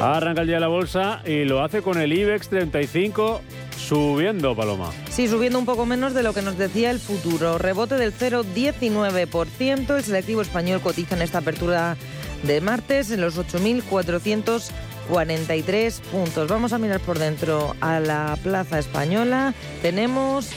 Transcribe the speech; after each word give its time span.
Arranca 0.00 0.40
el 0.40 0.46
día 0.46 0.60
la 0.60 0.68
bolsa 0.68 1.20
y 1.26 1.44
lo 1.44 1.62
hace 1.62 1.82
con 1.82 2.00
el 2.00 2.10
IBEX 2.10 2.48
35 2.48 3.42
subiendo, 3.76 4.56
Paloma. 4.56 4.88
Sí, 5.10 5.28
subiendo 5.28 5.58
un 5.58 5.66
poco 5.66 5.84
menos 5.84 6.14
de 6.14 6.22
lo 6.22 6.32
que 6.32 6.40
nos 6.40 6.56
decía 6.56 6.90
el 6.90 7.00
futuro. 7.00 7.58
Rebote 7.58 7.96
del 7.96 8.14
0,19%. 8.14 9.96
El 9.96 10.02
selectivo 10.02 10.40
español 10.40 10.80
cotiza 10.80 11.16
en 11.16 11.22
esta 11.22 11.36
apertura 11.38 11.98
de 12.44 12.62
martes 12.62 13.10
en 13.10 13.20
los 13.20 13.38
8.443 13.38 16.00
puntos. 16.00 16.48
Vamos 16.48 16.72
a 16.72 16.78
mirar 16.78 17.00
por 17.00 17.18
dentro 17.18 17.76
a 17.82 18.00
la 18.00 18.38
plaza 18.42 18.78
española. 18.78 19.52
Tenemos 19.82 20.48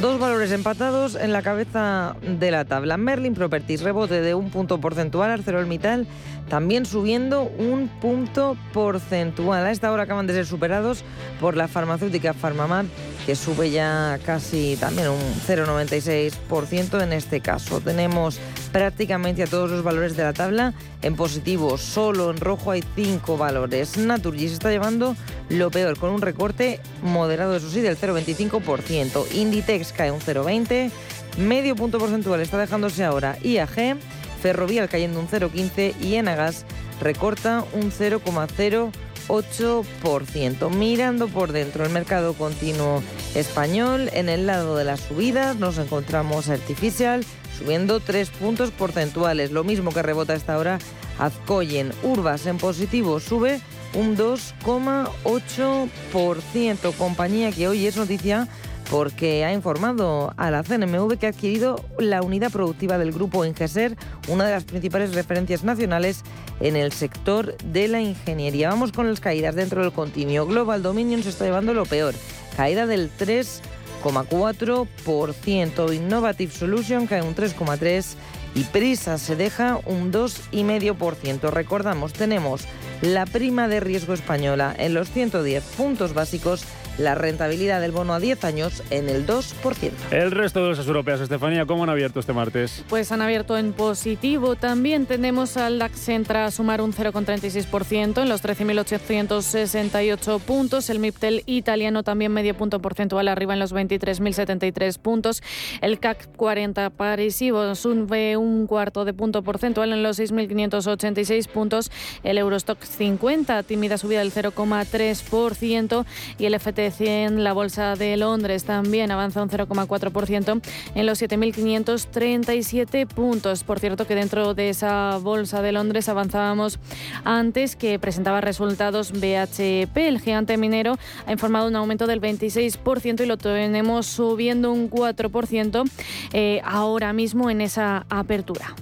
Dos 0.00 0.18
valores 0.18 0.50
empatados 0.52 1.16
en 1.16 1.32
la 1.32 1.42
cabeza 1.42 2.16
de 2.22 2.50
la 2.50 2.64
tabla. 2.64 2.96
Merlin 2.96 3.34
Properties, 3.34 3.82
rebote 3.82 4.22
de 4.22 4.34
un 4.34 4.48
punto 4.48 4.80
porcentual. 4.80 5.30
ArcelorMittal 5.30 6.06
también 6.52 6.84
subiendo 6.84 7.44
un 7.44 7.88
punto 7.88 8.58
porcentual. 8.74 9.64
A 9.64 9.70
esta 9.70 9.90
hora 9.90 10.02
acaban 10.02 10.26
de 10.26 10.34
ser 10.34 10.44
superados 10.44 11.02
por 11.40 11.56
la 11.56 11.66
farmacéutica 11.66 12.34
Farmamar, 12.34 12.84
que 13.24 13.34
sube 13.36 13.70
ya 13.70 14.20
casi 14.26 14.76
también 14.78 15.08
un 15.08 15.18
0,96% 15.46 17.02
en 17.02 17.14
este 17.14 17.40
caso. 17.40 17.80
Tenemos 17.80 18.38
prácticamente 18.70 19.42
a 19.42 19.46
todos 19.46 19.70
los 19.70 19.82
valores 19.82 20.14
de 20.14 20.24
la 20.24 20.34
tabla 20.34 20.74
en 21.00 21.16
positivo. 21.16 21.78
Solo 21.78 22.30
en 22.30 22.36
rojo 22.36 22.70
hay 22.70 22.84
cinco 22.94 23.38
valores. 23.38 23.96
Naturgy 23.96 24.44
está 24.44 24.70
llevando 24.70 25.16
lo 25.48 25.70
peor, 25.70 25.98
con 25.98 26.10
un 26.10 26.20
recorte 26.20 26.80
moderado, 27.02 27.56
eso 27.56 27.70
sí, 27.70 27.80
del 27.80 27.96
0,25%. 27.96 29.24
Inditex 29.32 29.94
cae 29.94 30.10
un 30.10 30.20
0,20%. 30.20 30.90
Medio 31.38 31.74
punto 31.76 31.98
porcentual 31.98 32.42
está 32.42 32.58
dejándose 32.58 33.04
ahora 33.04 33.38
IAG. 33.42 33.96
Ferrovial 34.42 34.88
cayendo 34.88 35.20
un 35.20 35.28
0,15% 35.28 35.94
y 36.00 36.16
Enagas 36.16 36.64
recorta 37.00 37.64
un 37.72 37.92
0,08%. 37.92 40.70
Mirando 40.70 41.28
por 41.28 41.52
dentro 41.52 41.84
el 41.84 41.90
mercado 41.90 42.34
continuo 42.34 43.00
español, 43.34 44.10
en 44.12 44.28
el 44.28 44.46
lado 44.46 44.76
de 44.76 44.84
las 44.84 45.00
subidas 45.00 45.56
nos 45.56 45.78
encontramos 45.78 46.48
Artificial 46.48 47.24
subiendo 47.56 48.00
3 48.00 48.30
puntos 48.30 48.72
porcentuales, 48.72 49.52
lo 49.52 49.62
mismo 49.62 49.92
que 49.92 50.02
rebota 50.02 50.34
esta 50.34 50.58
hora 50.58 50.80
Azcoyen. 51.18 51.92
Urbas 52.02 52.46
en 52.46 52.58
positivo 52.58 53.20
sube 53.20 53.60
un 53.94 54.16
2,8%, 54.16 56.92
compañía 56.96 57.52
que 57.52 57.68
hoy 57.68 57.86
es 57.86 57.96
noticia 57.96 58.48
porque 58.92 59.44
ha 59.46 59.52
informado 59.54 60.34
a 60.36 60.50
la 60.50 60.62
CNMV 60.62 61.16
que 61.16 61.24
ha 61.24 61.30
adquirido 61.30 61.82
la 61.98 62.20
unidad 62.20 62.52
productiva 62.52 62.98
del 62.98 63.10
grupo 63.10 63.46
Ingeser, 63.46 63.96
una 64.28 64.44
de 64.44 64.52
las 64.52 64.64
principales 64.64 65.14
referencias 65.14 65.64
nacionales 65.64 66.24
en 66.60 66.76
el 66.76 66.92
sector 66.92 67.56
de 67.64 67.88
la 67.88 68.02
ingeniería. 68.02 68.68
Vamos 68.68 68.92
con 68.92 69.08
las 69.08 69.18
caídas 69.18 69.54
dentro 69.54 69.80
del 69.80 69.92
continuo. 69.92 70.44
Global 70.44 70.82
Dominion 70.82 71.22
se 71.22 71.30
está 71.30 71.46
llevando 71.46 71.72
lo 71.72 71.86
peor, 71.86 72.14
caída 72.54 72.86
del 72.86 73.10
3,4%. 73.16 75.94
Innovative 75.94 76.52
Solution 76.52 77.06
cae 77.06 77.22
un 77.22 77.34
3,3% 77.34 78.16
y 78.54 78.64
Prisa 78.64 79.16
se 79.16 79.36
deja 79.36 79.80
un 79.86 80.12
2,5%. 80.12 81.50
Recordamos, 81.50 82.12
tenemos 82.12 82.66
la 83.00 83.24
prima 83.24 83.68
de 83.68 83.80
riesgo 83.80 84.12
española 84.12 84.74
en 84.76 84.92
los 84.92 85.10
110 85.10 85.64
puntos 85.78 86.12
básicos 86.12 86.66
la 86.98 87.14
rentabilidad 87.14 87.80
del 87.80 87.92
bono 87.92 88.12
a 88.14 88.20
10 88.20 88.44
años 88.44 88.82
en 88.90 89.08
el 89.08 89.26
2%. 89.26 89.90
El 90.10 90.30
resto 90.30 90.60
de 90.60 90.66
bolsas 90.66 90.86
europeas, 90.86 91.20
Estefanía, 91.20 91.66
¿cómo 91.66 91.84
han 91.84 91.90
abierto 91.90 92.20
este 92.20 92.32
martes? 92.32 92.84
Pues 92.88 93.12
han 93.12 93.22
abierto 93.22 93.56
en 93.56 93.72
positivo. 93.72 94.56
También 94.56 95.06
tenemos 95.06 95.56
al 95.56 95.78
DAX 95.78 96.08
entra 96.08 96.46
a 96.46 96.50
sumar 96.50 96.80
un 96.80 96.92
0,36% 96.92 98.22
en 98.22 98.28
los 98.28 98.42
13.868 98.42 100.40
puntos. 100.40 100.90
El 100.90 100.98
MIPTEL 100.98 101.42
italiano 101.46 102.02
también 102.02 102.32
medio 102.32 102.54
punto 102.56 102.80
porcentual 102.80 103.28
arriba 103.28 103.54
en 103.54 103.60
los 103.60 103.74
23.073 103.74 104.98
puntos. 104.98 105.42
El 105.80 105.98
CAC 105.98 106.36
40 106.36 106.90
parisivo 106.90 107.74
sube 107.74 108.36
un 108.36 108.66
cuarto 108.66 109.04
de 109.04 109.14
punto 109.14 109.42
porcentual 109.42 109.92
en 109.92 110.02
los 110.02 110.18
6.586 110.18 111.48
puntos. 111.48 111.90
El 112.22 112.38
Eurostock 112.38 112.82
50, 112.82 113.62
tímida 113.62 113.98
subida 113.98 114.20
del 114.20 114.32
0,3% 114.32 116.04
y 116.38 116.46
el 116.46 116.54
FT 116.58 116.81
100, 116.90 117.44
la 117.44 117.52
bolsa 117.52 117.94
de 117.94 118.16
Londres 118.16 118.64
también 118.64 119.10
avanza 119.10 119.42
un 119.42 119.48
0,4% 119.48 120.60
en 120.94 121.06
los 121.06 121.22
7.537 121.22 123.06
puntos. 123.06 123.64
Por 123.64 123.78
cierto 123.80 124.06
que 124.06 124.14
dentro 124.14 124.54
de 124.54 124.70
esa 124.70 125.18
bolsa 125.18 125.62
de 125.62 125.72
Londres 125.72 126.08
avanzábamos 126.08 126.78
antes 127.24 127.76
que 127.76 127.98
presentaba 127.98 128.40
resultados 128.40 129.12
BHP. 129.12 129.96
El 129.96 130.20
gigante 130.20 130.56
minero 130.56 130.96
ha 131.26 131.32
informado 131.32 131.68
un 131.68 131.76
aumento 131.76 132.06
del 132.06 132.20
26% 132.20 133.22
y 133.22 133.26
lo 133.26 133.36
tenemos 133.36 134.06
subiendo 134.06 134.72
un 134.72 134.90
4% 134.90 135.90
eh, 136.32 136.60
ahora 136.64 137.12
mismo 137.12 137.50
en 137.50 137.60
esa 137.60 138.06
apertura. 138.08 138.74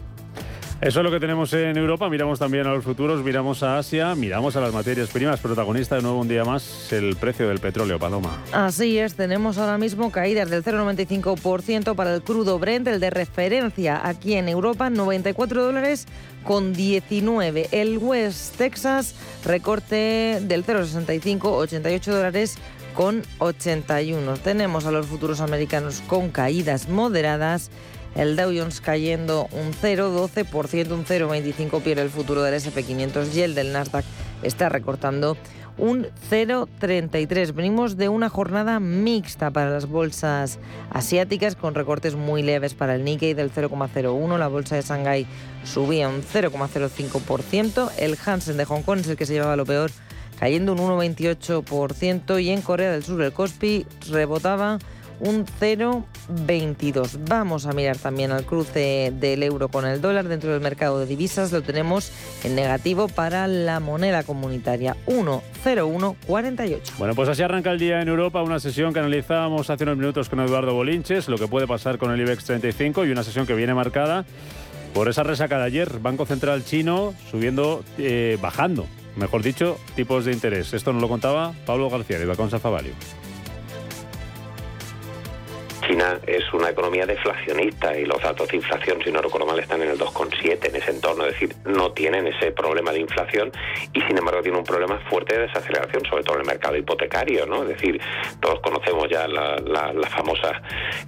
Eso 0.81 1.01
es 1.01 1.05
lo 1.05 1.11
que 1.11 1.21
tenemos 1.21 1.53
en 1.53 1.77
Europa. 1.77 2.09
Miramos 2.09 2.39
también 2.39 2.67
a 2.67 2.73
los 2.73 2.83
futuros, 2.83 3.23
miramos 3.23 3.63
a 3.63 3.77
Asia, 3.77 4.15
miramos 4.15 4.57
a 4.57 4.63
las 4.63 4.73
materias 4.73 5.11
primas. 5.11 5.39
Protagonista 5.39 5.97
de 5.97 6.01
nuevo 6.01 6.19
un 6.19 6.27
día 6.27 6.43
más 6.43 6.91
el 6.91 7.17
precio 7.17 7.47
del 7.49 7.59
petróleo, 7.59 7.99
Paloma. 7.99 8.43
Así 8.51 8.99
es, 8.99 9.15
tenemos 9.15 9.59
ahora 9.59 9.77
mismo 9.77 10.11
caídas 10.11 10.49
del 10.49 10.65
0,95% 10.65 11.95
para 11.95 12.15
el 12.15 12.23
crudo 12.23 12.59
Brent, 12.59 12.89
el 12.89 12.99
de 12.99 13.11
referencia 13.11 14.01
aquí 14.09 14.33
en 14.33 14.49
Europa, 14.49 14.89
94 14.89 15.63
dólares 15.65 16.07
con 16.45 16.73
19. 16.73 17.69
El 17.73 17.99
West 17.99 18.57
Texas 18.57 19.15
recorte 19.45 20.39
del 20.41 20.65
0,65, 20.65 21.41
88 21.45 22.15
dólares 22.15 22.57
con 22.95 23.23
81. 23.37 24.39
Tenemos 24.39 24.87
a 24.87 24.93
los 24.93 25.05
futuros 25.07 25.43
americanos 25.43 26.03
con 26.07 26.31
caídas 26.31 26.89
moderadas 26.89 27.71
el 28.15 28.37
Dow 28.37 28.53
Jones 28.55 28.81
cayendo 28.81 29.49
un 29.53 29.73
0,12%, 29.73 30.93
un 30.93 31.05
0,25% 31.05 31.83
pierde 31.83 32.03
el 32.03 32.11
futuro 32.11 32.43
del 32.43 32.55
SP500 32.55 33.35
y 33.35 33.41
el 33.43 33.55
del 33.55 33.73
Nasdaq 33.73 34.05
está 34.43 34.69
recortando 34.69 35.37
un 35.81 36.07
0,33. 36.31 37.55
Venimos 37.55 37.97
de 37.97 38.09
una 38.09 38.29
jornada 38.29 38.81
mixta 38.81 39.51
para 39.51 39.71
las 39.71 39.87
bolsas 39.87 40.59
asiáticas 40.91 41.57
con 41.57 41.75
recortes 41.75 42.15
muy 42.15 42.43
leves 42.43 42.75
para 42.75 42.95
el 42.95 43.05
Nikkei 43.05 43.35
del 43.35 43.53
0,01. 43.53 44.39
La 44.39 44.49
bolsa 44.49 44.77
de 44.77 44.83
Shanghái 44.83 45.27
subía 45.65 46.09
un 46.09 46.23
0,05%. 46.23 47.91
El 47.99 48.19
Hansen 48.25 48.57
de 48.59 48.65
Hong 48.67 48.83
Kong 48.83 49.01
es 49.01 49.09
el 49.09 49.17
que 49.17 49.27
se 49.27 49.33
llevaba 49.33 49.57
lo 49.57 49.65
peor, 49.65 49.91
cayendo 50.39 50.73
un 50.73 50.79
1,28%. 50.79 52.43
Y 52.43 52.51
en 52.51 52.61
Corea 52.61 52.93
del 52.93 53.03
Sur 53.03 53.23
el 53.23 53.33
Kospi 53.33 53.87
rebotaba 54.11 54.79
un 55.21 55.47
0,22. 55.47 57.19
Vamos 57.29 57.67
a 57.67 57.73
mirar 57.73 57.97
también 57.99 58.33
al 58.33 58.45
cruce 58.45 59.13
del 59.15 59.43
euro 59.43 59.69
con 59.69 59.87
el 59.87 60.01
dólar 60.01 60.29
dentro 60.29 60.53
del 60.53 60.61
mercado 60.61 60.99
de 60.99 61.07
divisas. 61.07 61.53
Lo 61.53 61.63
tenemos 61.63 62.13
en 62.45 62.55
negativo 62.55 63.09
para 63.09 63.47
la 63.47 63.81
moneda 63.81 64.23
comunitaria, 64.23 64.97
1,0148. 65.07 66.93
Bueno, 66.99 67.15
pues 67.15 67.29
así 67.29 67.43
arranca 67.43 67.71
el 67.71 67.79
día 67.79 68.01
en 68.01 68.09
Europa, 68.09 68.43
una 68.43 68.61
sesión 68.61 68.93
que 68.93 69.01
analizábamos 69.01 69.71
hace 69.71 69.85
unos 69.85 69.97
minutos 69.97 70.29
con 70.29 70.41
Eduardo 70.41 70.75
Bolinches, 70.75 71.29
lo 71.29 71.39
que 71.39 71.47
puede 71.47 71.67
pasar 71.67 71.99
con 71.99 72.11
el 72.11 72.21
IBEX 72.21 72.45
35 72.45 73.05
y 73.05 73.11
una 73.11 73.23
sesión 73.23 73.47
que 73.47 73.55
viene 73.55 73.75
marcada 73.75 74.25
por 74.95 75.09
esa 75.09 75.23
resaca 75.23 75.59
de 75.59 75.65
ayer. 75.65 75.99
Banco 76.01 76.27
Central 76.27 76.65
chino 76.65 77.15
subiendo, 77.31 77.85
eh, 77.99 78.39
bajando, 78.41 78.87
mejor 79.17 79.43
dicho, 79.43 79.79
tipos 79.97 80.25
de 80.25 80.33
interés. 80.33 80.73
Esto 80.73 80.93
nos 80.93 81.03
lo 81.03 81.09
contaba 81.09 81.53
Pablo 81.67 81.91
García 81.91 82.19
de 82.19 82.27
Vaconsa 82.27 82.59
Favalio. 82.59 82.93
China 85.91 86.21
es 86.25 86.45
una 86.53 86.71
economía 86.71 87.05
deflacionista 87.05 87.99
y 87.99 88.05
los 88.05 88.23
datos 88.23 88.49
de 88.49 88.59
inflación, 88.59 89.03
si 89.03 89.11
no 89.11 89.21
recuerdo 89.21 89.45
mal, 89.45 89.59
están 89.59 89.83
en 89.83 89.91
el 89.91 89.99
2,7 89.99 90.69
en 90.69 90.77
ese 90.77 90.93
entorno, 90.93 91.27
es 91.27 91.33
decir, 91.33 91.57
no 91.65 91.91
tienen 91.91 92.29
ese 92.29 92.53
problema 92.53 92.93
de 92.93 93.01
inflación 93.01 93.51
y 93.93 94.01
sin 94.03 94.17
embargo 94.17 94.41
tiene 94.41 94.59
un 94.59 94.65
problema 94.65 95.01
fuerte 95.11 95.35
de 95.35 95.49
desaceleración, 95.49 96.05
sobre 96.07 96.23
todo 96.23 96.37
en 96.37 96.43
el 96.43 96.47
mercado 96.47 96.77
hipotecario, 96.77 97.45
¿no? 97.45 97.63
Es 97.65 97.71
decir, 97.71 98.01
todos 98.39 98.61
conocemos 98.61 99.09
ya 99.11 99.27
la, 99.27 99.57
famosa 100.11 100.63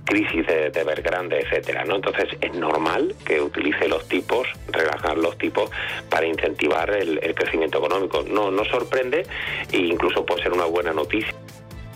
crisis 0.04 0.46
de, 0.48 0.70
de 0.70 0.80
Evergrande, 0.80 1.38
etcétera, 1.38 1.84
¿no? 1.84 1.96
Entonces 1.96 2.30
es 2.40 2.52
normal 2.54 3.14
que 3.24 3.40
utilice 3.40 3.86
los 3.86 4.08
tipos, 4.08 4.48
relajar 4.68 5.16
los 5.16 5.38
tipos 5.38 5.70
para 6.10 6.26
incentivar 6.26 6.90
el, 6.90 7.20
el 7.22 7.34
crecimiento 7.36 7.78
económico. 7.78 8.24
No, 8.26 8.50
no 8.50 8.64
sorprende 8.64 9.26
e 9.70 9.76
incluso 9.76 10.26
puede 10.26 10.42
ser 10.42 10.52
una 10.52 10.64
buena 10.64 10.92
noticia. 10.92 11.32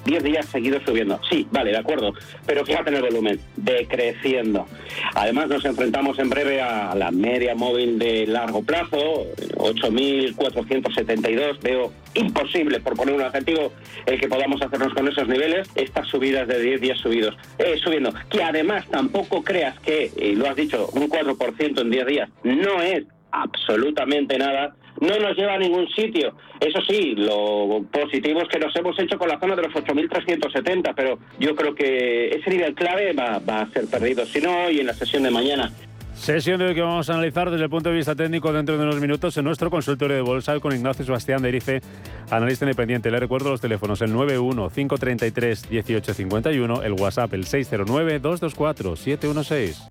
10 0.07 0.23
días 0.23 0.47
seguidos 0.47 0.83
subiendo. 0.85 1.21
Sí, 1.29 1.47
vale, 1.51 1.73
de 1.73 1.79
acuerdo, 1.79 2.15
pero 2.47 2.65
fíjate 2.65 2.91
en 2.91 2.97
el 2.97 3.03
volumen, 3.03 3.41
decreciendo. 3.57 4.67
Además 5.15 5.49
nos 5.49 5.65
enfrentamos 5.65 6.19
en 6.19 6.31
breve 6.31 6.61
a 6.61 6.95
la 6.95 7.11
media 7.11 7.55
móvil 7.55 7.99
de 7.99 8.27
largo 8.27 8.63
plazo, 8.63 9.27
8.472. 9.57 11.61
Veo 11.61 11.93
imposible, 12.15 12.81
por 12.81 12.95
poner 12.95 13.15
un 13.15 13.23
adjetivo, 13.23 13.73
el 14.07 14.21
que 14.21 14.29
podamos 14.29 14.63
hacernos 14.63 14.95
con 14.95 15.09
esos 15.09 15.29
niveles, 15.29 15.69
estas 15.75 16.07
subidas 16.09 16.49
de 16.49 16.61
10 16.61 16.81
días 16.81 16.99
subidos, 16.99 17.37
eh, 17.59 17.79
subiendo. 17.83 18.13
Que 18.31 18.43
además 18.43 18.87
tampoco 18.89 19.43
creas 19.43 19.79
que, 19.81 20.11
y 20.17 20.35
lo 20.35 20.49
has 20.49 20.57
dicho, 20.57 20.89
un 20.95 21.09
4% 21.09 21.81
en 21.81 21.91
10 21.91 22.07
días 22.07 22.31
no 22.45 22.81
es 22.81 23.05
absolutamente 23.33 24.39
nada, 24.39 24.75
no 25.01 25.19
nos 25.19 25.37
lleva 25.37 25.55
a 25.55 25.59
ningún 25.59 25.89
sitio. 25.89 26.35
Eso 26.61 26.79
sí, 26.89 27.15
lo 27.17 27.85
positivo 27.91 28.43
es 28.43 28.49
que 28.49 28.59
nos 28.59 28.75
hemos 28.77 28.99
hecho 28.99 29.19
con 29.19 29.29
la 29.29 29.39
zona 29.39 29.55
de 29.57 29.63
los 29.63 29.73
8.370, 29.73 30.93
pero 30.95 31.19
yo 31.39 31.55
creo 31.55 31.75
que 31.75 32.29
ese 32.29 32.51
nivel 32.51 32.75
clave 32.75 33.13
va, 33.13 33.37
a 33.37 33.69
ser 33.71 33.87
perdido, 33.87 34.27
si 34.27 34.41
no, 34.41 34.67
hoy 34.67 34.81
en 34.81 34.87
la 34.87 34.95
sesión 34.95 35.23
de 35.23 35.31
mañana. 35.31 35.71
Sesión 36.15 36.59
de 36.59 36.67
hoy 36.69 36.75
que 36.75 36.81
vamos 36.81 37.11
a 37.11 37.13
analizar 37.13 37.51
desde 37.51 37.65
el 37.65 37.71
punto 37.71 37.91
de 37.91 37.97
vista 37.97 38.15
técnico 38.15 38.51
dentro 38.51 38.79
de 38.79 38.85
unos 38.85 38.99
minutos 39.01 39.37
en 39.37 39.45
nuestro 39.45 39.71
consultorio 39.71 40.17
de 40.17 40.23
bolsa 40.23 40.59
con 40.61 40.75
Ignacio 40.75 41.05
Sebastián 41.05 41.43
de 41.43 41.51
Erice, 41.51 41.83
analista 42.31 42.65
independiente. 42.65 43.11
Le 43.11 43.21
recuerdo 43.21 43.51
los 43.51 43.61
teléfonos, 43.61 44.01
el 44.01 44.15
91-533-1851, 44.15 46.85
el 46.85 46.93
WhatsApp, 46.95 47.35
el 47.35 47.45
609-224-716. 47.45 49.91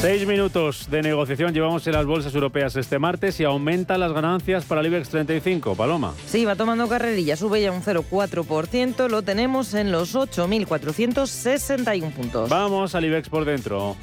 Seis 0.00 0.26
minutos 0.26 0.88
de 0.90 1.02
negociación 1.02 1.52
llevamos 1.52 1.86
en 1.86 1.94
las 1.94 2.06
bolsas 2.06 2.34
europeas 2.34 2.76
este 2.76 2.98
martes 2.98 3.40
y 3.40 3.44
aumentan 3.44 3.98
las 3.98 4.12
ganancias 4.12 4.64
para 4.64 4.80
el 4.82 4.86
IBEX 4.88 5.08
35. 5.08 5.74
Paloma. 5.74 6.12
Sí, 6.26 6.44
va 6.44 6.54
tomando 6.54 6.86
carrerilla, 6.86 7.34
sube 7.34 7.62
ya 7.62 7.72
un 7.72 7.82
0,4%, 7.82 9.08
lo 9.08 9.22
tenemos 9.22 9.74
en 9.74 9.90
los 9.90 10.14
8.461 10.14 12.12
puntos. 12.12 12.48
Vamos 12.48 12.94
al 12.94 13.06
IBEX 13.06 13.28
por 13.28 13.44
dentro. 13.46 13.96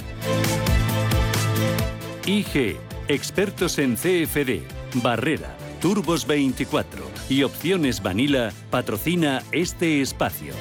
IG, 2.25 2.75
expertos 3.07 3.79
en 3.79 3.95
CFD, 3.95 4.61
Barrera, 4.95 5.56
Turbos 5.79 6.25
24 6.27 7.01
y 7.29 7.44
Opciones 7.44 8.01
Vanilla 8.01 8.51
patrocina 8.71 9.44
este 9.51 10.01
espacio. 10.01 10.53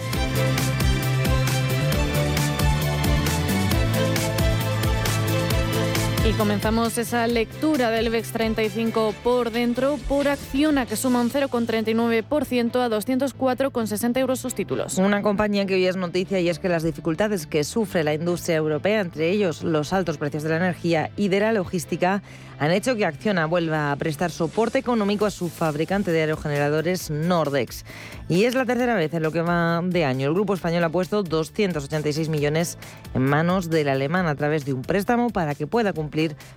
Y 6.25 6.35
comenzamos 6.35 6.99
esa 6.99 7.27
lectura 7.27 7.91
del 7.91 8.07
IBEX 8.07 8.31
35 8.31 9.13
por 9.25 9.51
dentro 9.51 9.99
por 10.09 10.29
Acciona, 10.29 10.87
que 10.87 10.95
suma 10.95 11.21
un 11.21 11.31
0,39% 11.33 12.77
a 12.77 12.89
204,60 12.89 14.19
euros 14.19 14.39
sus 14.39 14.55
títulos. 14.55 14.99
Una 14.99 15.21
compañía 15.21 15.67
que 15.67 15.75
hoy 15.75 15.87
es 15.87 15.97
noticia 15.97 16.39
y 16.39 16.49
es 16.49 16.61
que 16.61 16.69
las 16.69 16.85
dificultades 16.85 17.49
que 17.49 17.65
sufre 17.65 18.05
la 18.05 18.15
industria 18.15 18.55
europea, 18.55 19.01
entre 19.01 19.31
ellos 19.31 19.65
los 19.65 19.93
altos 19.93 20.17
precios 20.17 20.45
de 20.45 20.51
la 20.51 20.59
energía 20.59 21.11
y 21.17 21.27
de 21.27 21.41
la 21.41 21.53
logística, 21.53 22.23
han 22.61 22.71
hecho 22.71 22.95
que 22.95 23.05
Acciona 23.05 23.47
vuelva 23.47 23.91
a 23.91 23.97
prestar 23.97 24.31
soporte 24.31 24.79
económico 24.79 25.27
a 25.27 25.33
su 25.33 25.49
fabricante 25.49 26.13
de 26.13 26.21
aerogeneradores 26.21 27.11
Nordex. 27.11 27.85
Y 28.29 28.45
es 28.45 28.55
la 28.55 28.65
tercera 28.65 28.95
vez 28.95 29.13
en 29.15 29.25
lo 29.25 29.33
que 29.33 29.43
va 29.43 29.83
de 29.85 30.05
año. 30.05 30.29
El 30.29 30.35
grupo 30.35 30.55
español 30.55 30.85
ha 30.85 30.89
puesto 30.89 31.25
286 31.25 32.29
millones 32.29 32.79
en 33.15 33.23
manos 33.23 33.69
del 33.69 33.89
alemán 33.89 34.29
a 34.29 34.37
través 34.37 34.65
de 34.65 34.73
un 34.73 34.83
préstamo 34.83 35.31
para 35.31 35.57
que 35.57 35.67
pueda 35.67 35.93
cumplir 35.93 36.12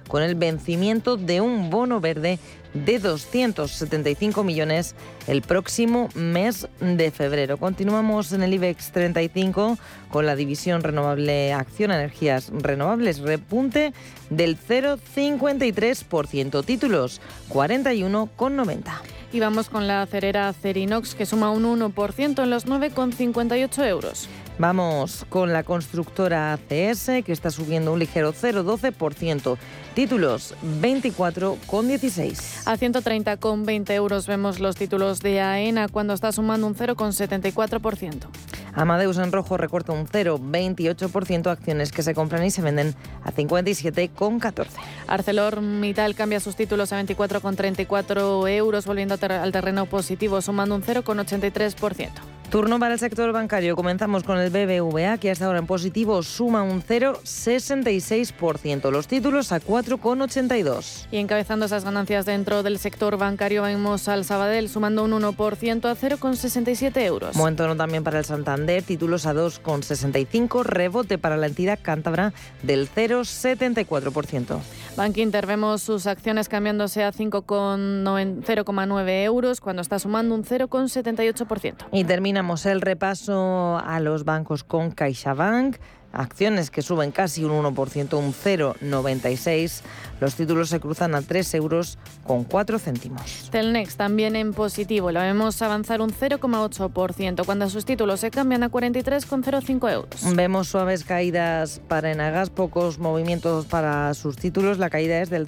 con 0.07 0.21
el 0.21 0.35
vencimiento 0.35 1.17
de 1.17 1.41
un 1.41 1.69
bono 1.69 1.99
verde 2.01 2.39
de 2.73 2.99
275 2.99 4.43
millones 4.43 4.95
el 5.27 5.41
próximo 5.41 6.09
mes 6.13 6.67
de 6.81 7.11
febrero. 7.11 7.57
Continuamos 7.57 8.33
en 8.33 8.43
el 8.43 8.53
IBEX 8.53 8.91
35 8.91 9.77
con 10.11 10.25
la 10.25 10.35
división 10.35 10.83
renovable 10.83 11.53
Acción 11.53 11.91
Energías 11.91 12.51
Renovables, 12.53 13.19
repunte 13.19 13.93
del 14.29 14.57
0,53%, 14.57 16.65
títulos 16.65 17.21
41,90. 17.49 18.83
Y 19.31 19.39
vamos 19.39 19.69
con 19.69 19.87
la 19.87 20.05
cerera 20.05 20.51
Cerinox 20.53 21.15
que 21.15 21.25
suma 21.25 21.49
un 21.51 21.63
1% 21.63 22.43
en 22.43 22.49
los 22.49 22.67
9,58 22.67 23.87
euros. 23.87 24.27
Vamos 24.57 25.25
con 25.27 25.51
la 25.51 25.63
constructora 25.63 26.53
ACS 26.53 27.23
que 27.25 27.33
está 27.33 27.51
subiendo 27.51 27.91
un 27.91 27.99
ligero 27.99 28.33
0,12%. 28.33 29.57
Títulos 29.93 30.55
24,16. 30.81 32.61
A 32.65 32.77
130,20 32.77 33.91
euros 33.91 34.27
vemos 34.27 34.61
los 34.61 34.77
títulos 34.77 35.19
de 35.19 35.41
AENA 35.41 35.89
cuando 35.89 36.13
está 36.13 36.31
sumando 36.31 36.67
un 36.67 36.75
0,74%. 36.75 38.27
Amadeus 38.73 39.17
en 39.17 39.31
rojo 39.31 39.57
recorta 39.57 39.91
un 39.93 40.05
0,28%, 40.05 41.47
acciones 41.47 41.91
que 41.91 42.03
se 42.03 42.13
compran 42.13 42.45
y 42.45 42.51
se 42.51 42.61
venden 42.61 42.93
a 43.23 43.31
57,14. 43.31 44.67
ArcelorMittal 45.07 46.15
cambia 46.15 46.39
sus 46.39 46.55
títulos 46.55 46.91
a 46.93 47.01
24,34 47.01 48.49
euros, 48.49 48.85
volviendo 48.85 49.17
al 49.21 49.51
terreno 49.51 49.85
positivo, 49.85 50.41
sumando 50.41 50.75
un 50.75 50.83
0,83%. 50.83 52.09
Turno 52.49 52.79
para 52.79 52.93
el 52.93 52.99
sector 52.99 53.31
bancario. 53.31 53.75
Comenzamos 53.75 54.23
con 54.23 54.37
el 54.37 54.44
BBVA, 54.49 55.17
que 55.17 55.31
hasta 55.31 55.45
ahora 55.45 55.59
en 55.59 55.67
positivo 55.67 56.21
suma 56.23 56.63
un 56.63 56.83
0,66%. 56.83 58.91
Los 58.91 59.07
títulos 59.07 59.51
a 59.51 59.59
4,82. 59.59 61.07
Y 61.11 61.17
encabezando 61.17 61.65
esas 61.65 61.83
ganancias 61.83 62.25
dentro 62.25 62.63
del 62.63 62.79
sector 62.79 63.17
bancario, 63.17 63.63
vemos 63.63 64.07
al 64.07 64.25
Sabadell 64.25 64.69
sumando 64.69 65.03
un 65.03 65.11
1% 65.11 65.85
a 65.85 65.95
0,67 65.95 67.01
euros. 67.01 67.35
Buen 67.35 67.55
tono 67.55 67.75
también 67.75 68.03
para 68.03 68.19
el 68.19 68.25
Santander, 68.25 68.83
títulos 68.83 69.25
a 69.25 69.33
2,65. 69.33 70.63
Rebote 70.63 71.17
para 71.17 71.37
la 71.37 71.47
entidad 71.47 71.79
cántabra 71.81 72.33
del 72.63 72.89
0,74%. 72.89 74.59
Bank 74.95 75.17
Inter 75.17 75.45
vemos 75.45 75.81
sus 75.81 76.07
acciones 76.07 76.47
cambiándose 76.47 77.03
a 77.03 77.11
0,9 77.11 79.23
euros 79.23 79.59
cuando 79.59 79.81
está 79.81 79.99
sumando 79.99 80.33
un 80.33 80.45
0,78%. 80.45 81.87
Y 81.91 82.05
terminamos 82.05 82.65
el 82.65 82.79
repaso 82.79 83.77
a 83.77 83.99
los 83.99 84.23
bancos 84.23 84.63
con 84.63 84.91
CaixaBank 84.91 85.75
acciones 86.15 86.71
que 86.71 86.81
suben 86.81 87.11
casi 87.11 87.43
un 87.43 87.51
1%, 87.51 88.17
un 88.17 88.33
0,96. 88.33 89.81
Los 90.19 90.35
títulos 90.35 90.69
se 90.69 90.79
cruzan 90.79 91.13
a 91.15 91.21
3 91.21 91.53
euros 91.55 91.97
con 92.25 92.43
4 92.43 92.79
céntimos. 92.79 93.49
Telnex 93.51 93.97
también 93.97 94.35
en 94.35 94.53
positivo, 94.53 95.11
lo 95.11 95.19
vemos 95.19 95.61
avanzar 95.61 96.01
un 96.01 96.11
0,8% 96.11 97.45
cuando 97.45 97.69
sus 97.69 97.85
títulos 97.85 98.21
se 98.21 98.31
cambian 98.31 98.63
a 98.63 98.71
43,05 98.71 99.91
euros. 99.91 100.35
Vemos 100.35 100.69
suaves 100.69 101.03
caídas 101.03 101.81
para 101.87 102.11
Enagas, 102.11 102.49
pocos 102.49 102.97
movimientos 102.97 103.65
para 103.65 104.13
sus 104.13 104.37
títulos. 104.37 104.77
La 104.77 104.89
caída 104.89 105.21
es 105.21 105.29
del 105.29 105.47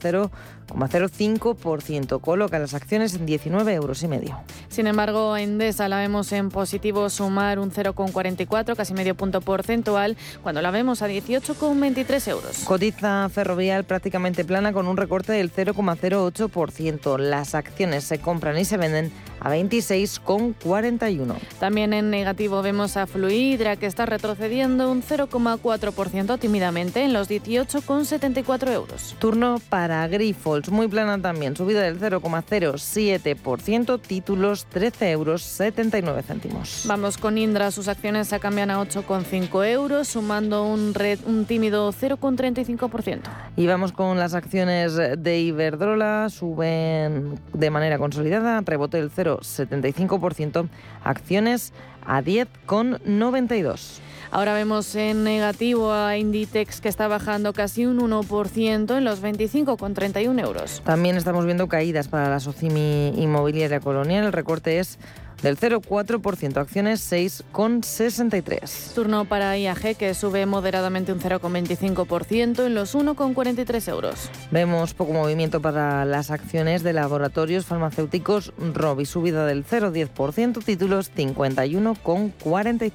0,05%, 0.69 2.21
coloca 2.21 2.59
las 2.59 2.74
acciones 2.74 3.13
en 3.15 3.25
19 3.25 3.74
euros 3.74 4.03
y 4.03 4.07
medio. 4.07 4.39
Sin 4.69 4.88
embargo, 4.88 5.38
Endesa 5.38 5.88
la 5.88 5.97
vemos 5.97 6.31
en 6.31 6.50
positivo 6.50 7.09
sumar 7.09 7.59
un 7.59 7.71
0,44, 7.71 8.75
casi 8.75 8.93
medio 8.93 9.15
punto 9.15 9.41
porcentual, 9.41 10.17
cuando 10.43 10.62
la 10.62 10.71
vemos 10.71 11.01
a 11.01 11.07
18,23 11.07 12.27
euros. 12.29 12.57
Cotiza 12.65 13.29
ferrovial 13.29 13.83
prácticamente 13.83 14.45
plana 14.45 14.74
con 14.74 14.88
un 14.88 14.97
recorte 14.97 15.33
del 15.33 15.51
0,08%. 15.51 17.17
Las 17.17 17.55
acciones 17.55 18.03
se 18.03 18.19
compran 18.19 18.57
y 18.57 18.65
se 18.65 18.77
venden 18.77 19.12
a 19.39 19.56
26,41. 19.56 21.36
También 21.60 21.94
en 21.94 22.10
negativo 22.10 22.62
vemos 22.62 22.98
a 22.98 23.08
Fluidra 23.08 23.75
que 23.75 23.86
está 23.86 24.06
retrocediendo 24.06 24.91
un 24.91 25.03
0,4% 25.03 26.39
tímidamente 26.39 27.03
en 27.03 27.13
los 27.13 27.29
18,74 27.29 28.72
euros. 28.72 29.15
Turno 29.20 29.62
para 29.70 30.08
Grifols, 30.08 30.70
muy 30.70 30.88
plana 30.88 31.22
también, 31.22 31.56
subida 31.56 31.82
del 31.82 32.00
0,07%, 32.00 34.01
títulos 34.01 34.65
13 34.65 35.12
euros 35.12 35.44
79 35.44 36.24
céntimos. 36.24 36.84
Vamos 36.86 37.17
con 37.17 37.38
Indra, 37.38 37.72
sus 37.72 37.88
acciones 37.88 38.27
se 38.27 38.39
cambian 38.39 38.72
a 38.72 38.82
8,5 38.82 39.65
euros, 39.67 40.08
sumando 40.08 40.65
un, 40.65 40.94
un 41.25 41.46
tímido 41.46 41.91
0,35%. 41.91 43.22
Y 43.56 43.67
vamos 43.67 43.91
con 43.91 44.17
las 44.17 44.34
acciones 44.34 44.96
de 44.96 45.39
Iberdrola, 45.39 46.29
suben 46.29 47.39
de 47.53 47.70
manera 47.70 47.98
consolidada, 47.98 48.62
rebote 48.62 48.98
del 48.98 49.10
0,75%, 49.27 50.69
acciones 51.03 51.74
a 52.05 52.22
10,92. 52.22 54.00
Ahora 54.29 54.53
vemos 54.53 54.93
en 54.96 55.24
negativo 55.24 55.93
a 55.93 56.17
Inditex 56.17 56.81
que 56.81 56.89
está 56.89 57.07
bajando 57.07 57.53
casi 57.53 57.86
un 57.86 58.00
1% 58.00 58.98
en 58.98 59.03
los 59.05 59.22
25,31 59.22 60.41
euros. 60.41 60.81
También 60.84 61.15
estamos 61.15 61.46
viendo 61.46 61.67
caídas 61.67 62.07
para 62.07 62.29
la 62.29 62.39
Socimi 62.39 63.13
Inmobiliaria 63.15 63.79
Colonial. 63.79 64.25
El 64.25 64.34
recorte 64.34 64.79
es 64.79 65.00
del 65.41 65.58
0,4%, 65.58 66.58
acciones 66.58 67.12
6,63. 67.12 68.94
Turno 68.94 69.25
para 69.25 69.58
IAG 69.58 69.96
que 69.96 70.13
sube 70.13 70.46
moderadamente 70.46 71.12
un 71.12 71.20
0,25% 71.20 72.65
en 72.65 72.75
los 72.75 72.96
1,43 72.96 73.89
euros. 73.89 74.29
Vemos 74.51 74.94
poco 74.94 75.13
movimiento 75.13 75.62
para 75.62 76.06
las 76.06 76.29
acciones 76.32 76.84
de 76.84 76.94
laboratorios 76.94 77.65
farmacéuticos 77.65 78.53
Robi, 78.74 79.06
subida 79.06 79.46
del 79.46 79.65
0,10%, 79.65 80.63
títulos 80.63 81.12
51,45. 81.15 82.91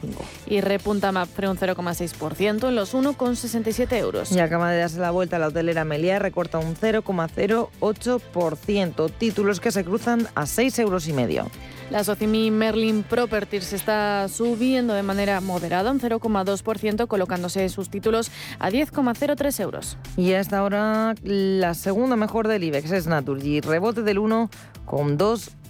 Y 0.46 0.60
repunta 0.60 1.12
MAPFRE 1.12 1.48
un 1.48 1.56
0,6% 1.56 2.68
en 2.68 2.74
los 2.74 2.94
1,67 2.94 3.96
euros. 3.96 4.30
Y 4.32 4.40
acaba 4.40 4.70
de 4.70 4.80
darse 4.80 4.98
la 4.98 5.10
vuelta 5.10 5.36
a 5.36 5.38
la 5.38 5.46
hotelera 5.48 5.84
Meliá, 5.84 6.18
recorta 6.18 6.58
un 6.58 6.74
0,08%, 6.74 9.10
títulos 9.18 9.60
que 9.60 9.70
se 9.70 9.84
cruzan 9.84 10.26
a 10.34 10.46
6 10.46 10.78
euros 10.80 11.06
y 11.08 11.12
medio. 11.12 11.50
La 11.90 12.04
Socimi 12.04 12.50
Merlin 12.50 13.02
Properties 13.02 13.72
está 13.72 14.28
subiendo 14.28 14.94
de 14.94 15.02
manera 15.02 15.40
moderada, 15.40 15.90
un 15.90 16.00
0,2%, 16.00 17.06
colocándose 17.06 17.68
sus 17.68 17.90
títulos 17.90 18.30
a 18.58 18.70
10,03 18.70 19.60
euros. 19.60 19.98
Y 20.16 20.32
hasta 20.32 20.58
ahora 20.58 21.14
la 21.22 21.74
segunda 21.74 22.16
mejor 22.16 22.48
del 22.48 22.64
IBEX 22.64 22.92
es 22.92 23.06
Naturgy, 23.06 23.60
rebote 23.60 24.02
del 24.02 24.18
1,2% 24.18 25.61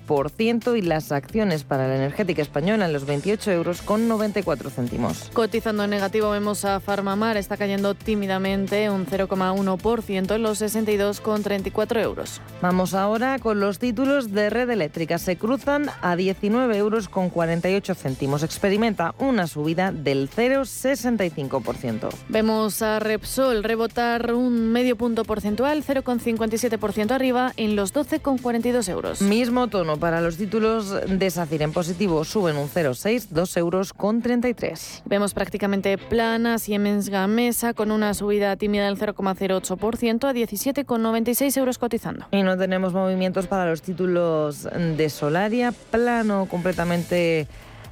y 0.76 0.82
las 0.82 1.10
acciones 1.10 1.64
para 1.64 1.88
la 1.88 1.96
energética 1.96 2.42
española 2.42 2.86
en 2.86 2.92
los 2.92 3.06
28 3.06 3.50
euros 3.52 3.80
con 3.82 4.08
94 4.08 4.68
céntimos. 4.70 5.30
Cotizando 5.32 5.84
en 5.84 5.90
negativo 5.90 6.30
vemos 6.30 6.64
a 6.64 6.80
Farmamar, 6.80 7.36
está 7.36 7.56
cayendo 7.56 7.94
tímidamente 7.94 8.90
un 8.90 9.06
0,1% 9.06 10.34
en 10.34 10.42
los 10.42 10.60
62,34 10.60 12.02
euros. 12.02 12.40
Vamos 12.60 12.94
ahora 12.94 13.38
con 13.38 13.60
los 13.60 13.78
títulos 13.78 14.32
de 14.32 14.50
red 14.50 14.68
eléctrica. 14.68 15.18
Se 15.18 15.36
cruzan 15.36 15.86
a 16.02 16.16
19 16.16 16.76
euros 16.76 17.08
con 17.08 17.30
48 17.30 17.94
céntimos. 17.94 18.42
Experimenta 18.42 19.14
una 19.18 19.46
subida 19.46 19.92
del 19.92 20.28
0,65%. 20.28 22.08
Vemos 22.28 22.82
a 22.82 22.98
Repsol 22.98 23.64
rebotar 23.64 24.34
un 24.34 24.70
medio 24.72 24.96
punto 24.96 25.24
porcentual, 25.24 25.82
0,57% 25.82 27.10
arriba 27.12 27.52
en 27.56 27.76
los 27.76 27.94
12,42 27.94 28.88
euros. 28.88 29.22
Mismo 29.22 29.68
tono 29.68 29.91
para 29.98 30.20
los 30.20 30.36
títulos 30.36 30.94
de 31.06 31.30
SACIR 31.30 31.62
en 31.62 31.72
positivo 31.72 32.24
suben 32.24 32.56
un 32.56 32.68
0,6, 32.68 33.28
2 33.30 33.56
euros 33.56 33.92
con 33.92 34.22
33. 34.22 35.02
Vemos 35.04 35.34
prácticamente 35.34 35.98
plana 35.98 36.58
Siemens 36.58 37.08
Gamesa 37.08 37.74
con 37.74 37.90
una 37.90 38.14
subida 38.14 38.56
tímida 38.56 38.86
del 38.86 38.98
0,08% 38.98 40.28
a 40.28 40.32
17,96 40.32 41.56
euros 41.56 41.78
cotizando. 41.78 42.26
Y 42.30 42.42
no 42.42 42.56
tenemos 42.56 42.92
movimientos 42.92 43.46
para 43.46 43.66
los 43.66 43.82
títulos 43.82 44.62
de 44.64 45.10
Solaria, 45.10 45.72
plano 45.90 46.46
completamente 46.46 47.46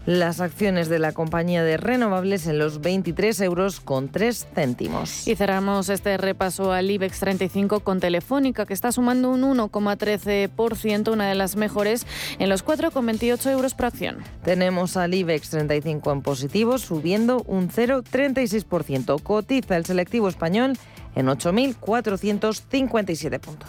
las 0.07 0.41
acciones 0.41 0.89
de 0.89 0.99
la 0.99 1.13
compañía 1.13 1.63
de 1.63 1.77
renovables 1.77 2.47
en 2.47 2.59
los 2.59 2.81
23 2.81 3.41
euros 3.43 3.81
con 3.81 4.09
3 4.09 4.47
céntimos. 4.55 5.27
Y 5.27 5.37
cerramos 5.37 5.89
este 5.89 6.17
repaso 6.17 6.73
al 6.73 6.91
IBEX 6.91 7.21
35 7.21 7.81
con 7.81 8.01
Telefónica, 8.01 8.67
que 8.67 8.75
está 8.75 8.93
sumando 8.93 9.31
un 9.31 9.43
1,13%, 9.43 11.13
una 11.13 11.29
de 11.29 11.35
las 11.35 11.57
mejores, 11.57 12.07
en 12.39 12.49
los 12.49 12.65
4,28 12.65 13.51
euros 13.51 13.75
por 13.75 13.87
acción. 13.87 14.19
Tenemos 14.45 14.97
al 14.97 15.15
IBEX 15.15 15.51
35 15.51 16.13
en 16.13 16.23
positivo, 16.23 16.79
subiendo 16.79 17.43
un 17.47 17.71
0,36%. 17.71 19.23
Cotiza 19.23 19.77
el 19.77 19.85
selectivo 19.85 20.29
español 20.29 20.79
en 21.15 21.27
8.457 21.27 23.41
puntos. 23.41 23.69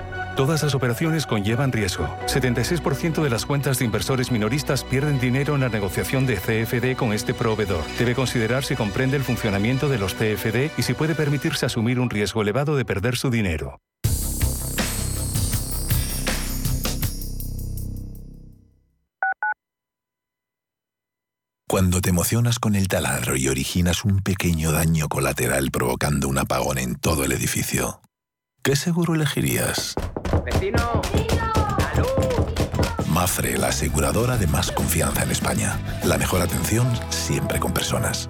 Todas 0.35 0.63
las 0.63 0.73
operaciones 0.75 1.25
conllevan 1.25 1.71
riesgo. 1.71 2.07
76% 2.27 3.21
de 3.21 3.29
las 3.29 3.45
cuentas 3.45 3.79
de 3.79 3.85
inversores 3.85 4.31
minoristas 4.31 4.83
pierden 4.83 5.19
dinero 5.19 5.55
en 5.55 5.61
la 5.61 5.69
negociación 5.69 6.25
de 6.25 6.35
CFD 6.35 6.95
con 6.97 7.13
este 7.13 7.33
proveedor. 7.33 7.83
Debe 7.99 8.15
considerar 8.15 8.63
si 8.63 8.75
comprende 8.75 9.17
el 9.17 9.23
funcionamiento 9.23 9.89
de 9.89 9.99
los 9.99 10.13
CFD 10.13 10.71
y 10.77 10.83
si 10.83 10.93
puede 10.93 11.15
permitirse 11.15 11.65
asumir 11.65 11.99
un 11.99 12.09
riesgo 12.09 12.41
elevado 12.41 12.75
de 12.75 12.85
perder 12.85 13.17
su 13.17 13.29
dinero. 13.29 13.79
Cuando 21.67 22.01
te 22.01 22.09
emocionas 22.09 22.59
con 22.59 22.75
el 22.75 22.89
taladro 22.89 23.37
y 23.37 23.47
originas 23.47 24.03
un 24.03 24.19
pequeño 24.19 24.73
daño 24.73 25.07
colateral 25.07 25.71
provocando 25.71 26.27
un 26.27 26.37
apagón 26.37 26.77
en 26.77 26.95
todo 26.95 27.23
el 27.23 27.31
edificio, 27.31 28.01
¿qué 28.61 28.75
seguro 28.75 29.15
elegirías? 29.15 29.95
¡Vecino! 30.45 31.01
Mafre, 33.07 33.57
la 33.57 33.67
aseguradora 33.67 34.37
de 34.37 34.47
más 34.47 34.71
confianza 34.71 35.23
en 35.23 35.31
España. 35.31 35.79
La 36.05 36.17
mejor 36.17 36.41
atención 36.41 36.87
siempre 37.09 37.59
con 37.59 37.73
personas. 37.73 38.29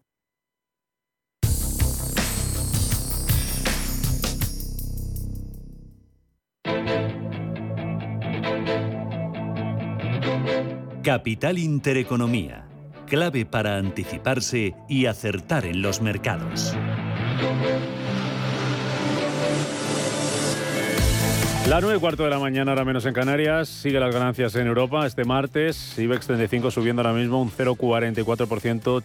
Capital 11.03 11.57
Intereconomía, 11.57 12.67
clave 13.07 13.43
para 13.47 13.77
anticiparse 13.77 14.75
y 14.87 15.07
acertar 15.07 15.65
en 15.65 15.81
los 15.81 15.99
mercados. 15.99 16.77
La 21.67 21.81
9 21.81 21.97
y 21.97 21.99
cuarto 21.99 22.23
de 22.23 22.29
la 22.29 22.37
mañana, 22.37 22.73
ahora 22.73 22.85
menos 22.85 23.07
en 23.07 23.15
Canarias, 23.15 23.67
sigue 23.67 23.99
las 23.99 24.13
ganancias 24.13 24.53
en 24.55 24.67
Europa. 24.67 25.07
Este 25.07 25.23
martes, 25.23 25.97
IBEX 25.97 26.27
35 26.27 26.69
subiendo 26.69 27.01
ahora 27.01 27.15
mismo 27.15 27.41
un 27.41 27.49
0,44%, 27.49 29.01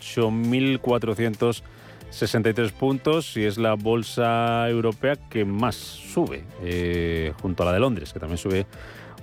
8.463 2.11 2.73
puntos 2.73 3.38
y 3.38 3.45
es 3.45 3.57
la 3.57 3.73
bolsa 3.73 4.69
europea 4.69 5.17
que 5.31 5.47
más 5.47 5.76
sube, 5.76 6.45
eh, 6.62 7.33
junto 7.41 7.62
a 7.62 7.67
la 7.67 7.73
de 7.73 7.81
Londres, 7.81 8.12
que 8.12 8.21
también 8.21 8.37
sube 8.37 8.67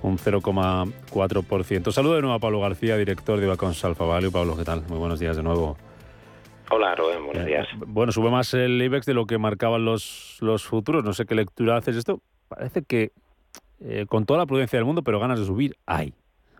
un 0.04 0.18
0,4%. 0.18 1.90
Saludo 1.90 2.14
de 2.16 2.20
nuevo 2.20 2.34
a 2.34 2.38
Pablo 2.38 2.60
García, 2.60 2.96
director 2.98 3.40
de 3.40 3.46
Bacons 3.46 3.82
Alfa 3.86 4.04
Value. 4.04 4.30
Pablo, 4.30 4.54
¿qué 4.54 4.64
tal? 4.64 4.82
Muy 4.86 4.98
buenos 4.98 5.18
días 5.18 5.34
de 5.34 5.42
nuevo. 5.42 5.78
Hola, 6.70 6.94
Rubén, 6.94 7.24
buenos 7.24 7.46
días. 7.46 7.66
Bueno, 7.86 8.12
sube 8.12 8.30
más 8.30 8.52
el 8.52 8.80
IBEX 8.82 9.06
de 9.06 9.14
lo 9.14 9.24
que 9.26 9.38
marcaban 9.38 9.86
los, 9.86 10.36
los 10.40 10.64
futuros. 10.64 11.04
No 11.04 11.14
sé 11.14 11.24
qué 11.24 11.34
lectura 11.34 11.78
haces 11.78 11.96
esto. 11.96 12.20
Parece 12.48 12.82
que 12.82 13.12
eh, 13.80 14.04
con 14.06 14.26
toda 14.26 14.40
la 14.40 14.46
prudencia 14.46 14.78
del 14.78 14.84
mundo, 14.84 15.02
pero 15.02 15.18
ganas 15.18 15.40
de 15.40 15.46
subir 15.46 15.74
hay. 15.86 16.12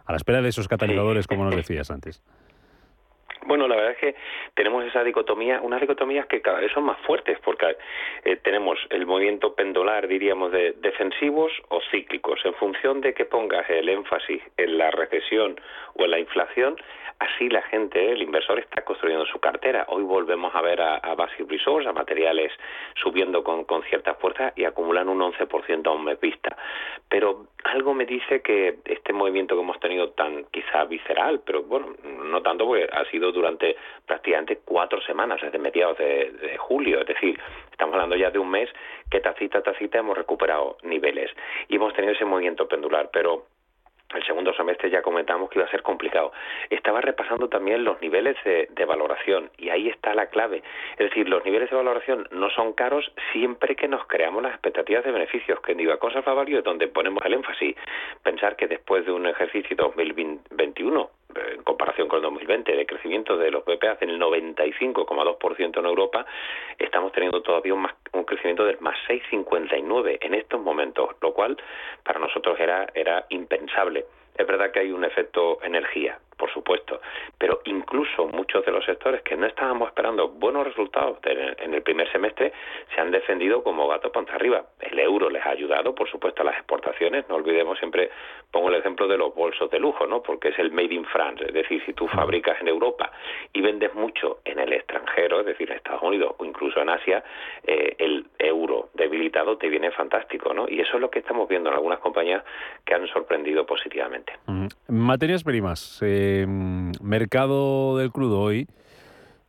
A 0.06 0.12
la 0.12 0.16
espera 0.16 0.40
de 0.40 0.48
esos 0.48 0.66
catalizadores, 0.66 1.26
como 1.26 1.44
nos 1.44 1.54
decías 1.54 1.90
antes. 1.90 2.22
Bueno, 3.46 3.68
la 3.68 3.76
verdad 3.76 3.92
es 3.92 3.98
que 3.98 4.14
tenemos 4.54 4.84
esa 4.84 5.04
dicotomía, 5.04 5.60
unas 5.60 5.80
dicotomías 5.80 6.26
que 6.26 6.40
cada 6.40 6.60
vez 6.60 6.72
son 6.72 6.84
más 6.84 6.98
fuertes, 7.00 7.38
porque 7.44 7.76
eh, 8.24 8.36
tenemos 8.36 8.78
el 8.90 9.06
movimiento 9.06 9.54
pendular, 9.54 10.08
diríamos, 10.08 10.50
de 10.50 10.72
defensivos 10.78 11.52
o 11.68 11.80
cíclicos. 11.90 12.40
En 12.44 12.54
función 12.54 13.00
de 13.00 13.12
que 13.12 13.26
pongas 13.26 13.68
el 13.68 13.88
énfasis 13.88 14.42
en 14.56 14.78
la 14.78 14.90
recesión 14.90 15.60
o 15.94 16.04
en 16.04 16.10
la 16.10 16.18
inflación, 16.18 16.76
así 17.24 17.48
la 17.48 17.62
gente, 17.62 18.12
el 18.12 18.22
inversor, 18.22 18.58
está 18.58 18.82
construyendo 18.82 19.26
su 19.26 19.38
cartera. 19.38 19.86
Hoy 19.88 20.02
volvemos 20.02 20.54
a 20.54 20.62
ver 20.62 20.80
a, 20.80 20.96
a 20.96 21.14
Basic 21.14 21.48
Resource, 21.48 21.88
a 21.88 21.92
materiales 21.92 22.52
subiendo 22.94 23.42
con, 23.42 23.64
con 23.64 23.82
cierta 23.84 24.14
fuerza 24.14 24.52
y 24.56 24.64
acumulan 24.64 25.08
un 25.08 25.20
11% 25.20 25.86
a 25.86 25.90
un 25.90 26.04
mes 26.04 26.20
vista. 26.20 26.56
Pero 27.08 27.46
algo 27.64 27.94
me 27.94 28.06
dice 28.06 28.42
que 28.42 28.78
este 28.84 29.12
movimiento 29.12 29.54
que 29.54 29.62
hemos 29.62 29.80
tenido 29.80 30.10
tan 30.10 30.44
quizá 30.46 30.84
visceral, 30.84 31.40
pero 31.44 31.62
bueno, 31.62 31.94
no 32.04 32.42
tanto 32.42 32.66
porque 32.66 32.88
ha 32.92 33.04
sido 33.06 33.32
durante 33.32 33.76
prácticamente 34.06 34.60
cuatro 34.64 35.00
semanas, 35.02 35.40
desde 35.40 35.58
mediados 35.58 35.98
de, 35.98 36.30
de 36.30 36.56
julio, 36.58 37.00
es 37.00 37.06
decir, 37.06 37.38
estamos 37.70 37.94
hablando 37.94 38.16
ya 38.16 38.30
de 38.30 38.38
un 38.38 38.50
mes 38.50 38.68
que 39.10 39.20
tacita 39.20 39.58
a 39.58 39.62
tacita 39.62 39.98
hemos 39.98 40.16
recuperado 40.16 40.76
niveles 40.82 41.30
y 41.68 41.76
hemos 41.76 41.94
tenido 41.94 42.14
ese 42.14 42.24
movimiento 42.24 42.68
pendular, 42.68 43.10
pero 43.12 43.46
el 44.16 44.24
segundo 44.24 44.52
semestre 44.54 44.90
ya 44.90 45.02
comentamos 45.02 45.50
que 45.50 45.58
iba 45.58 45.66
a 45.66 45.70
ser 45.70 45.82
complicado. 45.82 46.32
Estaba 46.70 47.00
repasando 47.00 47.48
también 47.48 47.84
los 47.84 48.00
niveles 48.00 48.36
de, 48.44 48.84
valoración 48.84 49.50
y 49.56 49.70
ahí 49.70 49.88
está 49.88 50.14
la 50.14 50.26
clave. 50.26 50.62
Es 50.92 51.08
decir, 51.08 51.28
los 51.28 51.42
niveles 51.44 51.70
de 51.70 51.76
valoración 51.76 52.28
no 52.32 52.50
son 52.50 52.74
caros 52.74 53.10
siempre 53.32 53.74
que 53.76 53.88
nos 53.88 54.06
creamos 54.06 54.42
las 54.42 54.52
expectativas 54.52 55.04
de 55.04 55.10
beneficios, 55.10 55.58
que 55.60 55.72
en 55.72 55.78
Divacons 55.78 56.16
Alfa 56.16 56.34
Value 56.34 56.58
es 56.58 56.64
donde 56.64 56.86
ponemos 56.86 57.24
el 57.24 57.34
énfasis. 57.34 57.76
Pensar 58.22 58.56
que 58.56 58.66
después 58.66 59.06
de 59.06 59.12
un 59.12 59.26
ejercicio 59.26 59.74
2021 59.76 61.10
en 61.34 61.62
comparación 61.62 62.08
con 62.08 62.18
el 62.18 62.22
2020, 62.22 62.76
de 62.76 62.86
crecimiento 62.86 63.36
de 63.36 63.50
los 63.50 63.64
BPA 63.64 63.98
en 64.00 64.10
el 64.10 64.20
95,2% 64.20 65.78
en 65.78 65.86
Europa, 65.86 66.26
estamos 66.78 67.12
teniendo 67.12 67.42
todavía 67.42 67.74
un, 67.74 67.82
más, 67.82 67.94
un 68.12 68.24
crecimiento 68.24 68.64
del 68.64 68.78
más 68.80 68.96
6,59 69.08 70.18
en 70.20 70.34
estos 70.34 70.60
momentos, 70.60 71.10
lo 71.20 71.32
cual 71.32 71.56
para 72.02 72.18
nosotros 72.18 72.58
era, 72.58 72.86
era 72.94 73.26
impensable. 73.30 74.04
Es 74.36 74.46
verdad 74.46 74.72
que 74.72 74.80
hay 74.80 74.90
un 74.90 75.04
efecto 75.04 75.58
energía, 75.62 76.18
por 76.36 76.52
supuesto, 76.52 77.00
pero 77.38 77.60
incluso 77.64 78.26
muchos 78.26 78.64
de 78.64 78.72
los 78.72 78.84
sectores 78.84 79.22
que 79.22 79.36
no 79.36 79.46
estábamos 79.46 79.88
esperando 79.88 80.28
buenos 80.28 80.64
resultados 80.64 81.18
en 81.24 81.74
el 81.74 81.82
primer 81.82 82.10
semestre 82.12 82.52
se 82.94 83.00
han 83.00 83.10
defendido 83.10 83.62
como 83.62 83.88
gato 83.88 84.10
panza 84.12 84.34
arriba. 84.34 84.64
El 84.80 84.98
euro 84.98 85.30
les 85.30 85.44
ha 85.44 85.50
ayudado, 85.50 85.94
por 85.94 86.08
supuesto, 86.10 86.42
a 86.42 86.44
las 86.44 86.56
exportaciones. 86.56 87.28
No 87.28 87.36
olvidemos 87.36 87.78
siempre, 87.78 88.10
pongo 88.50 88.68
el 88.68 88.76
ejemplo 88.76 89.08
de 89.08 89.18
los 89.18 89.34
bolsos 89.34 89.70
de 89.70 89.78
lujo, 89.78 90.06
¿no? 90.06 90.22
Porque 90.22 90.48
es 90.48 90.58
el 90.58 90.70
made 90.70 90.94
in 90.94 91.04
France. 91.04 91.44
Es 91.46 91.54
decir, 91.54 91.82
si 91.84 91.92
tú 91.92 92.06
fabricas 92.08 92.60
en 92.60 92.68
Europa 92.68 93.10
y 93.52 93.60
vendes 93.60 93.94
mucho 93.94 94.40
en 94.44 94.58
el 94.58 94.72
extranjero, 94.72 95.40
es 95.40 95.46
decir, 95.46 95.70
en 95.70 95.76
Estados 95.76 96.02
Unidos 96.02 96.34
o 96.38 96.44
incluso 96.44 96.80
en 96.80 96.88
Asia, 96.88 97.24
eh, 97.66 97.96
el 97.98 98.26
euro 98.38 98.90
debilitado 98.94 99.56
te 99.56 99.68
viene 99.68 99.90
fantástico, 99.90 100.52
¿no? 100.54 100.66
Y 100.68 100.80
eso 100.80 100.96
es 100.96 101.00
lo 101.00 101.10
que 101.10 101.20
estamos 101.20 101.48
viendo 101.48 101.70
en 101.70 101.76
algunas 101.76 101.98
compañías 101.98 102.44
que 102.84 102.94
han 102.94 103.06
sorprendido 103.08 103.66
positivamente. 103.66 104.32
Materias 104.88 105.42
primas. 105.42 106.00
Eh, 106.02 106.23
mercado 106.46 107.96
del 107.98 108.10
crudo 108.10 108.40
hoy. 108.40 108.66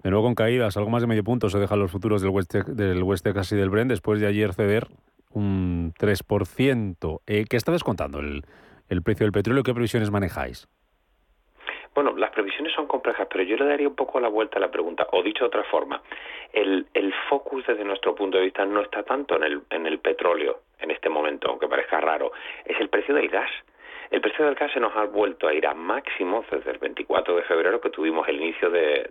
De 0.04 0.12
nuevo 0.12 0.26
con 0.26 0.36
caídas, 0.36 0.78
algo 0.78 0.90
más 0.90 1.02
de 1.02 1.08
medio 1.08 1.24
punto 1.24 1.50
se 1.50 1.58
dejan 1.58 1.80
los 1.80 1.92
futuros 1.92 2.22
del 2.22 2.30
West, 2.32 2.54
del 2.54 3.02
West 3.04 3.26
y 3.26 3.56
del 3.56 3.70
Brent 3.70 3.90
después 3.90 4.20
de 4.20 4.28
ayer 4.28 4.54
ceder 4.54 4.88
un 5.32 5.94
3%. 5.94 7.22
Eh, 7.26 7.46
¿Qué 7.50 7.58
está 7.58 7.72
descontando 7.72 8.20
el, 8.20 8.44
el 8.90 9.02
precio 9.02 9.26
del 9.26 9.32
petróleo? 9.32 9.64
¿Qué 9.64 9.74
previsiones 9.74 10.12
manejáis? 10.12 10.68
Bueno, 11.96 12.14
las 12.18 12.32
previsiones 12.32 12.74
son 12.74 12.88
complejas, 12.88 13.26
pero 13.32 13.44
yo 13.46 13.56
le 13.56 13.66
daría 13.66 13.88
un 13.88 13.96
poco 13.96 14.20
la 14.20 14.28
vuelta 14.28 14.58
a 14.58 14.60
la 14.60 14.70
pregunta, 14.70 15.08
o 15.14 15.24
dicho 15.24 15.46
de 15.46 15.48
otra 15.48 15.64
forma, 15.64 16.02
el, 16.52 16.86
el 16.94 17.14
focus 17.30 17.66
desde 17.66 17.86
nuestro 17.86 18.14
punto 18.14 18.38
de 18.38 18.44
vista 18.44 18.66
no 18.66 18.82
está 18.82 19.04
tanto 19.04 19.38
en 19.38 19.44
el, 19.44 19.62
en 19.70 19.86
el 19.86 20.00
petróleo 20.00 20.60
en 20.80 20.92
este 20.92 21.08
momento, 21.08 21.50
aunque 21.50 21.70
parezca 21.70 22.02
raro, 22.02 22.34
es 22.66 22.78
el 22.82 22.90
precio 22.90 23.16
del 23.16 23.30
gas. 23.30 23.50
El 24.12 24.22
precio 24.22 24.46
del 24.46 24.56
gas 24.56 24.72
se 24.72 24.80
nos 24.80 24.96
ha 24.96 25.06
vuelto 25.06 25.48
a 25.48 25.54
ir 25.54 25.66
a 25.66 25.74
máximos 25.74 26.46
desde 26.52 26.72
el 26.72 26.78
24 26.78 27.36
de 27.36 27.44
febrero 27.44 27.82
que 27.82 27.90
tuvimos 27.90 28.28
el 28.28 28.40
inicio 28.42 28.70
de, 28.70 29.10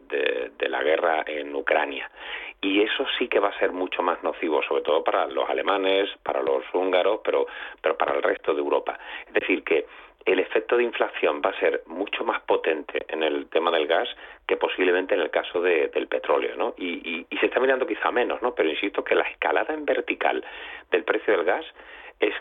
la 0.69 0.83
guerra 0.83 1.25
en 1.27 1.55
Ucrania. 1.55 2.11
Y 2.61 2.81
eso 2.81 3.07
sí 3.19 3.29
que 3.29 3.39
va 3.39 3.49
a 3.49 3.59
ser 3.59 3.73
mucho 3.73 4.03
más 4.03 4.23
nocivo, 4.23 4.63
sobre 4.63 4.83
todo 4.83 5.05
para 5.05 5.27
los 5.27 5.49
alemanes, 5.49 6.11
para 6.23 6.43
los 6.43 6.65
húngaros, 6.73 7.21
pero, 7.23 7.47
pero 7.81 7.97
para 7.97 8.15
el 8.15 8.23
resto 8.23 8.55
de 8.55 8.61
Europa. 8.61 8.99
Es 9.27 9.35
decir, 9.35 9.63
que 9.63 9.87
el 10.25 10.39
efecto 10.39 10.77
de 10.77 10.85
inflación 10.85 11.43
va 11.45 11.51
a 11.51 11.61
ser 11.61 11.83
mucho 11.87 12.25
más 12.25 12.41
potente 12.43 13.05
en 13.09 13.23
el 13.23 13.47
tema 13.49 13.71
del 13.71 13.87
gas 13.87 14.09
que 14.47 14.57
posiblemente 14.57 15.15
en 15.15 15.21
el 15.21 15.31
caso 15.31 15.61
de, 15.61 15.89
del 15.89 16.07
petróleo, 16.09 16.57
¿no? 16.57 16.75
Y, 16.79 17.27
y, 17.31 17.37
se 17.37 17.47
está 17.47 17.61
mirando 17.61 17.87
quizá 17.87 18.11
menos, 18.11 18.41
¿no? 18.41 18.55
Pero 18.55 18.71
insisto 18.71 19.05
que 19.05 19.15
la 19.15 19.25
escalada 19.25 19.75
en 19.75 19.85
vertical 19.85 20.43
del 20.91 21.05
precio 21.05 21.37
del 21.37 21.45
gas 21.45 21.67
es 22.21 22.35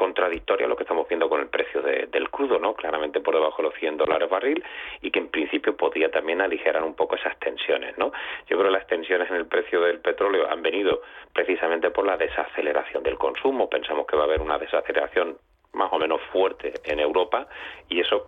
contradictoria 0.00 0.66
lo 0.66 0.76
que 0.76 0.84
estamos 0.84 1.06
viendo 1.06 1.28
con 1.28 1.40
el 1.42 1.48
precio 1.48 1.82
de, 1.82 2.06
del 2.06 2.30
crudo, 2.30 2.58
¿no? 2.58 2.72
Claramente 2.72 3.20
por 3.20 3.34
debajo 3.34 3.58
de 3.58 3.68
los 3.68 3.74
100 3.78 3.98
dólares 3.98 4.30
barril 4.30 4.64
y 5.02 5.10
que 5.10 5.18
en 5.18 5.28
principio 5.28 5.76
podría 5.76 6.10
también 6.10 6.40
aligerar 6.40 6.82
un 6.82 6.94
poco 6.94 7.16
esas 7.16 7.38
tensiones, 7.38 7.98
¿no? 7.98 8.10
Yo 8.48 8.56
creo 8.56 8.70
que 8.70 8.78
las 8.78 8.86
tensiones 8.86 9.28
en 9.28 9.36
el 9.36 9.44
precio 9.44 9.82
del 9.82 10.00
petróleo 10.00 10.50
han 10.50 10.62
venido 10.62 11.02
precisamente 11.34 11.90
por 11.90 12.06
la 12.06 12.16
desaceleración 12.16 13.02
del 13.02 13.18
consumo. 13.18 13.68
Pensamos 13.68 14.06
que 14.06 14.16
va 14.16 14.22
a 14.22 14.24
haber 14.24 14.40
una 14.40 14.56
desaceleración 14.56 15.36
más 15.74 15.92
o 15.92 15.98
menos 15.98 16.22
fuerte 16.32 16.72
en 16.84 16.98
Europa 16.98 17.46
y 17.90 18.00
eso 18.00 18.26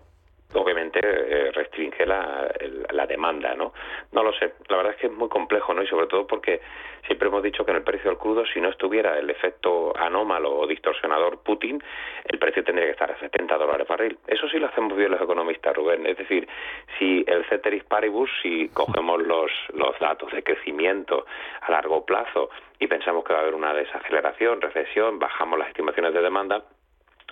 obviamente 0.55 1.01
eh, 1.03 1.51
restringe 1.53 2.07
la, 2.07 2.51
la, 2.93 3.07
demanda, 3.07 3.55
¿no? 3.55 3.73
No 4.13 4.23
lo 4.23 4.33
sé, 4.33 4.55
la 4.69 4.77
verdad 4.77 4.93
es 4.93 5.01
que 5.01 5.07
es 5.07 5.13
muy 5.13 5.29
complejo, 5.29 5.75
¿no? 5.75 5.83
Y 5.83 5.87
sobre 5.87 6.07
todo 6.07 6.27
porque 6.27 6.61
siempre 7.07 7.29
hemos 7.29 7.43
dicho 7.43 7.65
que 7.65 7.71
en 7.71 7.79
el 7.79 7.83
precio 7.83 8.11
del 8.11 8.19
crudo, 8.19 8.45
si 8.47 8.61
no 8.61 8.69
estuviera 8.69 9.19
el 9.19 9.29
efecto 9.31 9.93
anómalo 9.97 10.55
o 10.55 10.67
distorsionador 10.67 11.39
Putin, 11.39 11.83
el 12.25 12.39
precio 12.39 12.65
tendría 12.65 12.87
que 12.87 12.93
estar 12.93 13.11
a 13.11 13.19
70 13.19 13.57
dólares 13.57 13.87
barril. 13.89 14.19
Eso 14.27 14.49
sí 14.49 14.59
lo 14.59 14.67
hacemos 14.67 14.97
bien 14.97 15.11
los 15.11 15.21
economistas, 15.21 15.75
Rubén. 15.75 16.07
Es 16.07 16.17
decir, 16.17 16.49
si 16.99 17.25
el 17.27 17.45
ceteris 17.47 17.85
paribus, 17.85 18.31
si 18.43 18.69
cogemos 18.69 19.23
los, 19.27 19.51
los 19.75 19.99
datos 19.99 20.31
de 20.33 20.43
crecimiento 20.43 21.27
a 21.61 21.71
largo 21.71 22.05
plazo 22.05 22.51
y 22.79 22.87
pensamos 22.87 23.25
que 23.25 23.33
va 23.33 23.41
a 23.41 23.43
haber 23.43 23.55
una 23.55 23.75
desaceleración, 23.75 24.61
recesión, 24.61 25.19
bajamos 25.19 25.59
las 25.59 25.69
estimaciones 25.69 26.15
de 26.15 26.21
demanda, 26.21 26.65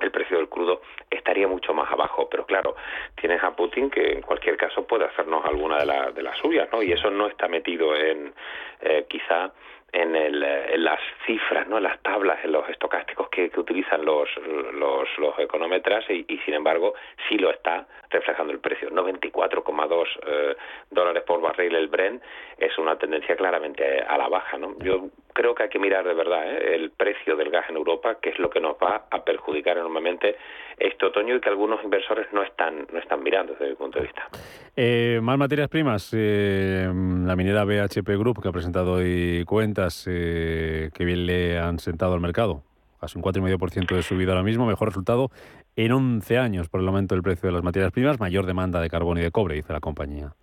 el 0.01 0.11
precio 0.11 0.37
del 0.37 0.49
crudo 0.49 0.83
estaría 1.11 1.47
mucho 1.49 1.75
más 1.75 1.91
abajo. 1.91 2.29
Pero 2.31 2.47
claro, 2.47 2.77
tienes 3.21 3.43
a 3.43 3.55
Putin 3.55 3.91
que 3.91 4.13
en 4.13 4.23
cualquier 4.23 4.57
caso 4.57 4.87
puede 4.87 5.05
hacernos 5.05 5.45
alguna 5.45 5.79
de, 5.79 6.13
de 6.13 6.23
las 6.23 6.37
suyas, 6.39 6.69
¿no? 6.73 6.83
Y 6.83 6.93
eso 6.93 7.11
no 7.11 7.27
está 7.27 7.49
metido 7.49 7.95
en 7.95 8.33
eh, 8.81 9.07
quizá 9.09 9.53
en, 9.93 10.15
el, 10.15 10.43
en, 10.43 10.85
las 10.85 11.01
cifras, 11.27 11.67
¿no? 11.69 11.79
en 11.79 11.85
las 11.85 12.01
tablas, 12.03 12.39
en 12.45 12.53
los 12.53 12.69
estocásticos 12.69 13.29
que, 13.29 13.51
utilizan 13.57 14.05
los, 14.05 14.29
los, 14.75 15.09
los 15.19 15.39
econometras 15.39 16.05
y, 16.09 16.25
sin 16.45 16.55
embargo 16.55 16.95
sí 17.29 17.37
lo 17.37 17.51
está 17.51 17.87
reflejando 18.11 18.53
el 18.53 18.61
precio. 18.61 18.91
94,2 18.91 20.07
eh, 20.27 20.57
dólares 20.91 21.23
por 21.27 21.41
barril 21.41 21.75
el 21.75 21.89
Brent 21.89 22.23
es 22.59 22.77
una 22.79 22.97
tendencia 22.97 23.37
claramente 23.37 24.01
a 24.01 24.17
la 24.17 24.29
baja. 24.29 24.59
¿no? 24.59 24.77
Yo 24.81 25.11
creo 25.33 25.55
que 25.55 25.65
hay 25.65 25.69
que 25.69 25.79
mirar 25.79 26.07
de 26.07 26.15
verdad 26.15 26.45
¿eh? 26.45 26.75
el 26.75 26.91
precio 26.91 27.37
del 27.37 27.51
gas 27.51 27.69
en 27.69 27.77
Europa, 27.77 28.19
que 28.21 28.31
es 28.31 28.39
lo 28.39 28.51
que 28.51 28.61
nos 28.61 28.77
va 28.77 29.07
a 29.11 29.25
perjudicar 29.25 29.77
enormemente 29.77 30.37
este 30.79 31.07
otoño 31.07 31.37
y 31.37 31.41
que 31.41 31.49
algunos 31.49 31.83
inversores 31.85 32.27
no 32.33 32.43
están, 32.43 32.87
no 32.93 32.99
están 32.99 33.23
mirando 33.23 33.53
desde 33.53 33.71
mi 33.71 33.77
punto 33.77 33.99
de 33.99 34.07
vista. 34.07 34.29
Eh, 34.77 35.21
más 35.23 35.37
materias 35.39 35.69
primas. 35.69 36.13
Eh, 36.17 36.87
la 36.87 37.37
minera 37.37 37.65
BHP 37.65 38.09
Group, 38.19 38.43
que 38.43 38.49
ha 38.49 38.53
presentado 38.53 38.95
hoy 38.95 39.45
cuentas 39.81 40.05
que 40.05 41.05
bien 41.05 41.27
le 41.27 41.59
han 41.59 41.79
sentado 41.79 42.15
al 42.15 42.21
mercado. 42.21 42.63
Casi 43.01 43.17
un 43.17 43.25
4,5% 43.25 43.95
de 43.95 44.03
subida 44.03 44.33
ahora 44.33 44.43
mismo. 44.43 44.67
Mejor 44.67 44.89
resultado 44.89 45.31
en 45.77 45.93
11 45.93 46.39
años 46.39 46.69
por 46.69 46.81
el 46.81 46.89
aumento 46.89 47.15
del 47.15 47.23
precio 47.23 47.49
de 47.49 47.55
las 47.55 47.63
materias 47.63 47.93
primas. 47.93 48.21
Mayor 48.21 48.47
demanda 48.47 48.81
de 48.81 48.91
carbón 48.91 49.19
y 49.19 49.23
de 49.23 49.31
cobre, 49.31 49.55
dice 49.55 49.73
la 49.73 49.81
compañía. 49.81 50.35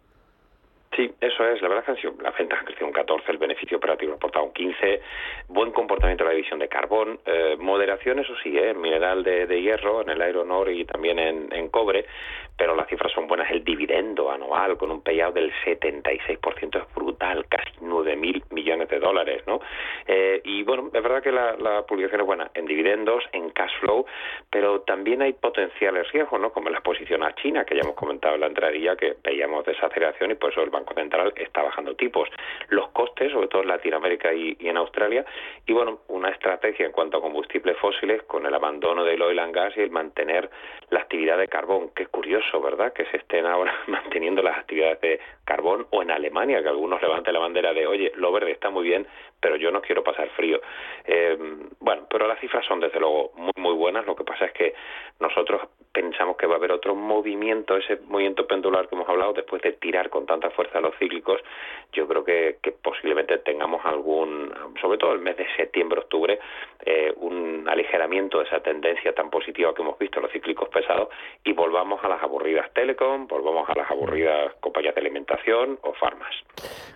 Sí, 0.97 1.13
eso 1.21 1.47
es. 1.47 1.61
La 1.61 1.69
verdad 1.69 1.95
es 1.95 2.01
que 2.01 2.23
la 2.23 2.31
venta 2.31 2.59
ha 2.59 2.65
crecido 2.65 2.87
un 2.87 2.91
14, 2.91 3.31
el 3.31 3.37
beneficio 3.37 3.77
operativo 3.77 4.13
ha 4.13 4.15
aportado 4.15 4.45
un 4.45 4.51
15, 4.51 4.99
buen 5.47 5.71
comportamiento 5.71 6.23
de 6.23 6.31
la 6.31 6.35
división 6.35 6.57
de 6.57 6.67
carbón, 6.67 7.19
eh, 7.23 7.55
moderación, 7.59 8.17
eso 8.17 8.33
sí, 8.41 8.57
¿eh? 8.57 8.73
mineral 8.73 9.23
de, 9.23 9.61
hierro, 9.61 10.01
en 10.01 10.09
el 10.09 10.27
iron 10.27 10.49
ore 10.49 10.73
y 10.73 10.85
también 10.85 11.19
en, 11.19 11.69
cobre, 11.69 12.07
pero 12.57 12.75
las 12.75 12.87
cifras 12.87 13.13
son 13.13 13.27
buenas. 13.27 13.51
El 13.51 13.63
dividendo 13.63 14.31
anual 14.31 14.75
con 14.77 14.89
un 14.89 15.03
payout 15.03 15.35
del 15.35 15.53
76% 15.63 16.81
es 16.81 16.95
brutal, 16.95 17.45
casi 17.47 17.69
9.000 17.79 18.45
millones 18.49 18.89
de 18.89 18.99
dólares, 18.99 19.43
¿no? 19.45 19.59
Eh, 20.07 20.41
y 20.45 20.63
bueno, 20.63 20.89
es 20.91 21.03
verdad 21.03 21.21
que 21.21 21.31
la, 21.31 21.55
la, 21.57 21.83
publicación 21.83 22.21
es 22.21 22.25
buena 22.25 22.49
en 22.55 22.65
dividendos, 22.65 23.23
en 23.33 23.51
cash 23.51 23.77
flow, 23.81 24.07
pero 24.49 24.81
también 24.81 25.21
hay 25.21 25.33
potenciales 25.33 26.11
riesgos, 26.11 26.41
¿no? 26.41 26.51
Como 26.51 26.71
la 26.71 26.77
exposición 26.77 27.21
a 27.21 27.35
China, 27.35 27.65
que 27.65 27.75
ya 27.75 27.81
hemos 27.81 27.95
comentado 27.95 28.33
en 28.33 28.41
la 28.41 28.47
entradilla, 28.47 28.95
que 28.95 29.17
veíamos 29.23 29.63
desaceleración 29.63 30.31
y 30.31 30.35
por 30.35 30.51
eso 30.51 30.63
el 30.63 30.71
Banco 30.71 30.86
Central 30.93 31.33
está 31.35 31.61
bajando 31.61 31.95
tipos. 31.95 32.29
Los 32.69 32.89
costes, 32.89 33.31
sobre 33.31 33.47
todo 33.47 33.61
en 33.61 33.69
Latinoamérica 33.69 34.33
y, 34.33 34.57
en 34.59 34.77
Australia, 34.77 35.25
y 35.65 35.73
bueno, 35.73 35.99
una 36.07 36.29
estrategia 36.29 36.85
en 36.85 36.91
cuanto 36.91 37.17
a 37.17 37.21
combustibles 37.21 37.77
fósiles 37.77 38.23
con 38.23 38.45
el 38.45 38.53
abandono 38.53 39.03
del 39.03 39.21
oil 39.21 39.39
and 39.39 39.53
gas 39.53 39.73
y 39.77 39.81
el 39.81 39.91
mantener 39.91 40.49
la 40.89 41.01
actividad 41.01 41.37
de 41.37 41.47
carbón. 41.47 41.91
Qué 41.95 42.07
curioso, 42.07 42.61
¿verdad? 42.61 42.93
Que 42.93 43.05
se 43.05 43.17
estén 43.17 43.45
ahora 43.45 43.73
manteniendo 43.87 44.41
las 44.41 44.57
actividades 44.57 45.01
de 45.01 45.19
carbón 45.45 45.87
o 45.91 46.01
en 46.01 46.11
Alemania, 46.11 46.61
que 46.61 46.69
algunos 46.69 47.01
levanten 47.01 47.33
la 47.33 47.39
bandera 47.39 47.73
de, 47.73 47.87
oye, 47.87 48.11
lo 48.15 48.31
verde 48.31 48.51
está 48.51 48.69
muy 48.69 48.83
bien, 48.83 49.07
pero 49.39 49.55
yo 49.55 49.71
no 49.71 49.81
quiero 49.81 50.03
pasar 50.03 50.29
frío. 50.29 50.59
Eh, 51.05 51.37
bueno, 51.79 52.07
pero 52.09 52.27
las 52.27 52.39
cifras 52.39 52.65
son 52.65 52.79
desde 52.79 52.99
luego 52.99 53.31
muy, 53.35 53.53
muy 53.57 53.73
buenas. 53.73 54.05
Lo 54.05 54.15
que 54.15 54.23
pasa 54.23 54.45
es 54.45 54.51
que 54.51 54.73
nosotros 55.19 55.61
pensamos 55.91 56.37
que 56.37 56.47
va 56.47 56.55
a 56.55 56.57
haber 56.57 56.71
otro 56.71 56.95
movimiento, 56.95 57.77
ese 57.77 57.97
movimiento 58.07 58.45
pendular 58.45 58.87
que 58.87 58.95
hemos 58.95 59.09
hablado, 59.09 59.33
después 59.33 59.61
de 59.61 59.73
tirar 59.73 60.09
con 60.09 60.25
tanta 60.25 60.49
fuerza 60.51 60.76
los 60.81 60.95
cíclicos, 60.97 61.41
yo 61.93 62.07
creo 62.07 62.23
que, 62.23 62.57
posiblemente 62.81 63.37
tengamos 63.39 63.83
algún, 63.85 64.53
sobre 64.81 64.97
todo 64.97 65.13
el 65.13 65.19
mes 65.19 65.37
de 65.37 65.45
septiembre, 65.55 65.99
octubre, 65.99 66.39
eh, 66.85 67.13
un 67.17 67.67
aligeramiento 67.67 68.39
de 68.39 68.45
esa 68.45 68.59
tendencia 68.59 69.13
tan 69.13 69.29
positiva 69.29 69.73
que 69.73 69.81
hemos 69.81 69.97
visto 69.97 70.19
en 70.19 70.23
los 70.23 70.31
cíclicos 70.31 70.69
pesados 70.69 71.09
y 71.43 71.53
volvamos 71.53 72.03
a 72.03 72.09
las 72.09 72.21
aburridas 72.21 72.71
telecom, 72.73 73.27
volvamos 73.27 73.69
a 73.69 73.75
las 73.75 73.89
aburridas 73.89 74.53
compañías 74.59 74.95
de 74.95 75.01
alimentación 75.01 75.79
o 75.81 75.93
farmas. 75.93 76.33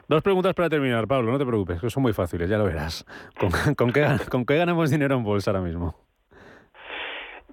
Dos 0.08 0.22
preguntas 0.22 0.54
para 0.54 0.70
terminar, 0.70 1.08
Pablo, 1.08 1.32
no 1.32 1.38
te 1.38 1.46
preocupes, 1.46 1.80
que 1.80 1.89
son 1.89 2.04
muy 2.04 2.13
fáciles, 2.13 2.50
ya 2.50 2.58
lo 2.58 2.65
verás. 2.65 3.06
¿Con, 3.39 3.91
qué, 3.91 4.02
¿Con 4.30 4.46
qué 4.46 4.58
ganamos 4.58 4.91
dinero 4.91 5.15
en 5.15 5.24
bolsa 5.24 5.52
ahora 5.52 5.63
mismo? 5.63 5.96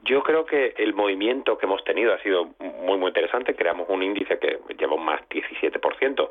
Yo 0.09 0.23
creo 0.23 0.47
que 0.47 0.75
el 0.79 0.95
movimiento 0.95 1.59
que 1.59 1.67
hemos 1.67 1.85
tenido 1.85 2.15
ha 2.15 2.23
sido 2.23 2.47
muy, 2.61 2.97
muy 2.97 3.09
interesante. 3.09 3.55
Creamos 3.55 3.89
un 3.91 4.03
índice 4.03 4.39
que 4.39 4.59
lleva 4.79 4.95
un 4.95 5.05
más 5.05 5.21
17% 5.29 6.31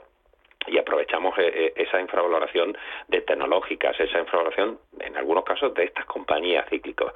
y 0.67 0.77
aprovechamos 0.77 1.37
eh, 1.37 1.51
eh, 1.53 1.73
esa 1.75 1.99
infravaloración 1.99 2.77
de 3.07 3.21
tecnológicas, 3.21 3.99
esa 3.99 4.19
infravaloración 4.19 4.79
en 4.99 5.17
algunos 5.17 5.43
casos 5.43 5.73
de 5.73 5.85
estas 5.85 6.05
compañías 6.05 6.67
cíclicas. 6.69 7.13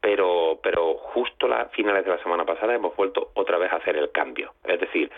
Pero, 0.00 0.58
pero 0.62 0.94
justo 0.94 1.52
a 1.52 1.66
finales 1.66 2.04
de 2.04 2.10
la 2.10 2.22
semana 2.22 2.44
pasada 2.44 2.74
hemos 2.74 2.94
vuelto 2.96 3.30
otra 3.34 3.58
vez 3.58 3.72
a 3.72 3.76
hacer 3.76 3.96
el 3.96 4.10
cambio. 4.10 4.52
Es 4.64 4.80
decir, 4.80 5.10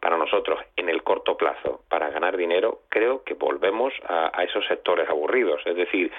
para 0.00 0.16
nosotros 0.16 0.60
en 0.76 0.88
el 0.88 1.02
corto 1.02 1.36
plazo, 1.36 1.80
para 1.88 2.10
ganar 2.10 2.36
dinero, 2.36 2.80
creo 2.88 3.22
que 3.24 3.34
volvemos 3.34 3.92
a, 4.08 4.42
esos 4.44 4.66
sectores 4.66 5.08
aburridos. 5.08 5.60
Es 5.64 5.76
decir, 5.76 6.12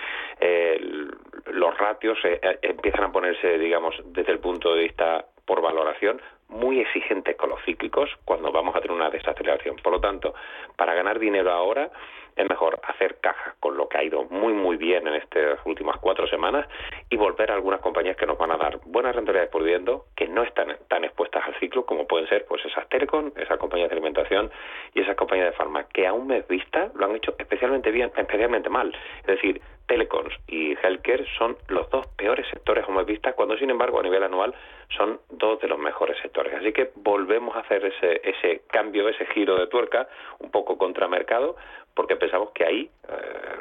los 1.47 1.77
ratios 1.77 2.17
eh, 2.23 2.39
empiezan 2.61 3.05
a 3.05 3.11
ponerse, 3.11 3.57
digamos, 3.57 3.95
desde 4.05 4.31
el 4.31 4.39
punto 4.39 4.73
de 4.73 4.83
vista 4.83 5.25
por 5.45 5.61
valoración 5.61 6.21
muy 6.49 6.79
exigente 6.79 7.35
con 7.35 7.49
los 7.49 7.63
cíclicos 7.65 8.09
cuando 8.23 8.51
vamos 8.51 8.75
a 8.75 8.81
tener 8.81 8.95
una 8.95 9.09
desaceleración. 9.09 9.75
Por 9.77 9.93
lo 9.93 9.99
tanto, 9.99 10.33
para 10.75 10.93
ganar 10.93 11.19
dinero 11.19 11.51
ahora 11.51 11.91
es 12.35 12.49
mejor 12.49 12.79
hacer 12.83 13.19
caja 13.19 13.55
con 13.59 13.77
lo 13.77 13.87
que 13.87 13.97
ha 13.97 14.03
ido 14.03 14.25
muy 14.25 14.53
muy 14.53 14.77
bien 14.77 15.07
en 15.07 15.15
estas 15.15 15.59
últimas 15.65 15.97
cuatro 15.97 16.27
semanas 16.27 16.67
y 17.09 17.17
volver 17.17 17.51
a 17.51 17.55
algunas 17.55 17.81
compañías 17.81 18.17
que 18.17 18.25
nos 18.25 18.37
van 18.37 18.51
a 18.51 18.57
dar 18.57 18.79
buenas 18.85 19.15
rentabilidades 19.15 19.51
por 19.51 19.63
dividendo 19.63 20.05
que 20.15 20.27
no 20.27 20.43
están 20.43 20.75
tan 20.87 21.03
expuestas 21.03 21.43
al 21.45 21.55
ciclo 21.59 21.85
como 21.85 22.07
pueden 22.07 22.27
ser 22.27 22.45
pues 22.45 22.65
esas 22.65 22.87
Telecom, 22.89 23.31
esas 23.35 23.57
compañías 23.57 23.89
de 23.89 23.95
alimentación 23.95 24.51
y 24.93 25.01
esas 25.01 25.15
compañías 25.15 25.51
de 25.51 25.57
farma 25.57 25.85
que 25.89 26.07
a 26.07 26.13
un 26.13 26.27
mes 26.27 26.47
vista 26.47 26.89
lo 26.95 27.05
han 27.05 27.15
hecho 27.15 27.35
especialmente 27.37 27.91
bien, 27.91 28.11
especialmente 28.15 28.69
mal. 28.69 28.95
Es 29.21 29.27
decir, 29.27 29.61
telecoms 29.87 30.33
y 30.47 30.75
healthcare 30.81 31.25
son 31.37 31.57
los 31.67 31.89
dos 31.89 32.07
peores 32.17 32.47
sectores 32.49 32.85
como 32.85 33.03
vista, 33.03 33.33
cuando 33.33 33.57
sin 33.57 33.69
embargo 33.69 33.99
a 33.99 34.03
nivel 34.03 34.23
anual 34.23 34.53
son 34.95 35.19
dos 35.29 35.59
de 35.61 35.67
los 35.67 35.77
mejores 35.77 36.17
sectores. 36.21 36.53
Así 36.55 36.71
que 36.71 36.91
volvemos 36.95 37.55
a 37.55 37.59
hacer 37.59 37.85
ese, 37.85 38.21
ese 38.23 38.61
cambio, 38.67 39.07
ese 39.09 39.25
giro 39.27 39.57
de 39.57 39.67
tuerca, 39.67 40.07
un 40.39 40.51
poco 40.51 40.77
contra 40.77 41.07
mercado, 41.07 41.55
porque 41.95 42.15
pensamos 42.15 42.49
que 42.53 42.65
ahí, 42.65 42.89
eh, 43.07 43.13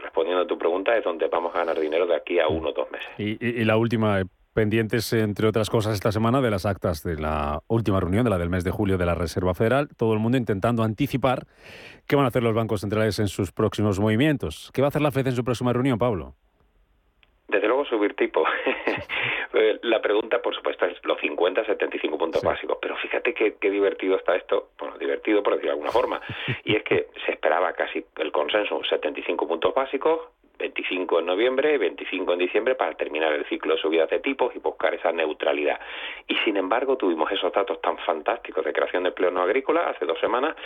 respondiendo 0.02 0.42
a 0.42 0.46
tu 0.46 0.58
pregunta, 0.58 0.96
es 0.96 1.04
donde 1.04 1.28
vamos 1.28 1.54
a 1.54 1.58
ganar 1.58 1.78
dinero 1.78 2.06
de 2.06 2.16
aquí 2.16 2.38
a 2.38 2.48
uno 2.48 2.70
o 2.70 2.72
dos 2.72 2.90
meses. 2.90 3.08
y 3.16 3.64
la 3.64 3.76
última, 3.76 4.22
pendientes, 4.54 5.12
entre 5.12 5.48
otras 5.48 5.68
cosas, 5.68 5.94
esta 5.94 6.12
semana 6.12 6.40
de 6.40 6.50
las 6.50 6.64
actas 6.64 7.02
de 7.02 7.16
la 7.16 7.62
última 7.66 8.00
reunión, 8.00 8.24
de 8.24 8.30
la 8.30 8.38
del 8.38 8.48
mes 8.48 8.64
de 8.64 8.70
julio 8.70 8.96
de 8.96 9.04
la 9.04 9.14
Reserva 9.14 9.52
Federal. 9.52 9.88
Todo 9.96 10.14
el 10.14 10.20
mundo 10.20 10.38
intentando 10.38 10.82
anticipar 10.82 11.46
qué 12.06 12.16
van 12.16 12.24
a 12.24 12.28
hacer 12.28 12.42
los 12.42 12.54
bancos 12.54 12.80
centrales 12.80 13.18
en 13.18 13.28
sus 13.28 13.52
próximos 13.52 13.98
movimientos. 13.98 14.70
¿Qué 14.72 14.80
va 14.80 14.86
a 14.86 14.88
hacer 14.88 15.02
la 15.02 15.10
FED 15.10 15.26
en 15.26 15.36
su 15.36 15.44
próxima 15.44 15.72
reunión, 15.72 15.98
Pablo? 15.98 16.36
Desde 17.48 17.68
luego 17.68 17.84
subir 17.84 18.14
tipo. 18.14 18.44
Eh, 19.56 19.78
la 19.82 20.02
pregunta, 20.02 20.42
por 20.42 20.52
supuesto, 20.52 20.84
es 20.84 20.98
los 21.04 21.16
50, 21.20 21.64
75 21.64 22.18
puntos 22.18 22.42
básicos. 22.42 22.76
Pero 22.82 22.96
fíjate 22.96 23.32
qué, 23.32 23.54
qué 23.60 23.70
divertido 23.70 24.16
está 24.16 24.34
esto. 24.34 24.70
Bueno, 24.76 24.98
divertido 24.98 25.44
por 25.44 25.52
decirlo 25.52 25.70
de 25.70 25.74
alguna 25.74 25.92
forma. 25.92 26.20
Y 26.64 26.74
es 26.74 26.82
que 26.82 27.06
se 27.24 27.30
esperaba 27.30 27.72
casi 27.72 28.04
el 28.16 28.32
consenso, 28.32 28.82
75 28.82 29.46
puntos 29.46 29.72
básicos, 29.72 30.22
25 30.58 31.18
en 31.18 31.26
noviembre, 31.26 31.76
25 31.76 32.32
en 32.32 32.38
diciembre 32.38 32.74
para 32.74 32.94
terminar 32.94 33.32
el 33.32 33.44
ciclo 33.46 33.74
de 33.74 33.80
subidas 33.80 34.08
de 34.10 34.20
tipos 34.20 34.54
y 34.54 34.60
buscar 34.60 34.94
esa 34.94 35.12
neutralidad. 35.12 35.80
Y 36.28 36.36
sin 36.44 36.56
embargo 36.56 36.96
tuvimos 36.96 37.30
esos 37.32 37.52
datos 37.52 37.80
tan 37.82 37.98
fantásticos 37.98 38.64
de 38.64 38.72
creación 38.72 39.02
de 39.02 39.08
empleo 39.10 39.30
no 39.30 39.42
agrícola 39.42 39.88
hace 39.88 40.06
dos 40.06 40.18
semanas 40.20 40.56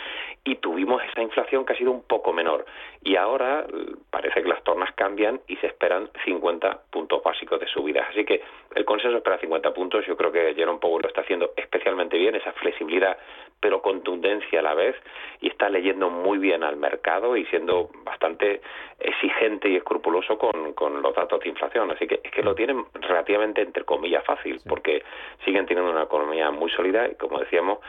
y 0.43 0.55
tuvimos 0.55 1.01
esa 1.03 1.21
inflación 1.21 1.65
que 1.65 1.73
ha 1.73 1.77
sido 1.77 1.91
un 1.91 2.03
poco 2.03 2.31
menor. 2.33 2.65
Y 3.03 3.15
ahora 3.15 3.65
parece 4.09 4.41
que 4.41 4.49
las 4.49 4.63
tornas 4.63 4.93
cambian 4.93 5.41
y 5.47 5.55
se 5.57 5.67
esperan 5.67 6.09
50 6.23 6.81
puntos 6.91 6.99
puntos 6.99 7.23
básicos 7.23 7.59
de 7.59 7.67
subidas. 7.67 8.07
Así 8.09 8.25
que 8.25 8.41
el 8.75 8.83
consenso 8.83 9.17
espera 9.17 9.39
50 9.39 9.73
puntos. 9.73 10.05
Yo 10.05 10.17
creo 10.17 10.31
que 10.31 10.53
Jerome 10.53 10.79
Powell 10.79 11.03
lo 11.03 11.07
está 11.07 11.21
haciendo 11.21 11.53
especialmente 11.55 12.17
bien, 12.17 12.35
esa 12.35 12.51
flexibilidad 12.53 13.17
pero 13.59 13.81
contundencia 13.81 14.59
a 14.59 14.63
la 14.63 14.73
vez 14.73 14.95
y 15.41 15.47
está 15.47 15.69
leyendo 15.69 16.09
muy 16.09 16.37
bien 16.37 16.63
al 16.63 16.77
mercado 16.77 17.35
y 17.35 17.45
siendo 17.45 17.89
bastante 18.03 18.61
exigente 18.99 19.69
y 19.69 19.75
escrupuloso 19.75 20.37
con, 20.37 20.73
con 20.73 21.01
los 21.01 21.15
datos 21.15 21.39
de 21.41 21.49
inflación. 21.49 21.91
Así 21.91 22.07
que 22.07 22.21
es 22.23 22.31
que 22.31 22.43
lo 22.43 22.55
tienen 22.55 22.85
relativamente, 22.93 23.61
entre 23.61 23.83
comillas, 23.83 24.23
fácil, 24.25 24.59
porque 24.67 25.03
siguen 25.45 25.65
teniendo 25.65 25.91
una 25.91 26.03
economía 26.03 26.51
muy 26.51 26.69
sólida 26.71 27.07
y, 27.07 27.15
como 27.15 27.39
decíamos, 27.39 27.79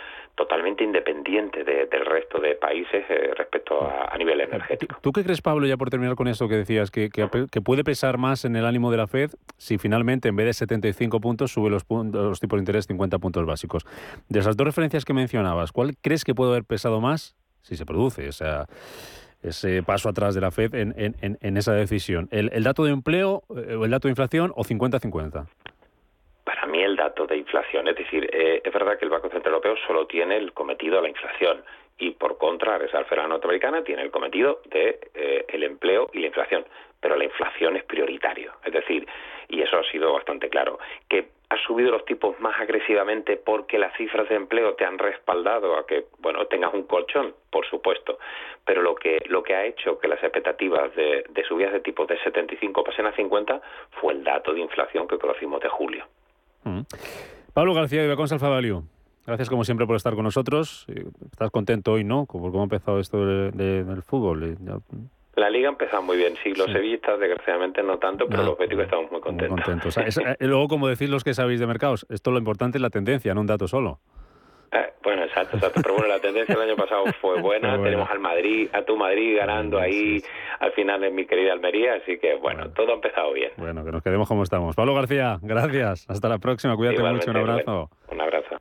totalmente 0.40 0.82
independiente 0.82 1.64
del 1.64 2.06
resto 2.06 2.40
de 2.40 2.54
países 2.54 3.04
eh, 3.10 3.32
respecto 3.36 3.86
a, 3.86 4.16
nivel 4.16 4.40
energético. 4.40 4.96
¿Tú 5.02 5.12
qué 5.12 5.22
crees, 5.22 5.42
Pablo, 5.42 5.66
ya 5.66 5.76
por 5.76 5.90
terminar 5.90 6.16
con 6.16 6.28
eso 6.28 6.48
que 6.48 6.56
decías, 6.56 6.90
que, 6.90 7.10
que, 7.10 7.60
puede 7.60 7.84
pesar 7.84 8.16
más 8.16 8.46
en 8.46 8.56
el 8.56 8.64
ánimo 8.64 8.90
de 8.90 8.96
la 8.96 9.06
Fed 9.06 9.32
si 9.58 9.76
finalmente 9.76 10.30
en 10.30 10.36
vez 10.36 10.46
de 10.46 10.54
75 10.54 11.20
puntos 11.20 11.52
sube 11.52 11.68
los, 11.68 11.84
los 11.90 12.40
tipos 12.40 12.56
de 12.56 12.62
interés 12.62 12.86
50 12.86 13.18
puntos 13.18 13.44
básicos? 13.44 13.84
De 14.30 14.38
esas 14.38 14.56
dos 14.56 14.64
referencias 14.64 15.04
que 15.04 15.12
mencionabas, 15.12 15.72
¿cuál 15.72 15.92
crees 16.00 16.24
que 16.24 16.34
puede 16.34 16.52
haber 16.52 16.64
pesado 16.64 17.02
más 17.02 17.36
si 17.60 17.76
se 17.76 17.84
produce 17.84 18.30
ese 19.42 19.82
paso 19.82 20.08
atrás 20.08 20.34
de 20.34 20.40
la 20.40 20.50
Fed 20.50 20.74
en, 20.74 20.94
en, 20.96 21.36
en 21.38 21.56
esa 21.58 21.74
decisión? 21.74 22.28
¿El, 22.30 22.50
¿El, 22.54 22.64
dato 22.64 22.84
de 22.84 22.92
empleo 22.92 23.42
eh, 23.54 23.76
el 23.82 23.90
dato 23.90 24.08
de 24.08 24.12
inflación 24.12 24.52
o 24.56 24.64
50-50? 24.64 25.46
Para 26.44 26.66
mí 26.66 26.82
el 26.82 26.96
dato 26.96 27.26
de 27.26 27.36
inflación, 27.36 27.88
es 27.88 27.96
decir, 27.96 28.28
es 28.64 28.72
verdad 28.72 28.98
que 28.98 29.04
el 29.04 29.10
Banco 29.10 29.28
Central 29.28 29.54
Europeo 29.54 29.76
solo 29.86 30.06
tiene 30.06 30.36
el 30.36 30.52
cometido 30.52 30.96
de 30.96 31.02
la 31.02 31.08
inflación 31.08 31.62
y 31.98 32.12
por 32.12 32.38
contra 32.38 32.72
la 32.72 32.78
Reserva 32.78 33.28
Norteamericana 33.28 33.84
tiene 33.84 34.02
el 34.02 34.10
cometido 34.10 34.60
de 34.66 34.98
eh, 35.14 35.44
el 35.48 35.62
empleo 35.62 36.10
y 36.12 36.20
la 36.20 36.28
inflación, 36.28 36.64
pero 36.98 37.16
la 37.16 37.24
inflación 37.24 37.76
es 37.76 37.84
prioritario, 37.84 38.52
es 38.64 38.72
decir, 38.72 39.06
y 39.48 39.60
eso 39.62 39.78
ha 39.78 39.84
sido 39.90 40.12
bastante 40.12 40.48
claro, 40.48 40.78
que 41.08 41.28
ha 41.50 41.56
subido 41.66 41.90
los 41.90 42.04
tipos 42.04 42.38
más 42.40 42.58
agresivamente 42.60 43.36
porque 43.36 43.76
las 43.76 43.94
cifras 43.96 44.28
de 44.28 44.36
empleo 44.36 44.74
te 44.74 44.84
han 44.84 44.98
respaldado 44.98 45.76
a 45.76 45.84
que, 45.84 46.06
bueno, 46.18 46.46
tengas 46.46 46.72
un 46.72 46.84
colchón, 46.84 47.34
por 47.50 47.66
supuesto, 47.66 48.18
pero 48.64 48.82
lo 48.82 48.94
que 48.94 49.18
lo 49.26 49.42
que 49.42 49.54
ha 49.54 49.64
hecho 49.64 49.98
que 49.98 50.06
las 50.06 50.22
expectativas 50.22 50.94
de, 50.94 51.24
subidas 51.48 51.72
de 51.72 51.80
tipos 51.80 52.06
de 52.06 52.18
75 52.22 52.84
pasen 52.84 53.06
a 53.06 53.12
50 53.12 53.60
fue 54.00 54.12
el 54.12 54.22
dato 54.22 54.54
de 54.54 54.60
inflación 54.60 55.08
que 55.08 55.18
conocimos 55.18 55.60
de 55.60 55.68
julio. 55.68 56.06
Mm. 56.62 56.82
Pablo 57.52 57.74
García 57.74 58.02
de 58.02 58.08
Bacón 58.08 58.26
Value. 58.38 58.82
Gracias 59.26 59.48
como 59.48 59.64
siempre 59.64 59.86
por 59.86 59.96
estar 59.96 60.14
con 60.14 60.24
nosotros. 60.24 60.86
Estás 61.30 61.50
contento 61.50 61.92
hoy, 61.92 62.04
¿no? 62.04 62.26
Por 62.26 62.50
cómo 62.50 62.60
ha 62.60 62.64
empezado 62.64 62.98
esto 63.00 63.24
del 63.24 64.02
fútbol. 64.02 64.56
La 65.36 65.48
liga 65.50 65.68
ha 65.68 65.72
empezado 65.72 66.02
muy 66.02 66.16
bien. 66.16 66.34
Sí, 66.42 66.52
los 66.54 66.70
sevillistas 66.70 67.18
desgraciadamente 67.20 67.82
no 67.82 67.98
tanto, 67.98 68.26
pero 68.28 68.42
los 68.42 68.58
béticos 68.58 68.84
estamos 68.84 69.10
muy 69.10 69.20
contentos. 69.20 69.96
Eh, 70.00 70.46
luego, 70.46 70.68
como 70.68 70.88
decís 70.88 71.08
los 71.08 71.24
que 71.24 71.34
sabéis 71.34 71.60
de 71.60 71.66
mercados, 71.66 72.06
esto 72.10 72.30
lo 72.30 72.38
importante 72.38 72.78
es 72.78 72.82
la 72.82 72.90
tendencia, 72.90 73.34
no 73.34 73.40
un 73.40 73.46
dato 73.46 73.68
solo. 73.68 74.00
Eh, 74.72 74.92
bueno, 75.02 75.24
exacto, 75.24 75.56
exacto. 75.56 75.80
Pero 75.82 75.94
bueno, 75.94 76.08
la 76.08 76.20
tendencia 76.20 76.54
el 76.54 76.60
año 76.62 76.76
pasado 76.76 77.04
fue 77.20 77.40
buena. 77.40 77.82
Tenemos 77.82 78.08
al 78.10 78.20
Madrid, 78.20 78.68
a 78.72 78.82
tu 78.82 78.96
Madrid 78.96 79.36
ganando 79.36 79.78
ahí 79.78 80.22
al 80.60 80.72
final 80.72 81.02
en 81.04 81.14
mi 81.14 81.26
querida 81.26 81.52
Almería. 81.52 81.94
Así 81.94 82.18
que 82.18 82.36
bueno, 82.36 82.70
todo 82.70 82.92
ha 82.92 82.94
empezado 82.94 83.32
bien. 83.32 83.50
Bueno, 83.56 83.84
que 83.84 83.90
nos 83.90 84.02
quedemos 84.02 84.28
como 84.28 84.42
estamos. 84.42 84.76
Pablo 84.76 84.94
García, 84.94 85.38
gracias. 85.42 86.06
Hasta 86.08 86.28
la 86.28 86.38
próxima. 86.38 86.76
Cuídate 86.76 87.02
mucho. 87.02 87.30
Un 87.30 87.36
abrazo. 87.36 87.90
Un 88.10 88.20
abrazo. 88.20 88.60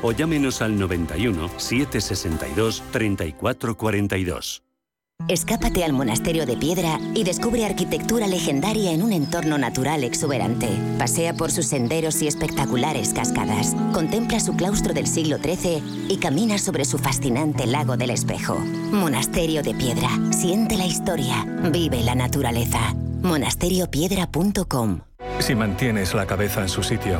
o 0.01 0.11
llámenos 0.11 0.61
al 0.61 0.77
91 0.77 1.49
762 1.57 2.83
3442. 2.91 4.63
Escápate 5.27 5.83
al 5.83 5.93
monasterio 5.93 6.45
de 6.45 6.57
piedra 6.57 6.99
y 7.13 7.23
descubre 7.23 7.65
arquitectura 7.65 8.27
legendaria 8.27 8.91
en 8.91 9.03
un 9.03 9.13
entorno 9.13 9.57
natural 9.57 10.03
exuberante. 10.03 10.67
Pasea 10.97 11.33
por 11.33 11.51
sus 11.51 11.67
senderos 11.67 12.21
y 12.21 12.27
espectaculares 12.27 13.13
cascadas. 13.13 13.75
Contempla 13.93 14.39
su 14.39 14.55
claustro 14.55 14.93
del 14.93 15.07
siglo 15.07 15.37
XIII 15.37 16.07
y 16.09 16.17
camina 16.17 16.57
sobre 16.57 16.85
su 16.85 16.97
fascinante 16.97 17.67
lago 17.67 17.97
del 17.97 18.09
espejo. 18.09 18.55
Monasterio 18.91 19.61
de 19.63 19.73
piedra. 19.73 20.09
Siente 20.31 20.77
la 20.77 20.85
historia. 20.85 21.45
Vive 21.71 22.01
la 22.01 22.15
naturaleza. 22.15 22.93
monasteriopiedra.com 23.21 25.01
Si 25.39 25.55
mantienes 25.55 26.13
la 26.13 26.25
cabeza 26.25 26.61
en 26.61 26.69
su 26.69 26.83
sitio 26.83 27.19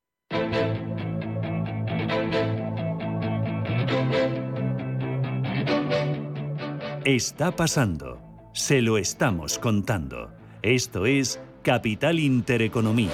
Está 7.05 7.49
pasando. 7.49 8.19
Se 8.53 8.83
lo 8.83 8.99
estamos 8.99 9.57
contando. 9.57 10.29
Esto 10.61 11.07
es 11.07 11.39
Capital 11.63 12.19
Intereconomía. 12.19 13.09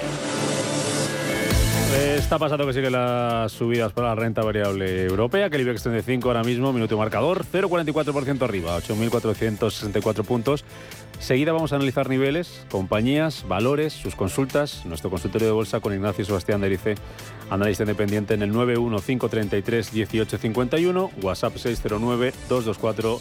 Está 1.96 2.38
pasando 2.38 2.66
que 2.66 2.74
sigue 2.74 2.90
las 2.90 3.50
subidas 3.50 3.94
para 3.94 4.08
la 4.08 4.14
renta 4.14 4.42
variable 4.42 5.06
europea, 5.06 5.48
que 5.48 5.56
el 5.56 5.62
IBEX 5.62 5.84
35 5.84 6.28
ahora 6.28 6.44
mismo, 6.44 6.70
minuto 6.74 6.98
marcador, 6.98 7.46
0,44% 7.50 8.42
arriba, 8.42 8.78
8.464 8.78 10.22
puntos. 10.22 10.66
Seguida 11.18 11.52
vamos 11.52 11.72
a 11.72 11.76
analizar 11.76 12.10
niveles, 12.10 12.66
compañías, 12.70 13.46
valores, 13.48 13.94
sus 13.94 14.14
consultas. 14.14 14.84
Nuestro 14.84 15.08
consultorio 15.08 15.48
de 15.48 15.54
bolsa 15.54 15.80
con 15.80 15.94
Ignacio 15.94 16.26
Sebastián 16.26 16.60
Derice, 16.60 16.96
analista 17.48 17.84
independiente 17.84 18.34
en 18.34 18.42
el 18.42 18.52
915331851, 18.52 21.10
WhatsApp 21.22 21.56
609 21.56 22.34
224 22.50 23.18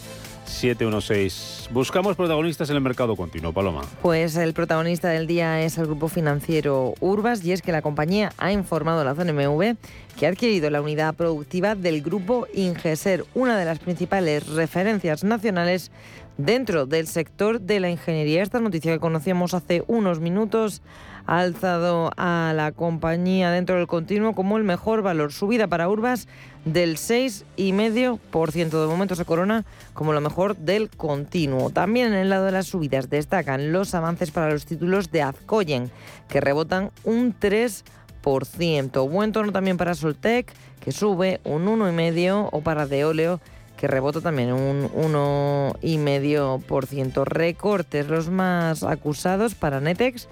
716. 0.47 1.69
Buscamos 1.71 2.15
protagonistas 2.15 2.69
en 2.69 2.77
el 2.77 2.81
mercado 2.81 3.15
continuo, 3.15 3.53
Paloma. 3.53 3.81
Pues 4.01 4.35
el 4.37 4.53
protagonista 4.53 5.09
del 5.09 5.27
día 5.27 5.61
es 5.61 5.77
el 5.77 5.85
grupo 5.85 6.07
financiero 6.07 6.93
Urbas 6.99 7.43
y 7.43 7.51
es 7.51 7.61
que 7.61 7.71
la 7.71 7.81
compañía 7.81 8.31
ha 8.37 8.51
informado 8.51 9.01
a 9.01 9.03
la 9.03 9.13
CNMV 9.13 9.75
que 10.17 10.25
ha 10.25 10.29
adquirido 10.29 10.69
la 10.69 10.81
unidad 10.81 11.13
productiva 11.13 11.75
del 11.75 12.01
grupo 12.01 12.47
Ingeser, 12.53 13.25
una 13.35 13.57
de 13.57 13.65
las 13.65 13.79
principales 13.79 14.47
referencias 14.47 15.23
nacionales 15.23 15.91
dentro 16.37 16.85
del 16.85 17.07
sector 17.07 17.59
de 17.61 17.79
la 17.79 17.89
ingeniería. 17.89 18.41
Esta 18.41 18.59
noticia 18.59 18.93
que 18.93 18.99
conocíamos 18.99 19.53
hace 19.53 19.83
unos 19.87 20.19
minutos 20.19 20.81
alzado 21.27 22.09
a 22.17 22.53
la 22.55 22.71
compañía 22.71 23.51
dentro 23.51 23.75
del 23.75 23.85
continuo 23.85 24.33
como 24.33 24.57
el 24.57 24.63
mejor 24.63 25.03
valor. 25.03 25.31
Subida 25.31 25.67
para 25.67 25.87
Urbas 25.87 26.27
del 26.65 26.97
6,5%. 26.97 28.81
De 28.81 28.87
momento 28.87 29.15
se 29.15 29.25
corona 29.25 29.63
como 29.93 30.13
lo 30.13 30.21
mejor 30.21 30.57
del 30.57 30.89
continuo. 30.89 31.69
También 31.69 32.07
en 32.07 32.15
el 32.15 32.29
lado 32.29 32.45
de 32.45 32.53
las 32.53 32.65
subidas 32.65 33.11
destacan 33.11 33.71
los 33.71 33.93
avances 33.93 34.31
para 34.31 34.49
los 34.49 34.65
títulos 34.65 35.11
de 35.11 35.21
Azcoyen, 35.21 35.91
que 36.27 36.41
rebotan 36.41 36.89
un 37.03 37.35
3%. 37.37 37.83
1%. 38.27 39.09
Buen 39.09 39.31
tono 39.31 39.51
también 39.51 39.77
para 39.77 39.95
Soltec, 39.95 40.53
que 40.81 40.91
sube 40.91 41.39
un 41.43 41.65
1,5%, 41.65 42.49
o 42.51 42.61
para 42.61 42.85
Deoleo, 42.85 43.41
que 43.77 43.87
rebota 43.87 44.21
también 44.21 44.51
un 44.51 44.87
1,5%. 44.89 47.25
Recortes 47.25 48.07
los 48.07 48.29
más 48.29 48.83
acusados 48.83 49.55
para 49.55 49.79
Netex 49.79 50.27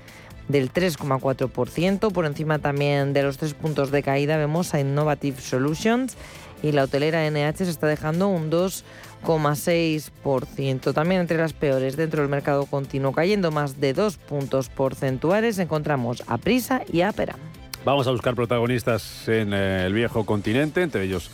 del 0.48 0.72
3,4%. 0.72 2.12
Por 2.12 2.26
encima 2.26 2.60
también 2.60 3.14
de 3.14 3.24
los 3.24 3.38
tres 3.38 3.54
puntos 3.54 3.92
de 3.92 4.04
caída 4.04 4.38
vemos 4.38 4.74
a 4.74 4.80
Innovative 4.80 5.42
Solutions 5.42 6.16
y 6.64 6.72
la 6.72 6.84
hotelera 6.84 7.30
NH 7.30 7.58
se 7.58 7.70
está 7.70 7.88
dejando 7.88 8.28
un 8.28 8.50
2,6%. 8.52 10.94
También 10.94 11.22
entre 11.22 11.38
las 11.38 11.54
peores 11.54 11.96
dentro 11.98 12.22
del 12.22 12.30
mercado 12.30 12.66
continuo 12.66 13.12
cayendo 13.12 13.52
más 13.52 13.80
de 13.80 13.94
dos 13.94 14.18
puntos 14.18 14.70
porcentuales 14.70 15.60
encontramos 15.60 16.24
a 16.28 16.38
Prisa 16.38 16.82
y 16.92 17.02
a 17.02 17.12
Pera. 17.12 17.36
Vamos 17.84 18.08
a 18.08 18.12
buscar 18.12 18.34
protagonistas 18.34 19.28
en 19.28 19.54
eh, 19.54 19.86
el 19.86 19.94
viejo 19.94 20.26
continente, 20.26 20.82
entre 20.82 21.04
ellos 21.04 21.30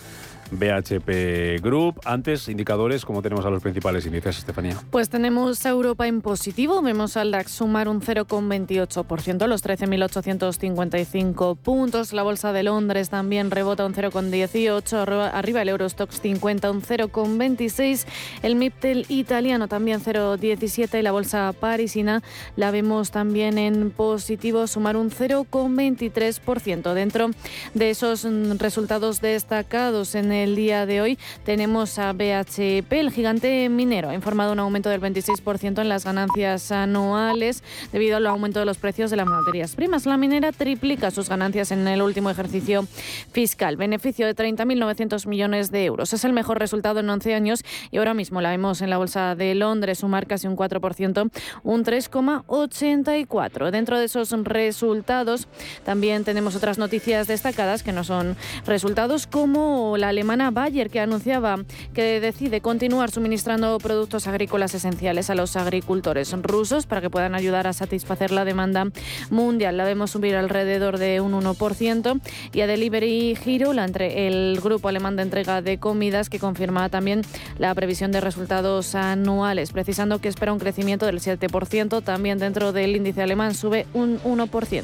BHP 0.52 1.62
Group. 1.62 2.02
Antes, 2.06 2.48
indicadores, 2.48 3.06
¿cómo 3.06 3.22
tenemos 3.22 3.46
a 3.46 3.50
los 3.50 3.62
principales 3.62 4.06
índices, 4.06 4.38
Estefanía? 4.40 4.78
Pues 4.92 5.10
tenemos 5.10 5.66
Europa 5.66 6.08
en 6.08 6.22
positivo, 6.22 6.82
vemos 6.82 7.18
al 7.18 7.32
DAX 7.32 7.52
sumar 7.52 7.88
un 7.88 8.02
0,28%, 8.02 9.48
los 9.48 9.64
13.855 9.64 11.58
puntos. 11.58 12.14
La 12.14 12.24
Bolsa 12.24 12.52
de 12.54 12.64
Londres 12.64 13.10
también 13.10 13.52
rebota 13.52 13.86
un 13.86 13.94
0,18%, 13.94 15.32
arriba 15.34 15.62
el 15.62 15.70
Eurostox 15.70 16.22
50 16.22 16.72
un 16.72 16.82
0,26%, 16.82 18.06
el 18.44 18.56
MIPTEL 18.56 19.06
italiano 19.10 19.68
también 19.68 20.02
0,17% 20.02 21.00
y 21.00 21.02
la 21.02 21.12
Bolsa 21.12 21.54
parisina 21.58 22.22
la 22.56 22.72
vemos 22.72 23.12
también 23.12 23.58
en 23.58 23.92
positivo, 23.92 24.68
sumar 24.68 24.98
un 24.98 25.10
0,23%. 25.10 26.94
Dentro 26.94 27.30
de 27.74 27.90
esos 27.90 28.28
resultados 28.58 29.22
destacados 29.22 30.16
en 30.16 30.32
el 30.32 30.41
el 30.44 30.56
día 30.56 30.86
de 30.86 31.02
hoy 31.02 31.20
tenemos 31.44 32.00
a 32.00 32.14
BHP, 32.14 32.92
el 32.94 33.12
gigante 33.12 33.70
minero, 33.70 34.10
ha 34.10 34.14
informado 34.14 34.54
un 34.54 34.60
aumento 34.60 34.90
del 34.90 35.02
26% 35.02 35.82
en 35.82 35.90
las 35.90 36.06
ganancias 36.06 36.72
anuales 36.72 37.64
debido 37.92 38.18
al 38.18 38.28
aumento 38.28 38.60
de 38.60 38.66
los 38.66 38.78
precios 38.78 39.12
de 39.12 39.18
las 39.18 39.28
materias 39.28 39.76
primas. 39.76 40.06
La 40.06 40.18
minera 40.18 40.52
triplica 40.52 41.12
sus 41.12 41.30
ganancias 41.30 41.72
en 41.72 41.88
el 41.88 42.02
último 42.02 42.30
ejercicio 42.30 42.88
fiscal, 43.32 43.78
beneficio 43.78 44.26
de 44.26 44.36
30.900 44.36 45.28
millones 45.28 45.72
de 45.72 45.86
euros. 45.86 46.14
Es 46.14 46.26
el 46.26 46.34
mejor 46.34 46.60
resultado 46.60 47.00
en 47.00 47.10
11 47.10 47.36
años 47.36 47.64
y 47.92 47.98
ahora 47.98 48.14
mismo 48.14 48.42
la 48.42 48.50
vemos 48.50 48.82
en 48.82 48.90
la 48.90 48.98
Bolsa 48.98 49.36
de 49.36 49.56
Londres 49.56 50.00
sumar 50.00 50.28
casi 50.28 50.48
un 50.48 50.58
4%, 50.58 51.32
un 51.64 51.86
3,84. 51.86 53.72
Dentro 53.72 54.00
de 54.00 54.06
esos 54.06 54.32
resultados 54.32 55.48
también 55.86 56.24
tenemos 56.24 56.56
otras 56.56 56.78
noticias 56.78 57.28
destacadas 57.28 57.84
que 57.84 57.92
no 57.92 58.04
son 58.04 58.36
resultados 58.66 59.28
como 59.28 59.98
la 59.98 60.10
alemana 60.10 60.31
Bayer, 60.32 60.90
que 60.90 61.00
anunciaba 61.02 61.58
que 61.94 62.22
decide 62.22 62.62
continuar 62.62 63.12
suministrando 63.12 63.78
productos 63.80 64.28
agrícolas 64.28 64.74
esenciales 64.74 65.30
a 65.30 65.36
los 65.36 65.58
agricultores 65.58 66.32
rusos 66.42 66.86
para 66.86 67.02
que 67.02 67.10
puedan 67.10 67.36
ayudar 67.36 67.68
a 67.68 67.74
satisfacer 67.74 68.32
la 68.32 68.46
demanda 68.46 68.86
mundial. 69.30 69.76
La 69.76 69.84
vemos 69.84 70.12
subir 70.12 70.36
alrededor 70.36 70.98
de 70.98 71.20
un 71.20 71.34
1%. 71.34 72.22
Y 72.54 72.62
a 72.62 72.68
Delivery 72.68 73.38
Hero, 73.46 73.74
la 73.74 73.84
entre, 73.84 74.28
el 74.28 74.60
grupo 74.62 74.88
alemán 74.88 75.18
de 75.18 75.24
entrega 75.24 75.62
de 75.62 75.78
comidas, 75.80 76.30
que 76.30 76.40
confirma 76.40 76.88
también 76.90 77.24
la 77.58 77.76
previsión 77.76 78.12
de 78.12 78.22
resultados 78.22 78.96
anuales, 78.96 79.72
precisando 79.72 80.20
que 80.20 80.30
espera 80.30 80.54
un 80.54 80.60
crecimiento 80.60 81.06
del 81.06 81.20
7%. 81.20 82.04
También 82.04 82.40
dentro 82.40 82.72
del 82.72 82.96
índice 82.96 83.22
alemán 83.22 83.54
sube 83.54 83.86
un 83.94 84.20
1%. 84.22 84.84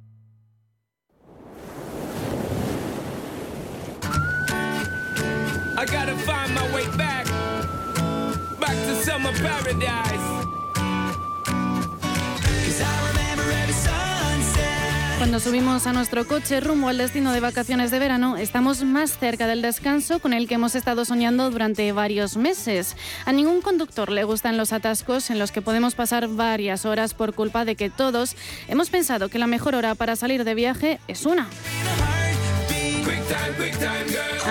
Cuando 15.17 15.39
subimos 15.39 15.85
a 15.85 15.93
nuestro 15.93 16.25
coche 16.25 16.59
rumbo 16.59 16.89
al 16.89 16.97
destino 16.97 17.31
de 17.31 17.39
vacaciones 17.39 17.91
de 17.91 17.99
verano, 17.99 18.37
estamos 18.37 18.83
más 18.83 19.19
cerca 19.19 19.45
del 19.45 19.61
descanso 19.61 20.19
con 20.19 20.33
el 20.33 20.47
que 20.47 20.55
hemos 20.55 20.73
estado 20.73 21.05
soñando 21.05 21.51
durante 21.51 21.91
varios 21.91 22.37
meses. 22.37 22.97
A 23.25 23.31
ningún 23.31 23.61
conductor 23.61 24.11
le 24.11 24.23
gustan 24.23 24.57
los 24.57 24.73
atascos 24.73 25.29
en 25.29 25.37
los 25.37 25.51
que 25.51 25.61
podemos 25.61 25.93
pasar 25.93 26.27
varias 26.27 26.85
horas 26.85 27.13
por 27.13 27.33
culpa 27.33 27.65
de 27.65 27.75
que 27.75 27.89
todos 27.89 28.35
hemos 28.67 28.89
pensado 28.89 29.29
que 29.29 29.37
la 29.37 29.47
mejor 29.47 29.75
hora 29.75 29.93
para 29.95 30.15
salir 30.15 30.43
de 30.43 30.55
viaje 30.55 30.99
es 31.07 31.25
una. 31.25 31.47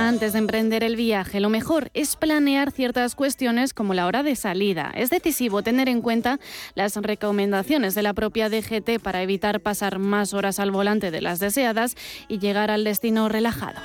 Antes 0.00 0.32
de 0.32 0.38
emprender 0.38 0.82
el 0.82 0.96
viaje, 0.96 1.40
lo 1.40 1.50
mejor 1.50 1.90
es 1.92 2.16
planear 2.16 2.72
ciertas 2.72 3.14
cuestiones 3.14 3.74
como 3.74 3.92
la 3.92 4.06
hora 4.06 4.22
de 4.22 4.34
salida. 4.34 4.90
Es 4.94 5.10
decisivo 5.10 5.62
tener 5.62 5.90
en 5.90 6.00
cuenta 6.00 6.40
las 6.74 6.96
recomendaciones 6.96 7.94
de 7.94 8.02
la 8.02 8.14
propia 8.14 8.48
DGT 8.48 8.98
para 9.02 9.22
evitar 9.22 9.60
pasar 9.60 9.98
más 9.98 10.32
horas 10.32 10.58
al 10.58 10.70
volante 10.70 11.10
de 11.10 11.20
las 11.20 11.38
deseadas 11.38 11.96
y 12.28 12.38
llegar 12.38 12.70
al 12.70 12.82
destino 12.82 13.28
relajado. 13.28 13.78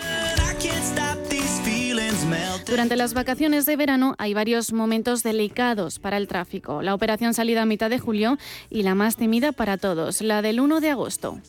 Durante 2.65 2.95
las 2.95 3.13
vacaciones 3.13 3.65
de 3.65 3.75
verano 3.75 4.15
hay 4.17 4.34
varios 4.34 4.71
momentos 4.71 5.21
delicados 5.21 5.99
para 5.99 6.15
el 6.15 6.30
tráfico. 6.30 6.82
La 6.82 6.93
operación 6.93 7.34
salida 7.34 7.63
a 7.63 7.65
mitad 7.65 7.89
de 7.89 7.99
julio 7.99 8.38
y 8.69 8.84
la 8.84 8.95
más 8.95 9.17
temida 9.17 9.51
para 9.51 9.78
todos, 9.78 10.21
la 10.21 10.41
del 10.41 10.62
1 10.62 10.80
de 10.80 10.89
agosto. 10.91 11.39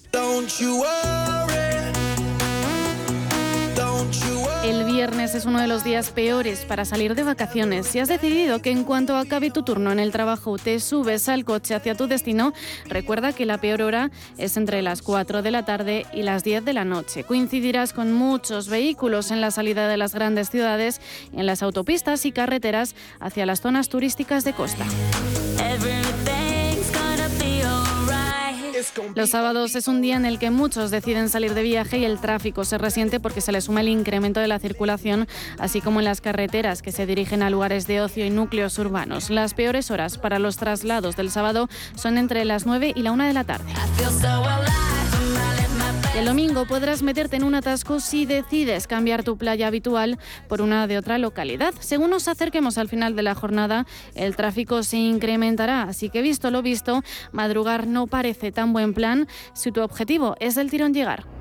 El 4.66 4.82
viernes 4.82 5.36
es 5.36 5.46
uno 5.46 5.60
de 5.60 5.68
los 5.68 5.84
días 5.84 6.10
peores 6.10 6.64
para 6.64 6.84
salir 6.84 7.14
de 7.14 7.22
vacaciones. 7.22 7.86
Si 7.86 8.00
has 8.00 8.08
decidido 8.08 8.60
que 8.60 8.72
en 8.72 8.82
cuanto 8.82 9.16
acabe 9.16 9.52
tu 9.52 9.62
turno 9.62 9.92
en 9.92 10.00
el 10.00 10.10
trabajo 10.10 10.58
te 10.58 10.80
subes 10.80 11.28
al 11.28 11.44
coche 11.44 11.76
hacia 11.76 11.94
tu 11.94 12.08
destino, 12.08 12.52
recuerda 12.86 13.32
que 13.32 13.46
la 13.46 13.58
peor 13.58 13.80
hora 13.82 14.10
es 14.38 14.56
entre 14.56 14.82
las 14.82 15.02
4 15.02 15.42
de 15.42 15.52
la 15.52 15.64
tarde 15.64 16.04
y 16.12 16.22
las 16.22 16.42
10 16.42 16.64
de 16.64 16.72
la 16.72 16.84
noche. 16.84 17.22
Coincidirás 17.22 17.92
con 17.92 18.12
muchos 18.12 18.68
vehículos 18.68 19.30
en 19.30 19.40
la 19.40 19.52
salida 19.52 19.86
de 19.86 19.98
las 19.98 20.12
grandes 20.12 20.50
ciudades, 20.50 21.00
en 21.32 21.46
las 21.46 21.62
autopistas 21.62 22.26
y 22.26 22.32
carreteras 22.32 22.96
hacia 23.20 23.46
las 23.46 23.60
zonas 23.60 23.88
turísticas 23.88 24.42
de 24.42 24.52
costa. 24.52 24.84
Los 29.14 29.30
sábados 29.30 29.74
es 29.74 29.88
un 29.88 30.00
día 30.00 30.16
en 30.16 30.24
el 30.24 30.38
que 30.38 30.50
muchos 30.50 30.90
deciden 30.90 31.28
salir 31.28 31.54
de 31.54 31.62
viaje 31.62 31.98
y 31.98 32.04
el 32.04 32.18
tráfico 32.18 32.64
se 32.64 32.78
resiente 32.78 33.20
porque 33.20 33.40
se 33.40 33.52
le 33.52 33.60
suma 33.60 33.80
el 33.80 33.88
incremento 33.88 34.40
de 34.40 34.48
la 34.48 34.58
circulación, 34.58 35.26
así 35.58 35.80
como 35.80 36.00
en 36.00 36.04
las 36.04 36.20
carreteras 36.20 36.82
que 36.82 36.92
se 36.92 37.06
dirigen 37.06 37.42
a 37.42 37.50
lugares 37.50 37.86
de 37.86 38.00
ocio 38.00 38.24
y 38.24 38.30
núcleos 38.30 38.78
urbanos. 38.78 39.30
Las 39.30 39.54
peores 39.54 39.90
horas 39.90 40.18
para 40.18 40.38
los 40.38 40.56
traslados 40.56 41.16
del 41.16 41.30
sábado 41.30 41.68
son 41.94 42.18
entre 42.18 42.44
las 42.44 42.66
9 42.66 42.92
y 42.94 43.02
la 43.02 43.12
1 43.12 43.24
de 43.24 43.32
la 43.32 43.44
tarde. 43.44 43.72
El 46.16 46.24
domingo 46.24 46.64
podrás 46.64 47.02
meterte 47.02 47.36
en 47.36 47.44
un 47.44 47.54
atasco 47.54 48.00
si 48.00 48.24
decides 48.24 48.86
cambiar 48.86 49.22
tu 49.22 49.36
playa 49.36 49.66
habitual 49.66 50.18
por 50.48 50.62
una 50.62 50.86
de 50.86 50.96
otra 50.96 51.18
localidad. 51.18 51.74
Según 51.78 52.08
nos 52.08 52.26
acerquemos 52.26 52.78
al 52.78 52.88
final 52.88 53.14
de 53.16 53.22
la 53.22 53.34
jornada, 53.34 53.84
el 54.14 54.34
tráfico 54.34 54.82
se 54.82 54.96
incrementará, 54.96 55.82
así 55.82 56.08
que 56.08 56.22
visto 56.22 56.50
lo 56.50 56.62
visto, 56.62 57.02
madrugar 57.32 57.86
no 57.86 58.06
parece 58.06 58.50
tan 58.50 58.72
buen 58.72 58.94
plan 58.94 59.28
si 59.52 59.72
tu 59.72 59.82
objetivo 59.82 60.36
es 60.40 60.56
el 60.56 60.70
tirón 60.70 60.94
llegar. 60.94 61.35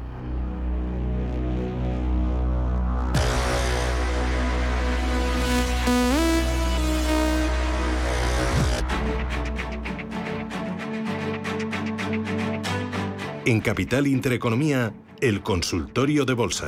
En 13.47 13.61
Capital 13.61 14.07
Intereconomía, 14.07 14.91
el 15.21 15.41
consultorio 15.43 16.25
de 16.25 16.33
bolsa. 16.33 16.65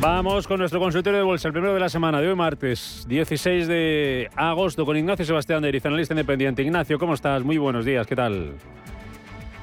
Vamos 0.00 0.48
con 0.48 0.58
nuestro 0.58 0.80
consultorio 0.80 1.20
de 1.20 1.24
bolsa, 1.24 1.46
el 1.46 1.52
primero 1.52 1.72
de 1.72 1.78
la 1.78 1.88
semana 1.88 2.20
de 2.20 2.30
hoy 2.30 2.34
martes, 2.34 3.06
16 3.08 3.68
de 3.68 4.30
agosto, 4.34 4.84
con 4.84 4.96
Ignacio 4.96 5.24
Sebastián 5.24 5.62
de 5.62 5.68
Iriz, 5.68 5.86
analista 5.86 6.14
independiente. 6.14 6.62
Ignacio, 6.62 6.98
¿cómo 6.98 7.14
estás? 7.14 7.44
Muy 7.44 7.58
buenos 7.58 7.84
días, 7.84 8.08
¿qué 8.08 8.16
tal? 8.16 8.54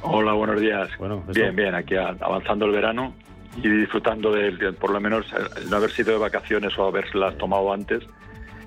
Hola, 0.03 0.31
buenos 0.31 0.61
días. 0.61 0.89
Bueno, 0.97 1.21
bien, 1.35 1.53
bien, 1.53 1.75
aquí 1.75 1.95
avanzando 1.97 2.65
el 2.65 2.71
verano 2.71 3.13
y 3.58 3.68
disfrutando 3.68 4.32
de, 4.32 4.52
de, 4.52 4.74
por 4.74 4.91
lo 4.91 4.99
menos 4.99 5.26
el 5.58 5.70
no 5.70 5.78
haber 5.78 5.91
sido 5.91 6.14
de 6.14 6.20
vacaciones 6.20 6.78
o 6.78 6.88
haberlas 6.88 7.38
tomado 7.38 7.74
antes. 7.74 8.04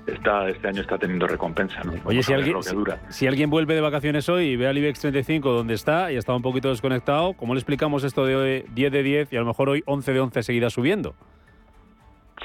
Está, 0.07 0.49
este 0.49 0.67
año 0.67 0.81
está 0.81 0.97
teniendo 0.99 1.25
recompensa. 1.25 1.83
¿no? 1.83 1.93
Oye, 2.03 2.21
si 2.21 2.31
alguien, 2.31 2.61
si, 2.61 2.75
si 3.09 3.25
alguien, 3.25 3.49
vuelve 3.49 3.73
de 3.73 3.81
vacaciones 3.81 4.29
hoy 4.29 4.49
y 4.49 4.55
ve 4.55 4.67
al 4.67 4.77
IBEX 4.77 4.99
35 4.99 5.51
donde 5.51 5.73
está 5.73 6.11
y 6.11 6.17
está 6.17 6.35
un 6.35 6.43
poquito 6.43 6.69
desconectado, 6.69 7.33
¿cómo 7.33 7.55
le 7.55 7.59
explicamos 7.59 8.03
esto 8.03 8.23
de 8.23 8.35
hoy 8.35 8.65
10 8.75 8.91
de 8.91 9.01
10 9.01 9.33
y 9.33 9.37
a 9.37 9.39
lo 9.39 9.47
mejor 9.47 9.69
hoy 9.69 9.81
11 9.87 10.13
de 10.13 10.19
11 10.19 10.43
seguida 10.43 10.69
subiendo? 10.69 11.15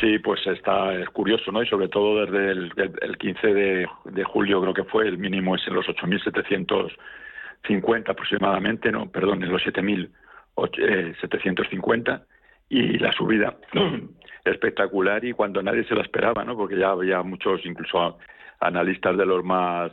Sí, 0.00 0.18
pues 0.20 0.40
está 0.46 0.94
es 0.94 1.10
curioso, 1.10 1.52
¿no? 1.52 1.62
Y 1.62 1.66
sobre 1.66 1.88
todo 1.88 2.24
desde 2.24 2.52
el, 2.52 2.72
el 3.02 3.18
15 3.18 3.46
de, 3.48 3.86
de, 4.04 4.24
julio 4.24 4.62
creo 4.62 4.72
que 4.72 4.84
fue, 4.84 5.06
el 5.06 5.18
mínimo 5.18 5.56
es 5.56 5.66
en 5.66 5.74
los 5.74 5.84
8.750 5.86 8.08
aproximadamente, 8.08 8.90
no, 8.90 9.10
perdón, 9.10 9.42
en 9.42 9.52
los 9.52 9.62
7.750 9.62 12.22
y 12.70 12.98
la 12.98 13.12
subida 13.12 13.56
espectacular 14.44 15.24
y 15.24 15.32
cuando 15.32 15.62
nadie 15.62 15.84
se 15.84 15.94
la 15.94 16.02
esperaba, 16.02 16.44
¿no? 16.44 16.56
Porque 16.56 16.78
ya 16.78 16.90
había 16.90 17.22
muchos, 17.22 17.66
incluso 17.66 18.18
analistas 18.60 19.16
de 19.18 19.26
los 19.26 19.44
más 19.44 19.92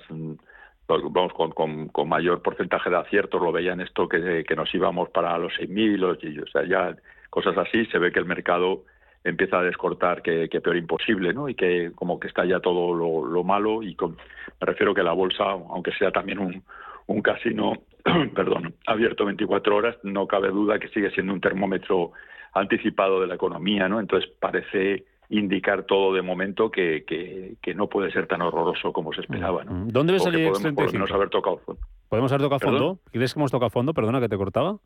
vamos 0.87 1.33
con, 1.33 1.51
con, 1.51 2.07
mayor 2.07 2.41
porcentaje 2.41 2.89
de 2.89 2.95
aciertos 2.95 3.41
lo 3.41 3.51
veían 3.51 3.81
esto 3.81 4.07
que, 4.07 4.45
que 4.47 4.55
nos 4.55 4.73
íbamos 4.73 5.09
para 5.09 5.37
los 5.37 5.51
6.000 5.53 6.43
o 6.43 6.47
sea 6.47 6.63
ya 6.65 6.95
cosas 7.29 7.57
así 7.57 7.85
se 7.87 7.99
ve 7.99 8.11
que 8.11 8.19
el 8.19 8.25
mercado 8.25 8.85
empieza 9.25 9.59
a 9.59 9.63
descortar 9.63 10.21
que, 10.21 10.47
peor 10.47 10.77
imposible, 10.77 11.33
¿no? 11.33 11.49
Y 11.49 11.55
que 11.55 11.91
como 11.93 12.19
que 12.19 12.29
está 12.29 12.45
ya 12.45 12.61
todo 12.61 12.93
lo, 12.93 13.25
lo 13.25 13.43
malo 13.43 13.83
y 13.83 13.95
con, 13.95 14.11
me 14.11 14.65
refiero 14.65 14.93
que 14.93 15.03
la 15.03 15.11
bolsa, 15.11 15.43
aunque 15.43 15.91
sea 15.91 16.11
también 16.11 16.63
un 17.07 17.21
casino, 17.21 17.73
perdón, 18.35 18.75
abierto 18.85 19.25
24 19.25 19.75
horas, 19.75 19.95
no 20.03 20.27
cabe 20.27 20.49
duda 20.49 20.79
que 20.79 20.89
sigue 20.89 21.11
siendo 21.11 21.33
un 21.33 21.41
termómetro 21.41 22.11
anticipado 22.53 23.21
de 23.21 23.27
la 23.27 23.35
economía, 23.35 23.87
¿no? 23.87 23.99
Entonces 23.99 24.29
parece 24.39 25.05
indicar 25.29 25.83
todo 25.83 26.13
de 26.13 26.21
momento 26.21 26.71
que, 26.71 27.03
que, 27.05 27.55
que 27.61 27.75
no 27.75 27.87
puede 27.87 28.11
ser 28.11 28.27
tan 28.27 28.41
horroroso 28.41 28.93
como 28.93 29.11
se 29.13 29.21
esperaba, 29.21 29.63
¿no? 29.65 29.85
¿Dónde 29.87 30.13
ves 30.13 30.25
el 30.25 30.73
por 30.73 30.85
lo 30.85 30.91
menos 30.91 31.11
haber 31.11 31.29
tocado 31.29 31.57
fondo. 31.57 31.81
¿Podemos 32.07 32.31
haber 32.31 32.43
tocado 32.43 32.59
fondo? 32.59 32.99
¿Crees 33.11 33.33
que 33.33 33.39
hemos 33.39 33.51
tocado 33.51 33.69
fondo? 33.69 33.93
Perdona 33.93 34.21
que 34.21 34.29
te 34.29 34.37
cortaba. 34.37 34.77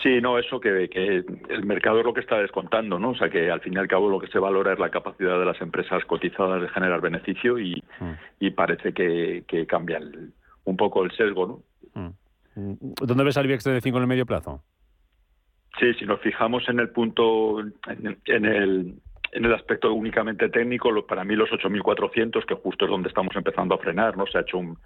Sí, 0.00 0.20
no, 0.20 0.38
eso 0.38 0.60
que, 0.60 0.88
que, 0.88 1.24
el 1.48 1.64
mercado 1.64 1.98
es 1.98 2.04
lo 2.04 2.14
que 2.14 2.20
está 2.20 2.38
descontando, 2.38 3.00
¿no? 3.00 3.10
O 3.10 3.14
sea, 3.16 3.28
que 3.28 3.50
al 3.50 3.60
fin 3.60 3.72
y 3.74 3.78
al 3.78 3.88
cabo 3.88 4.08
lo 4.08 4.20
que 4.20 4.28
se 4.28 4.38
valora 4.38 4.72
es 4.72 4.78
la 4.78 4.90
capacidad 4.90 5.40
de 5.40 5.44
las 5.44 5.60
empresas 5.60 6.04
cotizadas 6.04 6.62
de 6.62 6.68
generar 6.68 7.00
beneficio 7.00 7.58
y, 7.58 7.82
mm. 7.98 8.12
y 8.38 8.50
parece 8.50 8.92
que, 8.92 9.42
que 9.48 9.66
cambia 9.66 9.98
el, 9.98 10.30
un 10.62 10.76
poco 10.76 11.02
el 11.02 11.10
sesgo, 11.12 11.46
¿no? 11.46 12.00
Mm. 12.00 12.10
¿Dónde 12.58 13.24
ves 13.24 13.36
al 13.36 13.46
IBEX 13.46 13.64
35 13.64 13.98
en 13.98 14.02
el 14.02 14.08
medio 14.08 14.26
plazo? 14.26 14.62
Sí, 15.78 15.94
si 15.94 16.06
nos 16.06 16.20
fijamos 16.20 16.68
en 16.68 16.80
el 16.80 16.90
punto, 16.90 17.60
en, 17.60 18.18
en 18.24 18.44
el, 18.44 18.94
en 19.32 19.44
el 19.44 19.54
aspecto 19.54 19.92
únicamente 19.92 20.48
técnico, 20.48 21.06
para 21.06 21.24
mí 21.24 21.36
los 21.36 21.50
8.400, 21.50 22.44
que 22.44 22.54
justo 22.54 22.84
es 22.84 22.90
donde 22.90 23.08
estamos 23.08 23.34
empezando 23.36 23.74
a 23.74 23.78
frenar, 23.78 24.16
¿no? 24.16 24.26
Se 24.26 24.38
ha 24.38 24.40
hecho 24.40 24.58
un, 24.58 24.76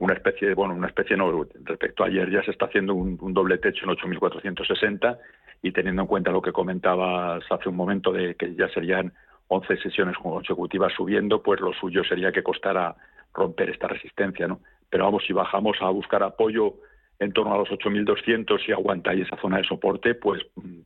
una 0.00 0.14
especie 0.14 0.54
bueno, 0.54 0.74
una 0.74 0.88
especie 0.88 1.16
no, 1.16 1.46
respecto 1.64 2.02
a 2.02 2.06
ayer 2.06 2.30
ya 2.30 2.42
se 2.42 2.50
está 2.50 2.66
haciendo 2.66 2.94
un, 2.94 3.18
un 3.20 3.32
doble 3.32 3.58
techo 3.58 3.84
en 3.84 3.96
8.460 3.96 5.18
y 5.62 5.72
teniendo 5.72 6.02
en 6.02 6.08
cuenta 6.08 6.32
lo 6.32 6.42
que 6.42 6.52
comentabas 6.52 7.44
hace 7.50 7.68
un 7.68 7.76
momento 7.76 8.10
de 8.10 8.34
que 8.34 8.54
ya 8.54 8.68
serían 8.70 9.12
11 9.48 9.76
sesiones 9.78 10.16
consecutivas 10.16 10.92
subiendo, 10.94 11.42
pues 11.42 11.60
lo 11.60 11.72
suyo 11.74 12.02
sería 12.04 12.32
que 12.32 12.42
costara 12.42 12.96
romper 13.34 13.70
esta 13.70 13.88
resistencia, 13.88 14.48
¿no? 14.48 14.60
Pero 14.88 15.04
vamos, 15.04 15.24
si 15.26 15.32
bajamos 15.32 15.76
a 15.80 15.90
buscar 15.90 16.22
apoyo 16.22 16.76
en 17.20 17.32
torno 17.32 17.54
a 17.54 17.58
los 17.58 17.68
8.200 17.68 18.60
y 18.66 18.72
aguanta 18.72 19.10
ahí 19.10 19.20
esa 19.20 19.36
zona 19.36 19.58
de 19.58 19.64
soporte, 19.64 20.14
pues 20.14 20.42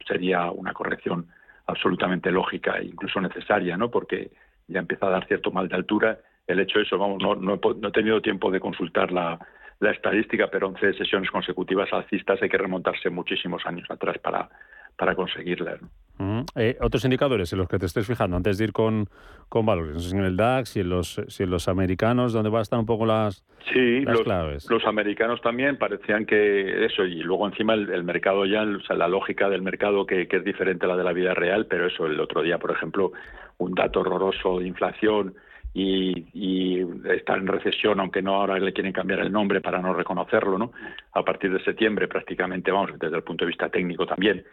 sería 0.06 0.50
una 0.50 0.72
corrección 0.72 1.28
absolutamente 1.66 2.30
lógica 2.30 2.76
e 2.78 2.86
incluso 2.86 3.20
necesaria, 3.20 3.76
¿no? 3.76 3.90
Porque 3.90 4.30
ya 4.66 4.80
empieza 4.80 5.06
a 5.06 5.10
dar 5.10 5.26
cierto 5.26 5.52
mal 5.52 5.68
de 5.68 5.76
altura 5.76 6.18
el 6.46 6.60
hecho 6.60 6.78
de 6.78 6.84
eso, 6.84 6.98
vamos, 6.98 7.22
no, 7.22 7.34
no, 7.36 7.58
no 7.58 7.88
he 7.88 7.92
tenido 7.92 8.20
tiempo 8.20 8.50
de 8.50 8.60
consultar 8.60 9.12
la, 9.12 9.38
la, 9.80 9.90
estadística, 9.92 10.48
pero 10.48 10.68
11 10.68 10.92
sesiones 10.94 11.30
consecutivas 11.30 11.90
alcistas 11.92 12.42
hay 12.42 12.50
que 12.50 12.58
remontarse 12.58 13.08
muchísimos 13.08 13.64
años 13.64 13.90
atrás 13.90 14.18
para, 14.18 14.50
para 14.96 15.14
conseguirla. 15.14 15.76
¿no? 15.80 15.88
Uh 16.16 16.22
-huh. 16.22 16.46
eh, 16.54 16.76
otros 16.80 17.04
indicadores 17.04 17.52
en 17.52 17.58
los 17.58 17.68
que 17.68 17.78
te 17.78 17.86
estés 17.86 18.06
fijando 18.06 18.36
antes 18.36 18.58
de 18.58 18.64
ir 18.64 18.72
con, 18.72 19.08
con 19.48 19.66
valores, 19.66 20.12
en 20.12 20.20
el 20.20 20.36
DAX 20.36 20.76
y 20.76 20.80
en 20.80 20.90
los, 20.90 21.20
si 21.26 21.42
en 21.42 21.50
los 21.50 21.66
americanos, 21.66 22.32
donde 22.32 22.50
van 22.50 22.60
a 22.60 22.62
estar 22.62 22.78
un 22.78 22.86
poco 22.86 23.04
las, 23.04 23.44
sí, 23.72 24.00
las 24.02 24.14
los, 24.14 24.22
claves. 24.22 24.70
Los 24.70 24.84
americanos 24.86 25.40
también 25.40 25.76
parecían 25.76 26.24
que 26.24 26.84
eso, 26.86 27.04
y 27.04 27.20
luego 27.22 27.48
encima 27.48 27.74
el, 27.74 27.90
el 27.90 28.04
mercado 28.04 28.46
ya, 28.46 28.62
o 28.62 28.80
sea, 28.82 28.94
la 28.94 29.08
lógica 29.08 29.48
del 29.48 29.62
mercado 29.62 30.06
que, 30.06 30.28
que 30.28 30.36
es 30.36 30.44
diferente 30.44 30.86
a 30.86 30.90
la 30.90 30.96
de 30.96 31.04
la 31.04 31.12
vida 31.12 31.34
real, 31.34 31.66
pero 31.66 31.86
eso, 31.86 32.06
el 32.06 32.20
otro 32.20 32.42
día, 32.42 32.58
por 32.58 32.70
ejemplo, 32.70 33.12
un 33.58 33.74
dato 33.74 34.00
horroroso 34.00 34.60
de 34.60 34.68
inflación 34.68 35.34
y, 35.72 36.26
y, 36.32 36.86
está 37.12 37.34
en 37.34 37.48
recesión, 37.48 37.98
aunque 37.98 38.22
no 38.22 38.36
ahora 38.36 38.56
le 38.60 38.72
quieren 38.72 38.92
cambiar 38.92 39.18
el 39.18 39.32
nombre 39.32 39.60
para 39.60 39.80
no 39.80 39.92
reconocerlo, 39.92 40.56
¿no? 40.56 40.70
A 41.12 41.24
partir 41.24 41.52
de 41.52 41.62
septiembre 41.64 42.06
prácticamente, 42.06 42.70
vamos, 42.70 42.92
desde 43.00 43.16
el 43.16 43.24
punto 43.24 43.44
de 43.44 43.48
vista 43.48 43.68
técnico 43.68 44.06
también, 44.06 44.44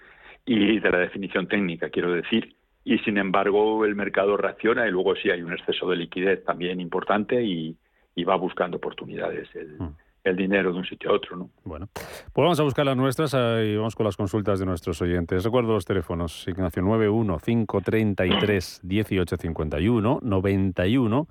y 0.46 0.80
de 0.80 0.90
la 0.90 1.00
definición 1.00 1.48
técnica, 1.48 1.90
quiero 1.90 2.14
decir, 2.14 2.56
y 2.84 2.98
sin 3.00 3.18
embargo 3.18 3.86
el 3.86 3.96
mercado 3.96 4.38
reacciona 4.38 4.88
y 4.88 4.92
luego 4.92 5.16
sí 5.16 5.30
hay 5.30 5.42
un 5.42 5.54
exceso 5.54 5.90
de 5.90 5.98
liquidez 5.98 6.44
también 6.44 6.82
importante 6.82 7.44
y, 7.44 7.78
y 8.16 8.24
va 8.24 8.36
buscando 8.36 8.78
oportunidades 8.78 9.48
el, 9.56 9.78
mm. 9.78 9.96
el, 10.24 10.36
dinero 10.36 10.72
de 10.72 10.80
un 10.80 10.86
sitio 10.86 11.12
a 11.12 11.14
otro. 11.14 11.38
¿no? 11.38 11.50
Bueno, 11.64 11.88
pues 11.94 12.44
vamos 12.44 12.60
a 12.60 12.64
buscar 12.64 12.86
las 12.86 12.98
nuestras 12.98 13.34
y 13.34 13.76
vamos 13.76 13.96
con 13.96 14.06
las 14.06 14.18
consultas 14.18 14.60
de 14.60 14.66
nuestros 14.66 15.02
oyentes. 15.02 15.44
Recuerdo 15.44 15.74
los 15.74 15.86
teléfonos, 15.86 16.48
Ignacio 16.48 16.82
91 16.82 17.38
533 17.38 18.82
1851 18.84 20.20
91 20.24 21.28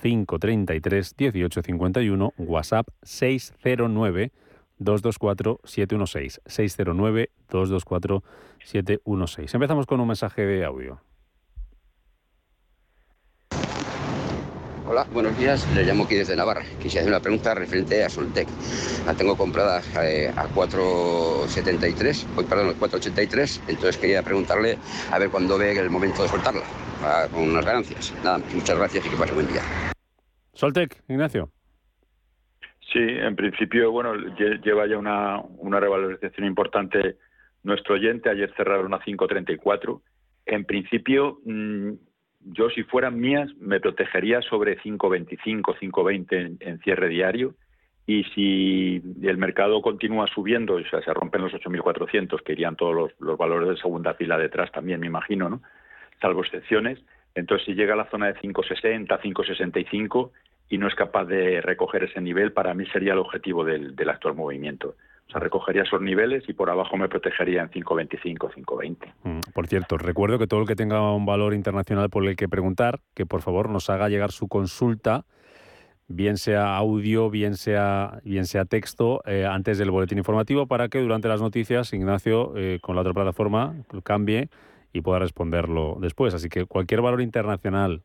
533 0.00 1.14
1851 1.18 2.32
WhatsApp 2.38 2.88
609 3.02 4.32
224-716. 4.80 6.40
609-224-716. 7.48 9.54
Empezamos 9.54 9.86
con 9.86 10.00
un 10.00 10.08
mensaje 10.08 10.42
de 10.42 10.64
audio. 10.64 11.00
Hola, 14.86 15.06
buenos 15.14 15.36
días. 15.38 15.66
Le 15.74 15.82
llamo 15.82 16.04
aquí 16.04 16.14
desde 16.14 16.36
Navarra. 16.36 16.62
Quisiera 16.78 17.00
hacer 17.00 17.12
una 17.12 17.20
pregunta 17.20 17.54
referente 17.54 18.04
a 18.04 18.10
Soltec. 18.10 18.46
La 19.06 19.14
tengo 19.14 19.34
comprada 19.34 19.80
eh, 20.02 20.30
a 20.36 20.46
4,73, 20.48 22.26
hoy 22.36 22.44
perdón, 22.44 22.74
4,83. 22.78 23.60
Entonces 23.68 23.96
quería 23.96 24.22
preguntarle 24.22 24.76
a 25.10 25.18
ver 25.18 25.30
cuándo 25.30 25.56
ve 25.56 25.78
el 25.78 25.88
momento 25.88 26.22
de 26.22 26.28
soltarla, 26.28 26.64
con 27.32 27.48
unas 27.48 27.64
ganancias. 27.64 28.12
Nada, 28.22 28.42
muchas 28.54 28.76
gracias 28.76 29.06
y 29.06 29.08
que 29.08 29.16
pase 29.16 29.32
buen 29.32 29.48
día. 29.48 29.62
Soltec, 30.52 31.02
Ignacio. 31.08 31.53
Sí, 32.94 33.00
en 33.00 33.34
principio, 33.34 33.90
bueno, 33.90 34.14
lle- 34.14 34.62
lleva 34.62 34.86
ya 34.86 34.96
una, 34.96 35.40
una 35.58 35.80
revalorización 35.80 36.46
importante 36.46 37.16
nuestro 37.64 37.96
oyente. 37.96 38.30
Ayer 38.30 38.54
cerraron 38.56 38.94
a 38.94 39.00
5.34. 39.00 40.00
En 40.46 40.64
principio, 40.64 41.40
mm, 41.44 41.90
yo 42.52 42.70
si 42.70 42.84
fueran 42.84 43.18
mías, 43.18 43.50
me 43.58 43.80
protegería 43.80 44.40
sobre 44.42 44.78
5.25, 44.78 45.74
5.20 45.76 46.26
en, 46.32 46.56
en 46.60 46.78
cierre 46.80 47.08
diario. 47.08 47.54
Y 48.06 48.22
si 48.34 49.02
el 49.22 49.38
mercado 49.38 49.82
continúa 49.82 50.28
subiendo, 50.28 50.74
o 50.74 50.84
sea, 50.84 51.02
se 51.02 51.12
rompen 51.12 51.42
los 51.42 51.52
8.400, 51.54 52.42
que 52.42 52.52
irían 52.52 52.76
todos 52.76 52.94
los, 52.94 53.12
los 53.18 53.36
valores 53.36 53.68
de 53.70 53.76
segunda 53.78 54.14
fila 54.14 54.38
detrás 54.38 54.70
también, 54.72 55.00
me 55.00 55.06
imagino, 55.08 55.48
¿no? 55.48 55.62
Salvo 56.20 56.42
excepciones. 56.44 57.02
Entonces, 57.34 57.66
si 57.66 57.74
llega 57.74 57.94
a 57.94 57.96
la 57.96 58.10
zona 58.10 58.26
de 58.26 58.34
5.60, 58.40 59.20
5.65 59.20 60.30
y 60.68 60.78
no 60.78 60.88
es 60.88 60.94
capaz 60.94 61.24
de 61.26 61.60
recoger 61.60 62.04
ese 62.04 62.20
nivel, 62.20 62.52
para 62.52 62.74
mí 62.74 62.86
sería 62.86 63.12
el 63.12 63.18
objetivo 63.18 63.64
del, 63.64 63.94
actual 64.08 64.34
movimiento. 64.34 64.96
O 65.28 65.30
sea, 65.30 65.40
recogería 65.40 65.82
esos 65.82 66.00
niveles 66.00 66.44
y 66.48 66.52
por 66.52 66.70
abajo 66.70 66.96
me 66.96 67.08
protegería 67.08 67.62
en 67.62 67.70
5.25, 67.70 68.52
5.20. 68.52 69.12
Mm, 69.22 69.40
Por 69.52 69.66
cierto, 69.66 69.96
recuerdo 69.96 70.38
que 70.38 70.46
todo 70.46 70.60
el 70.60 70.66
que 70.66 70.76
tenga 70.76 71.12
un 71.12 71.26
valor 71.26 71.54
internacional 71.54 72.10
por 72.10 72.26
el 72.26 72.36
que 72.36 72.48
preguntar, 72.48 73.00
que 73.14 73.24
por 73.24 73.40
favor 73.42 73.70
nos 73.70 73.88
haga 73.88 74.08
llegar 74.08 74.32
su 74.32 74.48
consulta, 74.48 75.24
bien 76.08 76.36
sea 76.36 76.76
audio, 76.76 77.30
bien 77.30 77.56
sea, 77.56 78.20
bien 78.24 78.44
sea 78.46 78.66
texto, 78.66 79.22
eh, 79.26 79.46
antes 79.46 79.78
del 79.78 79.90
boletín 79.90 80.18
informativo, 80.18 80.66
para 80.66 80.88
que 80.88 81.00
durante 81.00 81.28
las 81.28 81.40
noticias 81.40 81.92
Ignacio, 81.92 82.52
eh, 82.56 82.78
con 82.82 82.94
la 82.94 83.00
otra 83.00 83.14
plataforma, 83.14 83.74
cambie 84.02 84.50
y 84.92 85.00
pueda 85.00 85.18
responderlo 85.18 85.96
después. 86.00 86.34
Así 86.34 86.48
que 86.48 86.66
cualquier 86.66 87.00
valor 87.00 87.22
internacional 87.22 88.02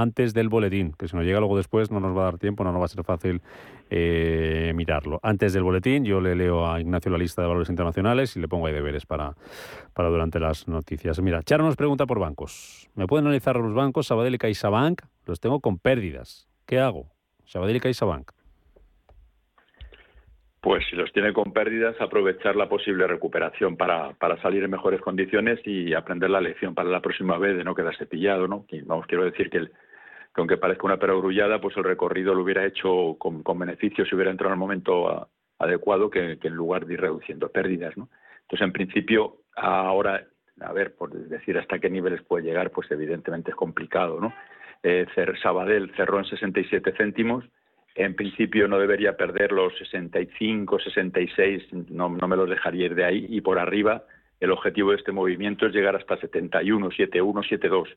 antes 0.00 0.34
del 0.34 0.48
boletín, 0.48 0.92
que 0.92 1.08
si 1.08 1.16
nos 1.16 1.24
llega 1.24 1.40
luego 1.40 1.56
después 1.56 1.90
no 1.90 2.00
nos 2.00 2.16
va 2.16 2.22
a 2.22 2.24
dar 2.24 2.38
tiempo, 2.38 2.64
no 2.64 2.72
nos 2.72 2.80
va 2.80 2.84
a 2.84 2.88
ser 2.88 3.02
fácil 3.04 3.40
eh, 3.88 4.72
mirarlo. 4.74 5.18
Antes 5.22 5.52
del 5.52 5.62
boletín 5.62 6.04
yo 6.04 6.20
le 6.20 6.34
leo 6.34 6.70
a 6.70 6.80
Ignacio 6.80 7.10
la 7.10 7.18
lista 7.18 7.40
de 7.42 7.48
valores 7.48 7.70
internacionales 7.70 8.36
y 8.36 8.40
le 8.40 8.48
pongo 8.48 8.66
ahí 8.66 8.74
deberes 8.74 9.06
para, 9.06 9.34
para 9.94 10.08
durante 10.10 10.38
las 10.38 10.68
noticias. 10.68 11.20
Mira, 11.22 11.42
Charo 11.42 11.64
nos 11.64 11.76
pregunta 11.76 12.04
por 12.06 12.18
bancos. 12.18 12.90
¿Me 12.94 13.06
pueden 13.06 13.26
analizar 13.26 13.56
los 13.56 13.74
bancos 13.74 14.06
Sabadell 14.08 14.34
y 14.34 14.38
CaixaBank? 14.38 15.02
Los 15.26 15.40
tengo 15.40 15.60
con 15.60 15.78
pérdidas. 15.78 16.46
¿Qué 16.66 16.78
hago? 16.78 17.06
Sabadell 17.44 17.76
y 17.76 17.80
CaixaBank. 17.80 18.32
Pues 20.60 20.84
si 20.90 20.96
los 20.96 21.12
tiene 21.12 21.32
con 21.32 21.52
pérdidas, 21.52 21.94
aprovechar 22.00 22.56
la 22.56 22.68
posible 22.68 23.06
recuperación 23.06 23.76
para, 23.76 24.14
para 24.14 24.42
salir 24.42 24.64
en 24.64 24.70
mejores 24.72 25.00
condiciones 25.00 25.60
y 25.64 25.94
aprender 25.94 26.28
la 26.28 26.40
lección 26.40 26.74
para 26.74 26.88
la 26.88 27.00
próxima 27.00 27.38
vez 27.38 27.56
de 27.56 27.62
no 27.62 27.72
quedarse 27.76 28.04
pillado, 28.04 28.48
¿no? 28.48 28.66
Vamos, 28.84 29.06
quiero 29.06 29.24
decir 29.24 29.48
que, 29.48 29.58
el- 29.58 29.72
que 30.36 30.42
aunque 30.42 30.58
parezca 30.58 30.84
una 30.84 30.98
perogrullada, 30.98 31.62
pues 31.62 31.74
el 31.78 31.84
recorrido 31.84 32.34
lo 32.34 32.42
hubiera 32.42 32.66
hecho 32.66 33.16
con, 33.18 33.42
con 33.42 33.58
beneficio 33.58 34.04
si 34.04 34.14
hubiera 34.14 34.30
entrado 34.30 34.50
en 34.50 34.58
el 34.58 34.60
momento 34.60 35.30
adecuado 35.58 36.10
que, 36.10 36.38
en 36.40 36.54
lugar 36.54 36.84
de 36.84 36.92
ir 36.92 37.00
reduciendo 37.00 37.48
pérdidas. 37.48 37.94
Entonces, 37.96 38.60
en 38.60 38.72
principio, 38.72 39.38
ahora, 39.56 40.26
a 40.60 40.72
ver, 40.74 40.94
por 40.94 41.10
decir 41.10 41.56
hasta 41.56 41.78
qué 41.78 41.88
niveles 41.88 42.20
puede 42.20 42.44
llegar, 42.44 42.70
pues 42.70 42.90
evidentemente 42.90 43.52
es 43.52 43.56
complicado, 43.56 44.20
¿no? 44.20 44.34
Eh, 44.82 45.06
Sabadell 45.42 45.90
cerró 45.96 46.18
en 46.18 46.26
67 46.26 46.92
céntimos, 46.98 47.42
en 47.94 48.14
principio 48.14 48.68
no 48.68 48.78
debería 48.78 49.16
perder 49.16 49.52
los 49.52 49.74
65, 49.78 50.80
66, 50.80 51.72
no, 51.88 52.10
no 52.10 52.28
me 52.28 52.36
los 52.36 52.50
dejaría 52.50 52.84
ir 52.84 52.94
de 52.94 53.04
ahí. 53.06 53.26
Y 53.30 53.40
por 53.40 53.58
arriba, 53.58 54.04
el 54.38 54.50
objetivo 54.50 54.90
de 54.90 54.98
este 54.98 55.12
movimiento 55.12 55.64
es 55.64 55.72
llegar 55.72 55.96
hasta 55.96 56.18
71, 56.18 56.90
71, 56.90 57.42
72. 57.42 57.88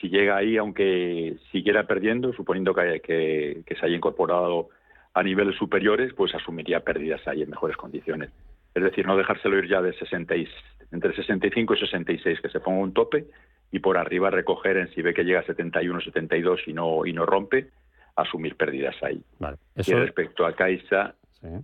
Si 0.00 0.08
llega 0.08 0.36
ahí, 0.36 0.56
aunque 0.56 1.36
siguiera 1.50 1.86
perdiendo, 1.86 2.32
suponiendo 2.32 2.74
que, 2.74 3.00
que- 3.00 3.62
que 3.66 3.74
se 3.74 3.86
haya 3.86 3.96
incorporado 3.96 4.68
a 5.14 5.22
niveles 5.22 5.56
superiores, 5.56 6.12
pues 6.14 6.34
asumiría 6.34 6.80
pérdidas 6.80 7.26
ahí 7.26 7.42
en 7.42 7.50
mejores 7.50 7.76
condiciones. 7.76 8.30
Es 8.74 8.82
decir, 8.82 9.06
no 9.06 9.16
dejárselo 9.16 9.58
ir 9.58 9.68
ya 9.68 9.82
de 9.82 9.92
60 9.94 10.36
y- 10.36 10.46
entre 10.92 11.14
65 11.14 11.74
y 11.74 11.78
66, 11.80 12.40
que 12.40 12.48
se 12.48 12.60
ponga 12.60 12.78
un 12.80 12.92
tope 12.94 13.26
y 13.72 13.80
por 13.80 13.98
arriba 13.98 14.30
recoger 14.30 14.76
en 14.76 14.88
si 14.94 15.02
ve 15.02 15.12
que 15.12 15.24
llega 15.24 15.40
a 15.40 15.44
71, 15.44 16.00
72 16.00 16.60
y 16.66 16.72
no, 16.72 17.04
y 17.04 17.12
no 17.12 17.26
rompe, 17.26 17.70
asumir 18.16 18.56
pérdidas 18.56 18.94
ahí. 19.02 19.20
Vale. 19.38 19.58
Y 19.76 19.92
respecto 19.92 20.46
a 20.46 20.54
Caixa, 20.54 21.14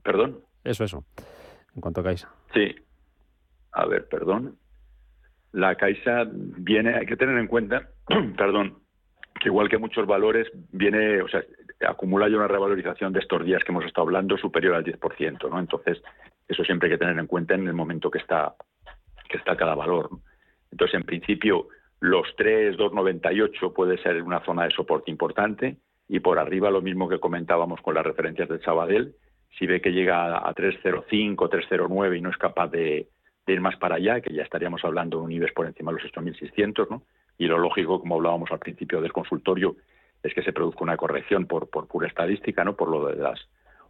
perdón, 0.02 0.40
eso, 0.64 0.84
eso. 0.84 1.04
En 1.74 1.80
cuanto 1.80 2.00
a 2.00 2.04
Caixa. 2.04 2.28
sí, 2.52 2.74
a 3.72 3.86
ver, 3.86 4.06
perdón, 4.08 4.56
la 5.54 5.76
Caixa 5.76 6.26
viene, 6.28 6.94
hay 6.94 7.06
que 7.06 7.16
tener 7.16 7.38
en 7.38 7.46
cuenta, 7.46 7.88
perdón, 8.36 8.78
que 9.40 9.48
igual 9.48 9.68
que 9.68 9.78
muchos 9.78 10.06
valores, 10.06 10.50
viene, 10.72 11.22
o 11.22 11.28
sea, 11.28 11.44
acumula 11.88 12.28
ya 12.28 12.36
una 12.36 12.48
revalorización 12.48 13.12
de 13.12 13.20
estos 13.20 13.44
días 13.44 13.62
que 13.62 13.70
hemos 13.70 13.84
estado 13.84 14.02
hablando 14.02 14.36
superior 14.36 14.74
al 14.74 14.84
10%, 14.84 15.48
¿no? 15.48 15.58
Entonces, 15.58 16.02
eso 16.48 16.64
siempre 16.64 16.88
hay 16.88 16.94
que 16.94 16.98
tener 16.98 17.18
en 17.18 17.26
cuenta 17.26 17.54
en 17.54 17.66
el 17.68 17.72
momento 17.72 18.10
que 18.10 18.18
está, 18.18 18.54
que 19.28 19.38
está 19.38 19.56
cada 19.56 19.74
valor. 19.74 20.10
¿no? 20.10 20.20
Entonces, 20.72 20.96
en 20.96 21.04
principio, 21.04 21.68
los 22.00 22.26
3, 22.36 22.76
2,98 22.76 23.72
puede 23.72 23.98
ser 23.98 24.22
una 24.22 24.44
zona 24.44 24.64
de 24.64 24.70
soporte 24.72 25.10
importante 25.10 25.76
y 26.08 26.18
por 26.18 26.38
arriba 26.40 26.70
lo 26.70 26.82
mismo 26.82 27.08
que 27.08 27.20
comentábamos 27.20 27.80
con 27.80 27.94
las 27.94 28.04
referencias 28.04 28.48
del 28.48 28.62
Sabadell, 28.62 29.14
si 29.56 29.66
ve 29.66 29.80
que 29.80 29.92
llega 29.92 30.36
a 30.36 30.52
3,05, 30.52 31.36
3,09 31.36 32.18
y 32.18 32.20
no 32.20 32.30
es 32.30 32.36
capaz 32.38 32.68
de, 32.68 33.08
de 33.46 33.52
ir 33.52 33.60
más 33.60 33.76
para 33.76 33.96
allá, 33.96 34.20
que 34.20 34.32
ya 34.32 34.42
estaríamos 34.42 34.84
hablando 34.84 35.18
de 35.18 35.24
un 35.24 35.32
IBEX 35.32 35.52
por 35.52 35.66
encima 35.66 35.92
de 35.92 36.00
los 36.00 36.12
8.600, 36.12 36.88
¿no? 36.90 37.02
Y 37.36 37.46
lo 37.46 37.58
lógico, 37.58 38.00
como 38.00 38.14
hablábamos 38.14 38.50
al 38.52 38.58
principio 38.58 39.00
del 39.00 39.12
consultorio, 39.12 39.76
es 40.22 40.32
que 40.32 40.42
se 40.42 40.52
produzca 40.52 40.84
una 40.84 40.96
corrección 40.96 41.46
por, 41.46 41.68
por 41.68 41.86
pura 41.86 42.08
estadística, 42.08 42.64
¿no? 42.64 42.76
Por 42.76 42.88
lo 42.88 43.08
de 43.08 43.16
las 43.16 43.40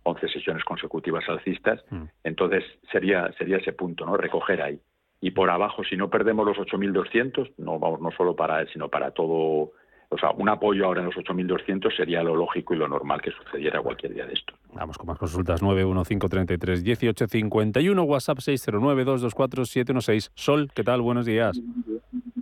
11 0.04 0.28
sesiones 0.28 0.64
consecutivas 0.64 1.28
alcistas. 1.28 1.84
Entonces 2.22 2.64
sería 2.90 3.32
sería 3.38 3.58
ese 3.58 3.72
punto, 3.72 4.04
¿no? 4.06 4.16
Recoger 4.16 4.62
ahí. 4.62 4.80
Y 5.20 5.30
por 5.30 5.48
abajo, 5.50 5.84
si 5.84 5.96
no 5.96 6.10
perdemos 6.10 6.46
los 6.46 6.58
8.200, 6.58 7.54
no 7.58 7.78
vamos 7.78 8.00
no 8.00 8.10
solo 8.10 8.36
para 8.36 8.60
él, 8.60 8.68
sino 8.72 8.88
para 8.88 9.12
todo, 9.12 9.72
o 10.08 10.18
sea, 10.18 10.30
un 10.30 10.48
apoyo 10.48 10.86
ahora 10.86 11.00
en 11.00 11.06
los 11.06 11.16
8.200 11.16 11.96
sería 11.96 12.22
lo 12.22 12.36
lógico 12.36 12.74
y 12.74 12.76
lo 12.76 12.86
normal 12.88 13.20
que 13.20 13.30
sucediera 13.30 13.82
cualquier 13.82 14.14
día 14.14 14.26
de 14.26 14.34
esto. 14.34 14.54
Vamos 14.72 14.96
con 14.98 15.08
más 15.08 15.18
consultas. 15.18 15.60
915331851, 15.62 18.06
WhatsApp 18.06 18.38
609224716. 18.38 20.30
Sol, 20.34 20.70
¿qué 20.74 20.84
tal? 20.84 21.00
Buenos 21.00 21.26
días. 21.26 21.60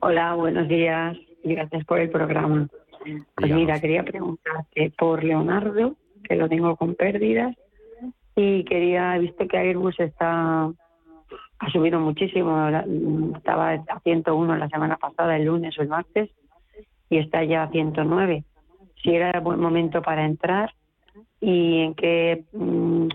Hola, 0.00 0.34
buenos 0.34 0.68
días 0.68 1.16
y 1.42 1.54
gracias 1.54 1.84
por 1.84 2.00
el 2.00 2.10
programa. 2.10 2.68
Pues 3.34 3.52
mira, 3.52 3.80
quería 3.80 4.04
preguntarte 4.04 4.92
por 4.96 5.24
Leonardo, 5.24 5.96
que 6.22 6.36
lo 6.36 6.48
tengo 6.48 6.76
con 6.76 6.94
pérdidas, 6.94 7.56
y 8.36 8.62
quería, 8.64 9.16
he 9.16 9.18
visto 9.18 9.48
que 9.48 9.58
Airbus 9.58 10.00
está 10.00 10.72
ha 11.62 11.70
subido 11.70 12.00
muchísimo, 12.00 12.68
estaba 13.36 13.70
a 13.70 14.00
101 14.00 14.56
la 14.56 14.68
semana 14.68 14.96
pasada, 14.96 15.36
el 15.36 15.44
lunes 15.44 15.78
o 15.78 15.82
el 15.82 15.88
martes, 15.88 16.28
y 17.12 17.18
está 17.18 17.44
ya 17.44 17.64
a 17.64 17.68
109. 17.68 18.42
Si 19.02 19.10
era 19.14 19.38
buen 19.40 19.60
momento 19.60 20.00
para 20.00 20.24
entrar 20.24 20.72
y 21.40 21.80
en 21.80 21.94
qué 21.94 22.44
mm, 22.52 23.08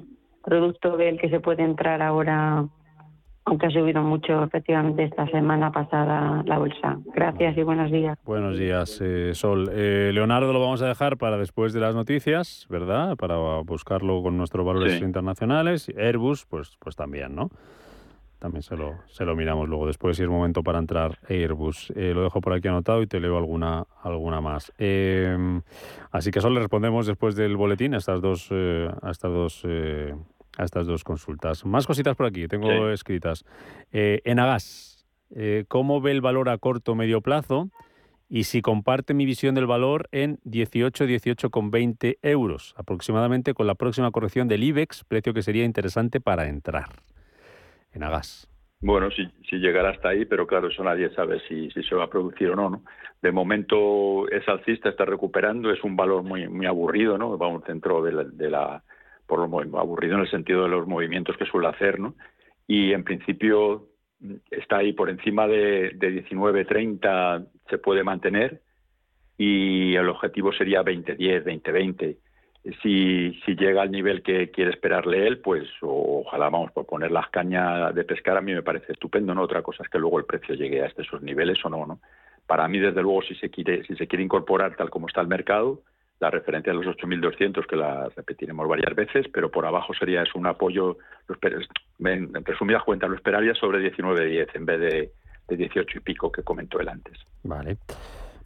producto 0.44 0.96
ve 0.98 1.10
el 1.10 1.20
que 1.20 1.30
se 1.30 1.40
puede 1.40 1.64
entrar 1.64 2.02
ahora 2.02 2.66
aunque 3.46 3.68
ha 3.68 3.70
subido 3.72 4.02
mucho 4.04 4.44
efectivamente 4.44 5.06
esta 5.06 5.26
semana 5.28 5.72
pasada 5.72 6.44
la 6.46 6.58
bolsa. 6.60 6.98
Gracias 7.16 7.58
y 7.58 7.64
buenos 7.64 7.90
días. 7.90 8.20
Buenos 8.26 8.58
días, 8.60 9.00
eh, 9.02 9.34
Sol. 9.34 9.70
Eh, 9.72 10.12
Leonardo 10.14 10.52
lo 10.52 10.60
vamos 10.60 10.82
a 10.82 10.88
dejar 10.90 11.16
para 11.16 11.38
después 11.38 11.72
de 11.72 11.80
las 11.80 11.96
noticias, 11.96 12.68
¿verdad? 12.70 13.16
Para 13.16 13.38
buscarlo 13.62 14.22
con 14.22 14.36
nuestros 14.38 14.66
valores 14.66 15.00
Sí. 15.00 15.06
internacionales. 15.06 15.90
Airbus, 15.98 16.46
pues, 16.46 16.76
pues 16.80 16.98
también, 16.98 17.36
¿no? 17.36 17.50
También 18.40 18.62
se 18.62 18.78
lo, 18.78 19.00
se 19.08 19.26
lo 19.26 19.36
miramos 19.36 19.68
luego 19.68 19.88
después 19.88 20.16
si 20.18 20.24
es 20.24 20.30
momento 20.30 20.62
para 20.62 20.78
entrar 20.80 21.18
Airbus. 21.28 21.92
Eh, 21.96 22.14
lo 22.14 22.22
dejo 22.24 22.40
por 22.40 22.54
aquí 22.54 22.68
anotado 22.68 23.02
y 23.02 23.08
te 23.08 23.20
leo 23.20 23.36
alguna, 23.38 23.86
alguna 24.04 24.42
más. 24.42 24.72
Eh, 24.78 25.36
así 26.12 26.30
que 26.32 26.40
Sol 26.40 26.54
le 26.54 26.60
respondemos 26.60 27.08
después 27.08 27.36
del 27.36 27.58
boletín 27.58 27.96
a 27.96 27.98
estas 27.98 28.22
dos, 28.22 28.48
eh, 28.52 28.90
a 29.02 29.10
estas 29.10 29.32
dos, 29.32 29.62
eh, 29.66 30.14
a 30.58 30.64
estas 30.64 30.86
dos 30.86 31.04
consultas. 31.04 31.66
Más 31.66 31.88
cositas 31.88 32.16
por 32.16 32.28
aquí, 32.28 32.48
tengo 32.48 32.68
Sí. 32.68 32.94
escritas. 32.94 33.44
Eh, 33.92 34.22
Enagas, 34.24 35.06
eh, 35.36 35.66
¿cómo 35.68 36.00
ve 36.00 36.12
el 36.12 36.22
valor 36.22 36.50
a 36.50 36.58
corto 36.60 36.92
o 36.92 36.96
medio 36.96 37.22
plazo? 37.22 37.70
Y 38.30 38.44
si 38.44 38.62
comparte 38.62 39.14
mi 39.14 39.26
visión 39.26 39.56
del 39.56 39.66
valor 39.68 40.10
en 40.12 40.40
18, 40.44 41.06
18,20 41.06 42.18
euros, 42.22 42.76
aproximadamente 42.78 43.54
con 43.54 43.66
la 43.68 43.76
próxima 43.76 44.12
corrección 44.12 44.48
del 44.48 44.64
IBEX, 44.64 45.06
precio 45.06 45.34
que 45.34 45.42
sería 45.42 45.64
interesante 45.64 46.20
para 46.20 46.50
entrar. 46.50 46.90
Enagas. 47.94 48.48
Bueno, 48.80 49.10
si, 49.10 49.28
llegara 49.58 49.90
hasta 49.90 50.10
ahí, 50.10 50.26
pero 50.26 50.46
claro, 50.46 50.68
eso 50.68 50.84
nadie 50.84 51.10
sabe 51.10 51.40
si, 51.48 51.70
se 51.72 51.96
va 51.96 52.04
a 52.04 52.10
producir 52.10 52.50
o 52.52 52.56
no, 52.56 52.70
¿no? 52.70 52.84
De 53.22 53.32
momento 53.32 54.30
es 54.30 54.48
alcista, 54.48 54.90
está 54.90 55.04
recuperando, 55.04 55.72
es 55.72 55.84
un 55.84 55.96
valor 55.96 56.22
muy 56.22 56.48
muy 56.48 56.68
aburrido, 56.68 57.18
¿no? 57.18 57.38
Va 57.38 57.48
a 57.48 57.50
un 57.50 57.64
centro 57.64 58.04
de 58.04 58.12
la, 58.12 58.24
de 58.24 58.50
la 58.52 58.84
por 59.26 59.40
lo 59.40 59.80
aburrido 59.80 60.16
en 60.16 60.22
el 60.22 60.30
sentido 60.30 60.64
de 60.64 60.70
los 60.70 60.88
movimientos 60.88 61.36
que 61.38 61.46
suele 61.46 61.68
hacer, 61.70 62.00
¿no? 62.00 62.16
Y 62.68 62.94
en 62.94 63.04
principio 63.04 63.88
está 64.52 64.78
ahí 64.78 64.94
por 64.94 65.10
encima 65.10 65.48
de, 65.48 65.92
de 65.96 66.24
19.30 66.24 67.48
se 67.70 67.78
puede 67.80 68.04
mantener 68.04 68.62
y 69.38 69.96
el 69.96 70.10
objetivo 70.10 70.52
sería 70.54 70.84
20.10, 70.84 71.44
20.20 71.44 72.18
si, 72.82 73.34
si 73.46 73.56
llega 73.56 73.82
al 73.82 73.92
nivel 73.92 74.22
que 74.22 74.52
quiere 74.52 74.72
esperarle 74.72 75.28
él, 75.28 75.40
pues 75.40 75.68
ojalá 75.82 76.50
vamos 76.50 76.72
por 76.72 76.86
poner 76.86 77.12
las 77.12 77.30
cañas 77.30 77.94
de 77.96 78.04
pescar, 78.04 78.38
a 78.38 78.42
mí 78.42 78.54
me 78.54 78.64
parece 78.64 78.94
estupendo, 78.94 79.34
¿no? 79.34 79.44
Otra 79.44 79.62
cosa 79.62 79.84
es 79.84 79.90
que 79.90 80.00
luego 80.00 80.20
el 80.20 80.26
precio 80.26 80.56
llegue 80.56 80.82
a 80.84 80.88
esos 80.88 81.22
niveles 81.22 81.64
o 81.64 81.70
no, 81.70 81.86
¿no? 81.86 82.00
Para 82.46 82.68
mí, 82.68 82.80
desde 82.80 83.02
luego, 83.02 83.22
si 83.22 83.36
se 83.36 83.50
quiere, 83.50 83.84
si 83.84 83.96
se 83.96 84.08
quiere 84.08 84.24
incorporar 84.24 84.76
tal 84.76 84.90
como 84.90 85.08
está 85.08 85.22
el 85.22 85.28
mercado, 85.28 85.82
la 86.20 86.32
referencia 86.32 86.74
de 86.74 86.80
los 86.84 86.98
8.200, 86.98 87.66
que 87.68 87.76
la 87.76 88.10
repetiremos 88.16 88.68
varias 88.68 88.96
veces, 88.96 89.28
pero 89.32 89.52
por 89.52 89.66
abajo 89.66 89.94
sería 89.94 90.24
eso, 90.24 90.40
un 90.40 90.48
apoyo, 90.48 90.98
en 92.00 92.46
resumidas 92.46 92.84
cuentas, 92.84 93.10
lo 93.10 93.16
esperaría 93.16 93.54
sobre 93.54 93.94
19.10 93.94 94.48
en 94.56 94.66
vez 94.66 94.80
de, 94.80 95.12
de 95.48 95.58
18 95.58 95.98
y 95.98 96.02
pico 96.02 96.32
que 96.32 96.44
comentó 96.44 96.80
él 96.80 96.90
antes. 96.90 97.18
Vale. 97.44 97.78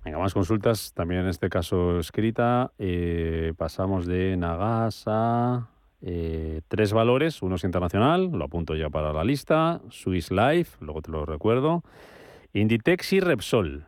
Venga, 0.03 0.17
más 0.17 0.33
consultas, 0.33 0.93
también 0.95 1.21
en 1.21 1.27
este 1.27 1.49
caso 1.49 1.99
escrita. 1.99 2.71
Eh, 2.79 3.53
pasamos 3.55 4.07
de 4.07 4.35
Nagas 4.35 5.03
a 5.05 5.67
eh, 6.01 6.61
tres 6.67 6.91
valores. 6.91 7.43
Uno 7.43 7.55
es 7.55 7.63
internacional, 7.63 8.31
lo 8.31 8.45
apunto 8.45 8.75
ya 8.75 8.89
para 8.89 9.13
la 9.13 9.23
lista. 9.23 9.79
Swiss 9.89 10.31
Life, 10.31 10.77
luego 10.81 11.03
te 11.03 11.11
lo 11.11 11.25
recuerdo. 11.25 11.83
Inditex 12.53 13.13
y 13.13 13.19
Repsol. 13.19 13.85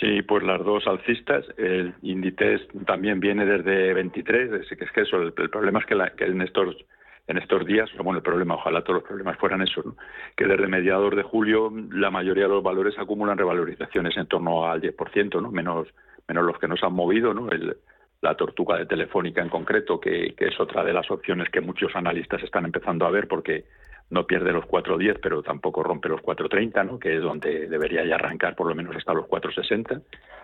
Sí, 0.00 0.22
pues 0.22 0.42
las 0.42 0.62
dos 0.64 0.86
alcistas. 0.88 1.44
El 1.56 1.94
Inditex 2.02 2.66
también 2.84 3.20
viene 3.20 3.46
desde 3.46 3.94
23. 3.94 4.52
Es 4.52 4.76
que, 4.76 4.84
es 4.84 4.90
que 4.90 5.02
eso, 5.02 5.22
el, 5.22 5.32
problema 5.32 5.78
es 5.78 5.86
que, 5.86 5.94
la, 5.94 6.10
que 6.10 6.24
en 6.24 6.42
estos 6.42 6.76
en 7.26 7.38
estos 7.38 7.66
días, 7.66 7.90
bueno, 7.96 8.18
el 8.18 8.22
problema, 8.22 8.54
ojalá 8.54 8.82
todos 8.82 9.00
los 9.00 9.04
problemas 9.04 9.36
fueran 9.38 9.62
esos, 9.62 9.84
que 10.36 10.46
desde 10.46 10.66
mediados 10.68 11.14
de 11.16 11.22
julio 11.22 11.72
la 11.90 12.10
mayoría 12.10 12.44
de 12.44 12.50
los 12.50 12.62
valores 12.62 12.96
acumulan 12.98 13.36
revalorizaciones 13.36 14.16
en 14.16 14.26
torno 14.26 14.66
al 14.66 14.80
10%, 14.80 15.42
¿no? 15.42 15.50
menos, 15.50 15.88
menos 16.28 16.44
los 16.44 16.58
que 16.58 16.68
nos 16.68 16.82
han 16.82 16.92
movido, 16.92 17.34
¿no? 17.34 17.50
El, 17.50 17.76
la 18.22 18.34
tortuga 18.34 18.78
de 18.78 18.86
Telefónica 18.86 19.42
en 19.42 19.48
concreto, 19.48 20.00
que, 20.00 20.34
que, 20.36 20.46
es 20.46 20.58
otra 20.58 20.82
de 20.82 20.92
las 20.92 21.10
opciones 21.10 21.50
que 21.50 21.60
muchos 21.60 21.94
analistas 21.94 22.42
están 22.42 22.64
empezando 22.64 23.06
a 23.06 23.10
ver 23.10 23.28
porque 23.28 23.64
no 24.10 24.26
pierde 24.26 24.52
los 24.52 24.64
4.10, 24.64 25.18
pero 25.20 25.42
tampoco 25.42 25.82
rompe 25.82 26.08
los 26.08 26.20
4.30, 26.22 26.86
¿no? 26.86 26.98
que 26.98 27.16
es 27.16 27.22
donde 27.22 27.68
debería 27.68 28.04
ya 28.04 28.14
arrancar 28.14 28.54
por 28.54 28.68
lo 28.68 28.74
menos 28.74 28.96
hasta 28.96 29.12
los 29.12 29.26
4.60 29.26 30.02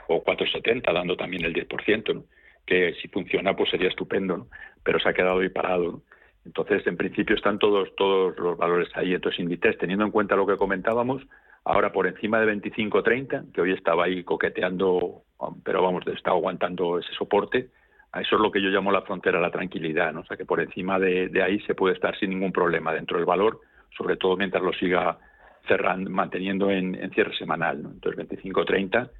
o 0.09 0.23
4.70, 0.23 0.93
dando 0.93 1.17
también 1.17 1.45
el 1.45 1.55
10%, 1.55 2.15
¿no? 2.15 2.25
que 2.67 2.95
si 3.01 3.09
funciona 3.09 3.55
pues 3.57 3.71
sería 3.71 3.89
estupendo, 3.89 4.37
¿no? 4.37 4.47
pero 4.83 4.99
se 4.99 5.09
ha 5.09 5.15
quedado 5.15 5.41
ahí 5.41 5.49
parado. 5.49 5.93
¿no? 5.93 6.03
Entonces, 6.45 6.87
en 6.87 6.97
principio 6.97 7.37
están 7.37 7.59
todos 7.59 7.95
todos 7.97 8.37
los 8.39 8.57
valores 8.57 8.89
ahí. 8.95 9.15
Entonces, 9.15 9.41
Inditex, 9.41 9.79
teniendo 9.79 10.05
en 10.05 10.11
cuenta 10.11 10.37
lo 10.37 10.47
que 10.47 10.57
comentábamos, 10.57 11.23
ahora 11.65 11.93
por 11.93 12.07
encima 12.07 12.41
de 12.41 12.53
25-30, 12.55 13.53
que 13.53 13.61
hoy 13.61 13.73
estaba 13.73 14.05
ahí 14.05 14.25
coqueteando, 14.25 15.23
pero 15.65 15.83
vamos, 15.83 16.07
está 16.09 16.31
aguantando 16.31 16.99
ese 16.99 17.13
soporte, 17.15 17.71
a 18.13 18.21
eso 18.21 18.37
es 18.37 18.43
lo 18.43 18.51
que 18.51 18.61
yo 18.61 18.69
llamo 18.69 18.93
la 18.93 19.03
frontera 19.03 19.41
la 19.41 19.51
tranquilidad, 19.51 20.13
¿no? 20.13 20.21
O 20.21 20.25
sea, 20.25 20.37
que 20.37 20.45
por 20.45 20.61
encima 20.61 20.99
de, 20.99 21.31
ahí 21.43 21.61
se 21.61 21.75
puede 21.75 21.95
estar 21.95 22.19
sin 22.19 22.31
ningún 22.31 22.53
problema 22.53 22.93
dentro 22.93 23.17
del 23.17 23.25
valor, 23.25 23.61
sobre 23.97 24.17
todo 24.17 24.37
mientras 24.37 24.63
lo 24.63 24.73
siga 24.75 25.19
cerrando, 25.67 26.11
manteniendo 26.11 26.71
en, 26.71 27.11
cierre 27.15 27.35
semanal, 27.37 27.83
¿no? 27.83 27.91
Entonces, 27.91 28.29
25-30, 28.29 29.11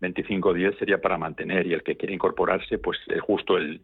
25-10 0.00 0.78
sería 0.78 1.00
para 1.00 1.16
mantener 1.16 1.66
y 1.66 1.72
el 1.72 1.82
que 1.82 1.96
quiere 1.96 2.12
incorporarse, 2.12 2.78
pues 2.78 2.98
es 3.06 3.20
justo 3.22 3.56
el, 3.56 3.80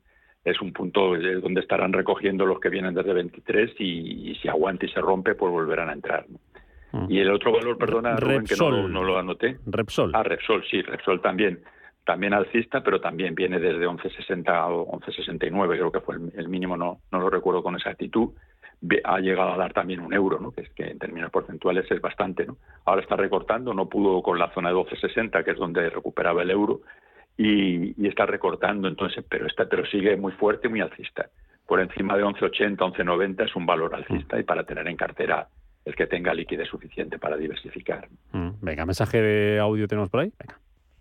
es 0.51 0.61
un 0.61 0.72
punto 0.72 1.14
donde 1.16 1.61
estarán 1.61 1.92
recogiendo 1.92 2.46
los 2.46 2.61
que 2.61 2.68
vienen 2.68 2.94
desde 2.94 3.12
23 3.12 3.72
y, 3.78 4.34
si 4.40 4.49
aguanta 4.49 4.86
y 4.86 4.88
se 4.88 5.01
rompe, 5.01 5.34
pues 5.34 5.53
volverán 5.53 5.90
a 5.90 5.92
entrar. 5.92 6.26
Mm. 6.92 7.07
Y 7.11 7.18
el 7.18 7.30
otro 7.30 7.53
valor, 7.53 7.76
perdona, 7.76 8.16
Rubén, 8.16 8.44
que 8.44 8.57
no, 8.57 9.05
lo 9.05 9.18
anoté. 9.18 9.59
Repsol. 9.66 10.12
Ah, 10.14 10.22
Repsol, 10.22 10.64
sí, 10.70 10.82
Repsol 10.82 11.20
también. 11.20 11.61
También 12.05 12.32
alcista, 12.32 12.82
pero 12.82 13.01
también 13.01 13.34
viene 13.34 13.59
desde 13.61 13.86
11.60 13.86 14.70
o 14.70 14.86
11.69, 14.99 15.68
creo 15.68 15.92
que 15.92 16.01
fue 16.01 16.14
el, 16.14 16.49
mínimo, 16.49 16.74
no, 16.74 17.01
no 17.12 17.20
lo 17.20 17.28
recuerdo 17.28 17.62
con 17.62 17.74
exactitud. 17.74 18.30
Ha 19.05 19.18
llegado 19.18 19.53
a 19.53 19.57
dar 19.59 19.74
también 19.74 20.01
un 20.01 20.14
euro, 20.14 20.38
¿no? 20.40 20.53
que 20.53 20.62
es 20.62 20.70
que 20.70 20.84
en 20.84 20.99
términos 20.99 21.30
porcentuales 21.30 21.90
es 21.90 22.01
bastante. 22.01 22.46
¿no? 22.46 22.57
Ahora 22.86 23.03
está 23.03 23.16
recortando, 23.16 23.74
no 23.74 23.90
pudo 23.90 24.22
con 24.22 24.38
la 24.38 24.51
zona 24.55 24.70
de 24.70 24.76
12.60, 24.76 25.44
que 25.44 25.51
es 25.51 25.59
donde 25.59 25.90
recuperaba 25.90 26.42
el 26.42 26.51
euro, 26.51 26.80
y, 27.39 28.07
está 28.07 28.26
recortando, 28.26 28.89
entonces, 28.89 29.24
pero 29.28 29.47
está, 29.47 29.66
pero 29.68 29.86
sigue 29.86 30.16
muy 30.16 30.32
fuerte, 30.32 30.68
muy 30.68 30.80
alcista. 30.80 31.30
Por 31.66 31.80
encima 31.80 32.16
de 32.16 32.24
11.80, 32.24 32.76
11.90 32.76 33.47
es 33.47 33.55
un 33.55 33.64
valor 33.64 33.95
alcista 33.95 34.39
y 34.39 34.43
para 34.43 34.64
tener 34.64 34.89
en 34.89 34.97
cartera 34.97 35.49
el 35.84 35.95
que 35.95 36.07
tenga 36.07 36.34
liquidez 36.34 36.68
suficiente 36.68 37.18
para 37.18 37.36
diversificar. 37.36 38.09
Mm, 38.32 38.51
venga, 38.61 38.84
mensaje 38.84 39.22
de 39.22 39.59
audio 39.61 39.86
tenemos 39.86 40.11
por 40.11 40.20
ahí. 40.20 40.32
Venga. 40.39 40.59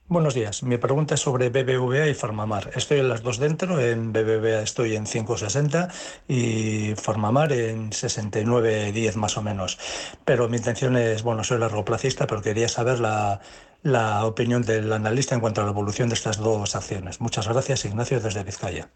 Buenos 0.09 0.35
días. 0.35 0.63
Mi 0.63 0.77
pregunta 0.77 1.15
es 1.15 1.19
sobre 1.19 1.49
BBVA 1.49 2.07
y 2.07 2.13
Farmamar. 2.13 2.69
Estoy 2.73 2.99
en 2.99 3.09
las 3.09 3.23
dos 3.23 3.39
dentro. 3.39 3.81
En 3.81 4.13
BBVA 4.13 4.61
estoy 4.61 4.95
en 4.95 5.03
5,60 5.03 6.23
y 6.29 6.95
Farmamar 6.95 7.51
en 7.51 7.89
69,10 7.89 9.17
más 9.17 9.37
o 9.37 9.41
menos. 9.41 9.77
Pero 10.23 10.47
mi 10.47 10.55
intención 10.55 10.95
es, 10.95 11.23
bueno, 11.23 11.43
soy 11.43 11.59
largo 11.59 11.83
placista, 11.83 12.25
pero 12.25 12.41
quería 12.41 12.69
saber 12.69 13.01
la, 13.01 13.41
la 13.83 14.25
opinión 14.25 14.61
del 14.61 14.93
analista 14.93 15.35
en 15.35 15.41
cuanto 15.41 15.59
a 15.59 15.65
la 15.65 15.71
evolución 15.71 16.07
de 16.07 16.15
estas 16.15 16.37
dos 16.37 16.73
acciones. 16.77 17.19
Muchas 17.19 17.45
gracias, 17.49 17.83
Ignacio, 17.83 18.21
desde 18.21 18.45
Vizcaya. 18.45 18.87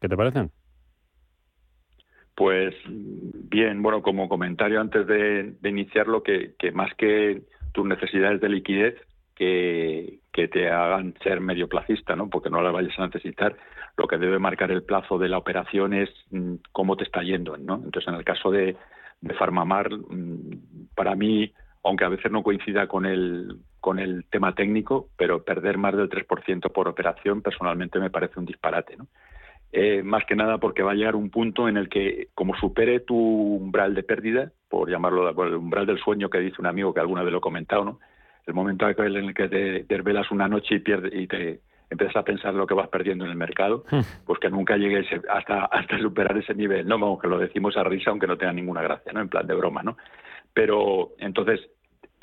¿Qué 0.00 0.08
te 0.08 0.16
parecen? 0.16 0.52
Pues 2.36 2.72
bien, 2.86 3.82
bueno, 3.82 4.00
como 4.00 4.28
comentario 4.28 4.80
antes 4.80 5.08
de, 5.08 5.54
iniciarlo, 5.64 6.22
que, 6.22 6.54
que, 6.56 6.70
más 6.70 6.94
que 6.94 7.42
tus 7.72 7.84
necesidades 7.84 8.40
de 8.40 8.48
liquidez, 8.48 8.94
que, 9.36 10.20
te 10.32 10.70
hagan 10.70 11.14
ser 11.22 11.40
medio 11.40 11.68
placista, 11.68 12.16
¿no? 12.16 12.28
porque 12.28 12.50
no 12.50 12.62
las 12.62 12.72
vayas 12.72 12.98
a 12.98 13.06
necesitar, 13.06 13.56
lo 13.96 14.06
que 14.06 14.18
debe 14.18 14.38
marcar 14.38 14.70
el 14.70 14.82
plazo 14.82 15.18
de 15.18 15.28
la 15.28 15.38
operación 15.38 15.94
es 15.94 16.10
mm, 16.30 16.54
cómo 16.72 16.96
te 16.96 17.04
está 17.04 17.22
yendo. 17.22 17.56
¿no? 17.56 17.76
Entonces, 17.76 18.08
en 18.08 18.14
el 18.14 18.24
caso 18.24 18.50
de, 18.50 18.76
de 19.20 19.34
Farmamar, 19.34 19.90
mm, 19.90 20.88
para 20.94 21.14
mí, 21.14 21.52
aunque 21.84 22.04
a 22.04 22.08
veces 22.08 22.30
no 22.32 22.42
coincida 22.42 22.86
con 22.86 23.06
el, 23.06 23.58
con 23.80 23.98
el 23.98 24.24
tema 24.30 24.54
técnico, 24.54 25.08
pero 25.16 25.44
perder 25.44 25.78
más 25.78 25.96
del 25.96 26.10
3% 26.10 26.72
por 26.72 26.88
operación 26.88 27.42
personalmente 27.42 27.98
me 27.98 28.10
parece 28.10 28.38
un 28.38 28.46
disparate. 28.46 28.96
¿no? 28.96 29.06
Eh, 29.72 30.02
más 30.02 30.24
que 30.24 30.36
nada 30.36 30.58
porque 30.58 30.82
va 30.82 30.92
a 30.92 30.94
llegar 30.94 31.16
un 31.16 31.30
punto 31.30 31.68
en 31.68 31.76
el 31.76 31.88
que, 31.88 32.28
como 32.34 32.56
supere 32.56 33.00
tu 33.00 33.16
umbral 33.16 33.94
de 33.94 34.02
pérdida, 34.02 34.52
por 34.68 34.90
llamarlo 34.90 35.28
el 35.28 35.54
umbral 35.54 35.86
del 35.86 35.98
sueño 35.98 36.30
que 36.30 36.38
dice 36.38 36.56
un 36.60 36.66
amigo 36.66 36.94
que 36.94 37.00
alguna 37.00 37.22
vez 37.22 37.32
lo 37.32 37.38
he 37.38 37.42
comentado, 37.42 37.84
¿no? 37.84 38.00
El 38.46 38.54
momento 38.54 38.88
en 38.88 39.16
el 39.16 39.34
que 39.34 39.48
te 39.48 39.84
desvelas 39.84 40.30
una 40.30 40.48
noche 40.48 40.76
y, 40.76 40.78
pierde, 40.78 41.10
y 41.12 41.26
te 41.26 41.60
empiezas 41.90 42.16
a 42.16 42.24
pensar 42.24 42.54
lo 42.54 42.66
que 42.66 42.74
vas 42.74 42.88
perdiendo 42.88 43.24
en 43.24 43.30
el 43.30 43.36
mercado, 43.36 43.84
hmm. 43.90 44.00
pues 44.24 44.38
que 44.38 44.50
nunca 44.50 44.76
llegues 44.76 45.06
hasta, 45.28 45.66
hasta 45.66 45.98
superar 45.98 46.36
ese 46.38 46.54
nivel, 46.54 46.86
¿no? 46.86 46.94
Aunque 47.04 47.28
lo 47.28 47.38
decimos 47.38 47.76
a 47.76 47.84
risa, 47.84 48.10
aunque 48.10 48.26
no 48.26 48.36
tenga 48.36 48.52
ninguna 48.52 48.82
gracia, 48.82 49.12
¿no? 49.12 49.20
En 49.20 49.28
plan 49.28 49.46
de 49.46 49.54
broma, 49.54 49.82
¿no? 49.82 49.96
Pero 50.54 51.12
entonces 51.18 51.60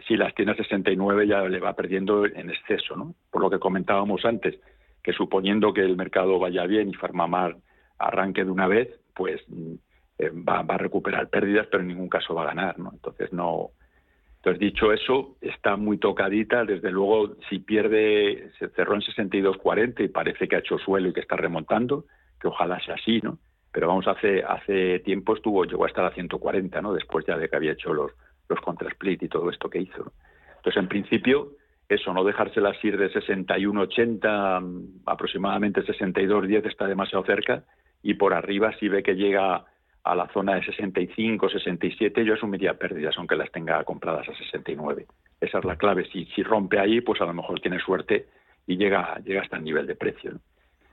si 0.08 0.18
las 0.18 0.34
tiene 0.36 0.52
a 0.52 0.56
69 0.56 1.28
ya 1.28 1.42
le 1.42 1.60
va 1.60 1.74
perdiendo 1.74 2.26
en 2.26 2.50
exceso, 2.50 2.96
¿no? 2.96 3.16
Por 3.32 3.42
lo 3.42 3.50
que 3.50 3.60
comentábamos 3.60 4.26
antes, 4.26 4.60
que 5.02 5.14
suponiendo 5.14 5.74
que 5.74 5.82
el 5.82 5.96
mercado 5.96 6.40
vaya 6.40 6.66
bien 6.66 6.90
y 6.90 6.94
Farmamar 6.94 7.58
arranque 7.98 8.44
de 8.44 8.52
una 8.52 8.68
vez, 8.68 8.90
pues 9.16 9.42
eh, 10.18 10.30
va, 10.30 10.60
a 10.60 10.78
recuperar 10.78 11.30
pérdidas, 11.30 11.68
pero 11.70 11.82
en 11.82 11.90
ningún 11.90 12.10
caso 12.10 12.34
va 12.34 12.44
a 12.44 12.48
ganar, 12.48 12.80
¿no? 12.80 12.92
Entonces 12.94 13.32
no. 13.32 13.72
Entonces 14.44 14.60
dicho 14.60 14.92
eso, 14.92 15.38
está 15.40 15.78
muy 15.78 15.98
tocadita. 15.98 16.66
Desde 16.66 16.92
luego, 16.92 17.38
si 17.50 17.60
pierde, 17.60 18.52
se 18.60 18.68
cerró 18.72 18.96
en 18.96 19.02
62.40 19.02 20.04
y 20.04 20.10
parece 20.10 20.50
que 20.50 20.58
ha 20.58 20.60
hecho 20.60 20.78
suelo 20.80 21.08
y 21.08 21.14
que 21.14 21.22
está 21.22 21.38
remontando, 21.38 22.04
que 22.42 22.50
ojalá 22.50 22.78
sea 22.82 22.96
así, 22.96 23.22
¿no? 23.22 23.38
Pero 23.72 23.88
vamos, 23.88 24.06
hace 24.06 24.44
hace 24.44 25.00
tiempo 25.00 25.34
estuvo 25.34 25.64
llegó 25.64 25.86
a 25.86 25.88
estar 25.88 26.04
a 26.04 26.14
140, 26.14 26.82
¿no? 26.82 26.94
Después 26.94 27.26
ya 27.26 27.38
de 27.38 27.48
que 27.48 27.56
había 27.56 27.72
hecho 27.72 27.94
los 27.94 28.12
los 28.50 28.60
contra 28.60 28.90
split 28.90 29.24
y 29.24 29.30
todo 29.30 29.50
esto 29.50 29.70
que 29.70 29.80
hizo. 29.80 30.12
Entonces, 30.58 30.76
en 30.76 30.90
principio, 30.90 31.54
eso, 31.88 32.14
no 32.14 32.26
dejárselas 32.26 32.84
ir 32.84 32.98
de 32.98 33.14
61-80, 33.14 34.60
mm, 34.60 35.04
aproximadamente 35.06 35.86
62-10 35.86 36.66
está 36.66 36.86
demasiado 36.86 37.24
cerca, 37.24 37.64
y 38.02 38.16
por 38.16 38.34
arriba, 38.34 38.74
si 38.78 38.90
ve 38.90 39.04
que 39.04 39.16
llega 39.16 39.64
a 40.04 40.16
la 40.16 40.28
zona 40.34 40.56
de 40.56 40.66
65, 40.66 41.50
67, 41.50 42.26
yo 42.26 42.34
asumiría 42.34 42.74
pérdidas, 42.74 43.16
aunque 43.18 43.36
las 43.36 43.52
tenga 43.52 43.84
compradas 43.84 44.28
a 44.28 44.36
69. 44.36 45.06
Esa 45.40 45.60
es 45.60 45.66
la 45.66 45.78
clave. 45.78 46.06
Si, 46.12 46.26
si 46.26 46.44
rompe 46.44 46.80
ahí, 46.80 47.02
pues 47.02 47.22
a 47.22 47.26
lo 47.26 47.34
mejor 47.34 47.60
tiene 47.62 47.80
suerte 47.80 48.28
y 48.68 48.78
llega, 48.78 49.20
llega 49.24 49.42
hasta 49.42 49.58
el 49.58 49.64
nivel 49.64 49.88
de 49.88 49.96
precio. 49.96 50.34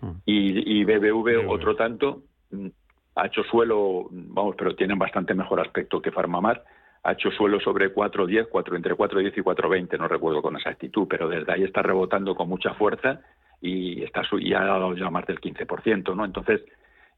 Mm. 0.00 0.10
Y, 0.24 0.80
y 0.80 0.84
BBV, 0.84 1.48
otro 1.48 1.74
tanto, 1.74 2.22
mm, 2.50 2.68
ha 3.16 3.26
hecho 3.26 3.42
suelo, 3.42 4.08
vamos, 4.10 4.54
pero 4.56 4.76
tienen 4.76 4.98
bastante 4.98 5.34
mejor 5.34 5.60
aspecto 5.60 6.00
que 6.00 6.12
Farmamar 6.12 6.64
ha 7.02 7.12
hecho 7.12 7.30
suelo 7.30 7.60
sobre 7.60 7.92
4.10, 7.94 8.48
4, 8.48 8.76
entre 8.76 8.94
4.10 8.94 9.32
y 9.36 9.40
4.20, 9.40 9.98
no 9.98 10.08
recuerdo 10.08 10.42
con 10.42 10.56
exactitud, 10.56 11.06
pero 11.08 11.28
desde 11.28 11.52
ahí 11.52 11.64
está 11.64 11.82
rebotando 11.82 12.34
con 12.34 12.48
mucha 12.48 12.74
fuerza 12.74 13.20
y, 13.60 14.02
está, 14.02 14.22
y 14.38 14.52
ha 14.52 14.64
dado 14.64 14.94
ya 14.94 15.10
más 15.10 15.26
del 15.26 15.40
15%, 15.40 16.14
¿no? 16.14 16.24
Entonces, 16.24 16.62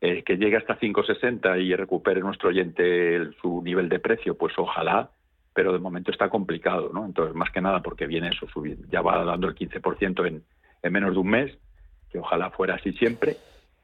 que 0.03 0.37
llegue 0.37 0.57
hasta 0.57 0.81
5,60 0.81 1.63
y 1.63 1.77
recupere 1.77 2.21
nuestro 2.21 2.49
oyente 2.49 3.31
su 3.41 3.63
nivel 3.63 3.89
de 3.89 4.01
precio, 4.01 4.37
pues 4.37 4.53
ojalá, 4.59 5.11
pero 5.55 5.73
de 5.73 5.79
momento 5.79 6.11
está 6.11 6.29
complicado, 6.29 6.91
¿no? 6.93 7.07
Entonces, 7.07 7.37
más 7.37 7.53
que 7.53 7.61
nada 7.61 7.83
porque 7.83 8.09
viene 8.09 8.31
eso, 8.31 8.49
subir, 8.49 8.79
ya 8.91 9.01
va 9.01 9.25
dando 9.25 9.47
el 9.47 9.55
15% 9.55 10.27
en, 10.27 10.43
en 10.83 10.93
menos 10.93 11.13
de 11.13 11.19
un 11.21 11.29
mes, 11.29 11.57
que 12.11 12.19
ojalá 12.19 12.51
fuera 12.51 12.75
así 12.75 12.93
siempre, 12.95 13.37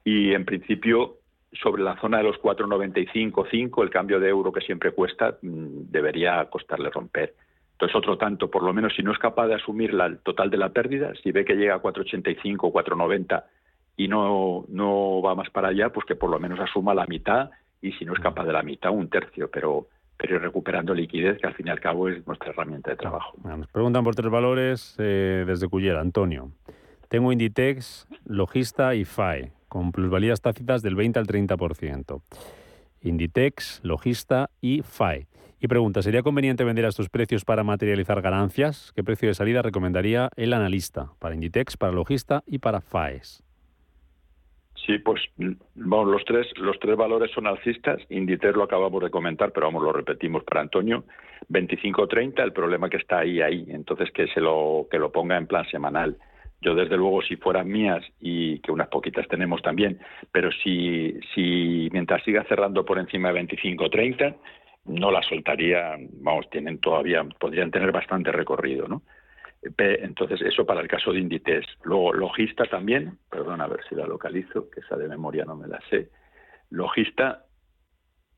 y 0.02 0.32
en 0.32 0.44
principio 0.44 1.18
sobre 1.52 1.84
la 1.84 1.96
zona 2.00 2.18
de 2.18 2.24
los 2.24 2.36
4,95, 2.42 3.46
5, 3.48 3.82
el 3.84 3.90
cambio 3.90 4.18
de 4.18 4.28
euro 4.28 4.50
que 4.50 4.60
siempre 4.60 4.90
cuesta, 4.90 5.38
mm, 5.40 5.90
debería 5.90 6.44
costarle 6.46 6.90
romper. 6.90 7.34
Entonces, 7.72 7.94
otro 7.94 8.18
tanto, 8.18 8.50
por 8.50 8.64
lo 8.64 8.72
menos 8.72 8.92
si 8.96 9.04
no 9.04 9.12
es 9.12 9.18
capaz 9.18 9.46
de 9.46 9.54
asumir 9.54 9.94
la, 9.94 10.06
el 10.06 10.18
total 10.18 10.50
de 10.50 10.56
la 10.56 10.70
pérdida, 10.70 11.12
si 11.22 11.30
ve 11.30 11.44
que 11.44 11.54
llega 11.54 11.76
a 11.76 11.80
4,85, 11.82 12.72
4,90 12.72 13.44
y 13.98 14.06
no, 14.06 14.64
no 14.68 15.20
va 15.20 15.34
más 15.34 15.50
para 15.50 15.68
allá, 15.68 15.90
pues 15.90 16.06
que 16.06 16.14
por 16.14 16.30
lo 16.30 16.38
menos 16.38 16.58
asuma 16.60 16.94
la 16.94 17.04
mitad 17.06 17.50
y 17.82 17.92
si 17.92 18.04
no 18.04 18.14
es 18.14 18.20
capaz 18.20 18.44
de 18.44 18.52
la 18.52 18.62
mitad, 18.62 18.92
un 18.92 19.10
tercio, 19.10 19.50
pero, 19.50 19.88
pero 20.16 20.38
recuperando 20.38 20.94
liquidez, 20.94 21.38
que 21.38 21.48
al 21.48 21.54
fin 21.54 21.66
y 21.66 21.70
al 21.70 21.80
cabo 21.80 22.08
es 22.08 22.24
nuestra 22.24 22.50
herramienta 22.50 22.92
de 22.92 22.96
trabajo. 22.96 23.36
Nos 23.42 23.66
preguntan 23.66 24.04
por 24.04 24.14
tres 24.14 24.30
valores 24.30 24.94
eh, 24.98 25.44
desde 25.44 25.66
Cullera. 25.66 26.00
Antonio, 26.00 26.52
tengo 27.08 27.32
Inditex, 27.32 28.06
Logista 28.24 28.94
y 28.94 29.04
FAE, 29.04 29.50
con 29.66 29.90
plusvalías 29.90 30.40
tácitas 30.40 30.80
del 30.80 30.94
20 30.94 31.18
al 31.18 31.26
30%. 31.26 32.22
Inditex, 33.02 33.80
Logista 33.82 34.50
y 34.60 34.82
FAE. 34.82 35.26
Y 35.60 35.66
pregunta, 35.66 36.02
¿sería 36.02 36.22
conveniente 36.22 36.62
vender 36.62 36.84
a 36.84 36.88
estos 36.88 37.08
precios 37.08 37.44
para 37.44 37.64
materializar 37.64 38.22
ganancias? 38.22 38.92
¿Qué 38.94 39.02
precio 39.02 39.26
de 39.26 39.34
salida 39.34 39.60
recomendaría 39.60 40.30
el 40.36 40.52
analista 40.52 41.10
para 41.18 41.34
Inditex, 41.34 41.76
para 41.76 41.90
Logista 41.90 42.44
y 42.46 42.58
para 42.58 42.80
FAES? 42.80 43.42
Sí, 44.88 44.98
pues 45.00 45.20
vamos, 45.74 46.08
los 46.08 46.24
tres, 46.24 46.46
los 46.56 46.78
tres 46.80 46.96
valores 46.96 47.30
son 47.32 47.46
alcistas. 47.46 48.00
Inditex 48.08 48.56
lo 48.56 48.62
acabamos 48.62 49.02
de 49.02 49.10
comentar, 49.10 49.52
pero 49.52 49.66
vamos, 49.66 49.82
lo 49.82 49.92
repetimos 49.92 50.44
para 50.44 50.62
Antonio. 50.62 51.04
25-30, 51.50 52.42
el 52.42 52.54
problema 52.54 52.88
que 52.88 52.96
está 52.96 53.18
ahí, 53.18 53.42
ahí. 53.42 53.66
Entonces 53.68 54.10
que 54.12 54.28
se 54.28 54.40
lo, 54.40 54.86
que 54.90 54.98
lo 54.98 55.12
ponga 55.12 55.36
en 55.36 55.46
plan 55.46 55.66
semanal. 55.66 56.16
Yo, 56.62 56.74
desde 56.74 56.96
luego, 56.96 57.20
si 57.20 57.36
fueran 57.36 57.68
mías, 57.68 58.02
y 58.18 58.60
que 58.60 58.72
unas 58.72 58.88
poquitas 58.88 59.28
tenemos 59.28 59.60
también, 59.60 59.98
pero 60.32 60.50
si, 60.50 61.20
si 61.34 61.90
mientras 61.92 62.24
siga 62.24 62.44
cerrando 62.44 62.86
por 62.86 62.98
encima 62.98 63.30
de 63.30 63.42
25-30, 63.42 64.36
no 64.86 65.10
la 65.10 65.22
soltaría, 65.22 65.98
vamos, 66.22 66.48
tienen 66.48 66.78
todavía, 66.78 67.22
podrían 67.38 67.70
tener 67.70 67.92
bastante 67.92 68.32
recorrido, 68.32 68.88
¿no? 68.88 69.02
Entonces, 69.62 70.40
eso 70.42 70.64
para 70.64 70.80
el 70.80 70.88
caso 70.88 71.12
de 71.12 71.20
Inditex. 71.20 71.66
Luego, 71.84 72.12
Logista 72.12 72.64
también, 72.64 73.18
perdón, 73.30 73.60
a 73.60 73.66
ver 73.66 73.80
si 73.88 73.94
la 73.94 74.06
localizo, 74.06 74.70
que 74.70 74.80
esa 74.80 74.96
de 74.96 75.08
memoria 75.08 75.44
no 75.44 75.56
me 75.56 75.66
la 75.66 75.80
sé. 75.90 76.10
Logista, 76.70 77.44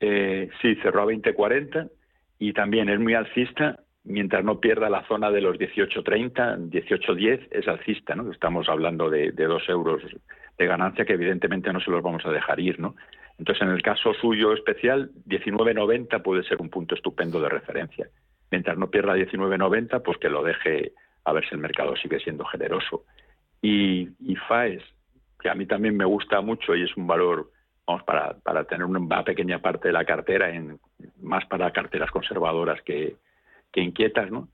eh, 0.01 0.49
sí, 0.63 0.77
cerró 0.77 1.03
a 1.03 1.07
20.40 1.07 1.91
y 2.39 2.53
también 2.53 2.89
es 2.89 2.99
muy 2.99 3.15
alcista 3.15 3.81
mientras 4.05 4.43
no 4.45 4.61
pierda 4.61 4.89
la 4.89 5.07
zona 5.07 5.31
de 5.31 5.43
los 5.43 5.59
18.30, 5.59 6.71
18.10, 6.71 7.49
es 7.51 7.69
alcista, 7.69 8.15
¿no? 8.15 8.33
Estamos 8.33 8.69
hablando 8.69 9.11
de, 9.11 9.33
de 9.33 9.45
dos 9.45 9.69
euros 9.69 10.03
de 10.59 10.67
ganancia 10.67 11.05
que 11.05 11.13
evidentemente 11.13 11.73
no 11.73 11.81
se 11.81 11.91
los 11.91 12.03
vamos 12.03 12.25
a 12.25 12.31
dejar 12.31 12.61
ir, 12.61 12.81
¿no? 12.81 12.97
Entonces, 13.39 13.63
en 13.63 13.71
el 13.71 13.83
caso 13.83 14.13
suyo 14.15 14.53
especial, 14.53 15.11
19.90 15.27 16.23
puede 16.23 16.43
ser 16.45 16.61
un 16.61 16.69
punto 16.69 16.95
estupendo 16.95 17.41
de 17.41 17.49
referencia. 17.49 18.09
Mientras 18.51 18.77
no 18.77 18.91
pierda 18.91 19.17
19.90, 19.17 20.03
pues 20.03 20.19
que 20.19 20.29
lo 20.29 20.43
deje 20.43 20.93
a 21.25 21.33
ver 21.33 21.49
si 21.49 21.55
el 21.55 21.61
mercado 21.61 21.97
sigue 21.97 22.21
siendo 22.21 22.45
generoso. 22.45 23.05
Y, 23.63 24.09
y 24.21 24.37
FAES, 24.49 24.83
que 25.41 25.51
a 25.51 25.55
mí 25.55 25.67
también 25.67 25.97
me 25.97 26.05
gusta 26.05 26.41
mucho 26.41 26.75
y 26.75 26.83
es 26.83 26.97
un 26.97 27.07
valor, 27.07 27.51
vamos, 27.87 28.03
para, 28.05 28.39
para 28.41 28.65
tener 28.65 28.85
una 28.85 29.25
pequeña 29.25 29.61
parte 29.61 29.89
de 29.89 29.93
la 29.93 30.05
cartera, 30.05 30.51
en, 30.51 30.79
más 31.21 31.45
para 31.47 31.71
carteras 31.73 32.11
conservadoras 32.11 32.81
que, 32.83 33.17
que 33.73 33.81
inquietas, 33.81 34.31
¿no? 34.31 34.49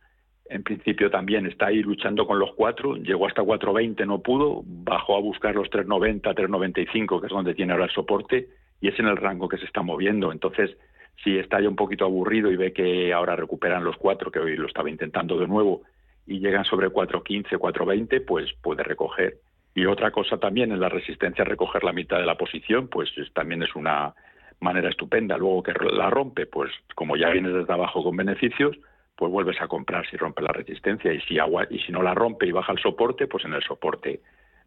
En 0.48 0.62
principio 0.62 1.10
también 1.10 1.44
está 1.46 1.66
ahí 1.66 1.82
luchando 1.82 2.24
con 2.24 2.38
los 2.38 2.52
cuatro, 2.54 2.96
llegó 2.96 3.26
hasta 3.26 3.42
4.20, 3.42 4.06
no 4.06 4.20
pudo, 4.20 4.62
bajó 4.64 5.16
a 5.16 5.20
buscar 5.20 5.56
los 5.56 5.68
3.90, 5.70 6.22
3.95, 6.22 7.20
que 7.20 7.26
es 7.26 7.32
donde 7.32 7.54
tiene 7.54 7.72
ahora 7.72 7.86
el 7.86 7.90
soporte, 7.90 8.48
y 8.80 8.88
es 8.88 8.98
en 9.00 9.06
el 9.06 9.16
rango 9.16 9.48
que 9.48 9.58
se 9.58 9.64
está 9.64 9.82
moviendo. 9.82 10.30
Entonces, 10.30 10.76
si 11.24 11.36
está 11.36 11.60
ya 11.60 11.68
un 11.68 11.74
poquito 11.74 12.04
aburrido 12.04 12.52
y 12.52 12.56
ve 12.56 12.72
que 12.72 13.12
ahora 13.12 13.34
recuperan 13.34 13.82
los 13.82 13.96
cuatro, 13.96 14.30
que 14.30 14.38
hoy 14.38 14.56
lo 14.56 14.68
estaba 14.68 14.88
intentando 14.88 15.36
de 15.36 15.48
nuevo, 15.48 15.82
y 16.26 16.40
llegan 16.40 16.64
sobre 16.64 16.88
4.15, 16.88 17.58
4.20, 17.58 18.24
pues 18.24 18.52
puede 18.62 18.82
recoger. 18.82 19.38
Y 19.74 19.86
otra 19.86 20.10
cosa 20.10 20.38
también 20.38 20.72
en 20.72 20.80
la 20.80 20.88
resistencia 20.88 21.42
a 21.42 21.46
recoger 21.46 21.84
la 21.84 21.92
mitad 21.92 22.18
de 22.18 22.26
la 22.26 22.36
posición, 22.36 22.88
pues 22.88 23.10
también 23.34 23.62
es 23.62 23.74
una 23.76 24.14
manera 24.60 24.88
estupenda. 24.88 25.36
Luego 25.36 25.62
que 25.62 25.72
la 25.72 26.10
rompe, 26.10 26.46
pues 26.46 26.70
como 26.94 27.16
ya 27.16 27.30
viene 27.30 27.50
desde 27.50 27.72
abajo 27.72 28.02
con 28.02 28.16
beneficios, 28.16 28.76
pues 29.16 29.30
vuelves 29.30 29.60
a 29.60 29.68
comprar 29.68 30.06
si 30.08 30.16
rompe 30.16 30.42
la 30.42 30.52
resistencia 30.52 31.12
y 31.12 31.20
si 31.22 31.38
agua 31.38 31.66
y 31.70 31.78
si 31.80 31.92
no 31.92 32.02
la 32.02 32.14
rompe 32.14 32.46
y 32.46 32.52
baja 32.52 32.72
el 32.72 32.78
soporte, 32.78 33.26
pues 33.26 33.44
en 33.44 33.54
el 33.54 33.62
soporte 33.62 34.20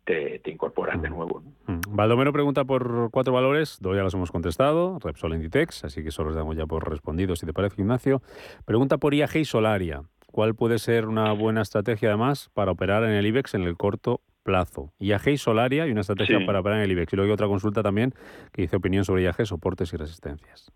te, 0.05 0.41
incorporas 0.45 0.99
de 1.01 1.09
nuevo. 1.09 1.41
¿no? 1.67 1.81
Baldomero 1.89 2.33
pregunta 2.33 2.65
por 2.65 3.11
cuatro 3.11 3.33
valores, 3.33 3.77
dos 3.79 3.95
ya 3.95 4.01
los 4.01 4.13
hemos 4.13 4.31
contestado, 4.31 4.97
Repsol 5.03 5.33
Inditex, 5.33 5.83
así 5.83 6.03
que 6.03 6.11
solo 6.11 6.29
los 6.29 6.35
damos 6.35 6.57
ya 6.57 6.65
por 6.65 6.89
respondidos, 6.89 7.39
si 7.39 7.45
te 7.45 7.53
parece, 7.53 7.81
Ignacio. 7.81 8.21
Pregunta 8.65 8.97
por 8.97 9.13
IAG 9.13 9.37
y 9.37 9.45
Solaria. 9.45 10.01
¿Cuál 10.31 10.55
puede 10.55 10.77
ser 10.77 11.07
una 11.07 11.31
buena 11.33 11.61
estrategia 11.61 12.09
además 12.09 12.49
para 12.53 12.71
operar 12.71 13.03
en 13.03 13.11
el 13.11 13.25
IBEX 13.25 13.55
en 13.55 13.63
el 13.63 13.77
corto 13.77 14.21
plazo? 14.43 14.93
IAG 14.99 15.29
y 15.29 15.37
Solaria 15.37 15.87
y 15.87 15.91
una 15.91 16.01
estrategia 16.01 16.45
para 16.45 16.59
operar 16.59 16.79
en 16.79 16.85
el 16.85 16.91
IBEX. 16.91 17.13
Y 17.13 17.15
luego 17.15 17.29
hay 17.29 17.33
otra 17.33 17.47
consulta 17.47 17.81
también 17.81 18.13
que 18.53 18.61
dice 18.61 18.75
opinión 18.75 19.05
sobre 19.05 19.23
IAG, 19.23 19.45
soportes 19.45 19.91
y 19.93 19.97
resistencias. 19.97 20.71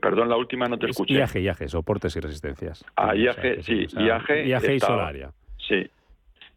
Perdón, 0.00 0.28
la 0.28 0.36
última 0.36 0.66
no 0.66 0.78
te 0.78 0.86
escuché. 0.86 1.14
IAG, 1.14 1.36
IAG, 1.36 1.68
soportes 1.68 2.16
y 2.16 2.20
resistencias. 2.20 2.84
Ah, 2.96 3.14
IAG, 3.14 3.62
sí, 3.62 3.86
IAG. 3.98 4.46
IAG 4.46 4.70
y 4.70 4.80
Solaria. 4.80 5.32
Sí. 5.58 5.90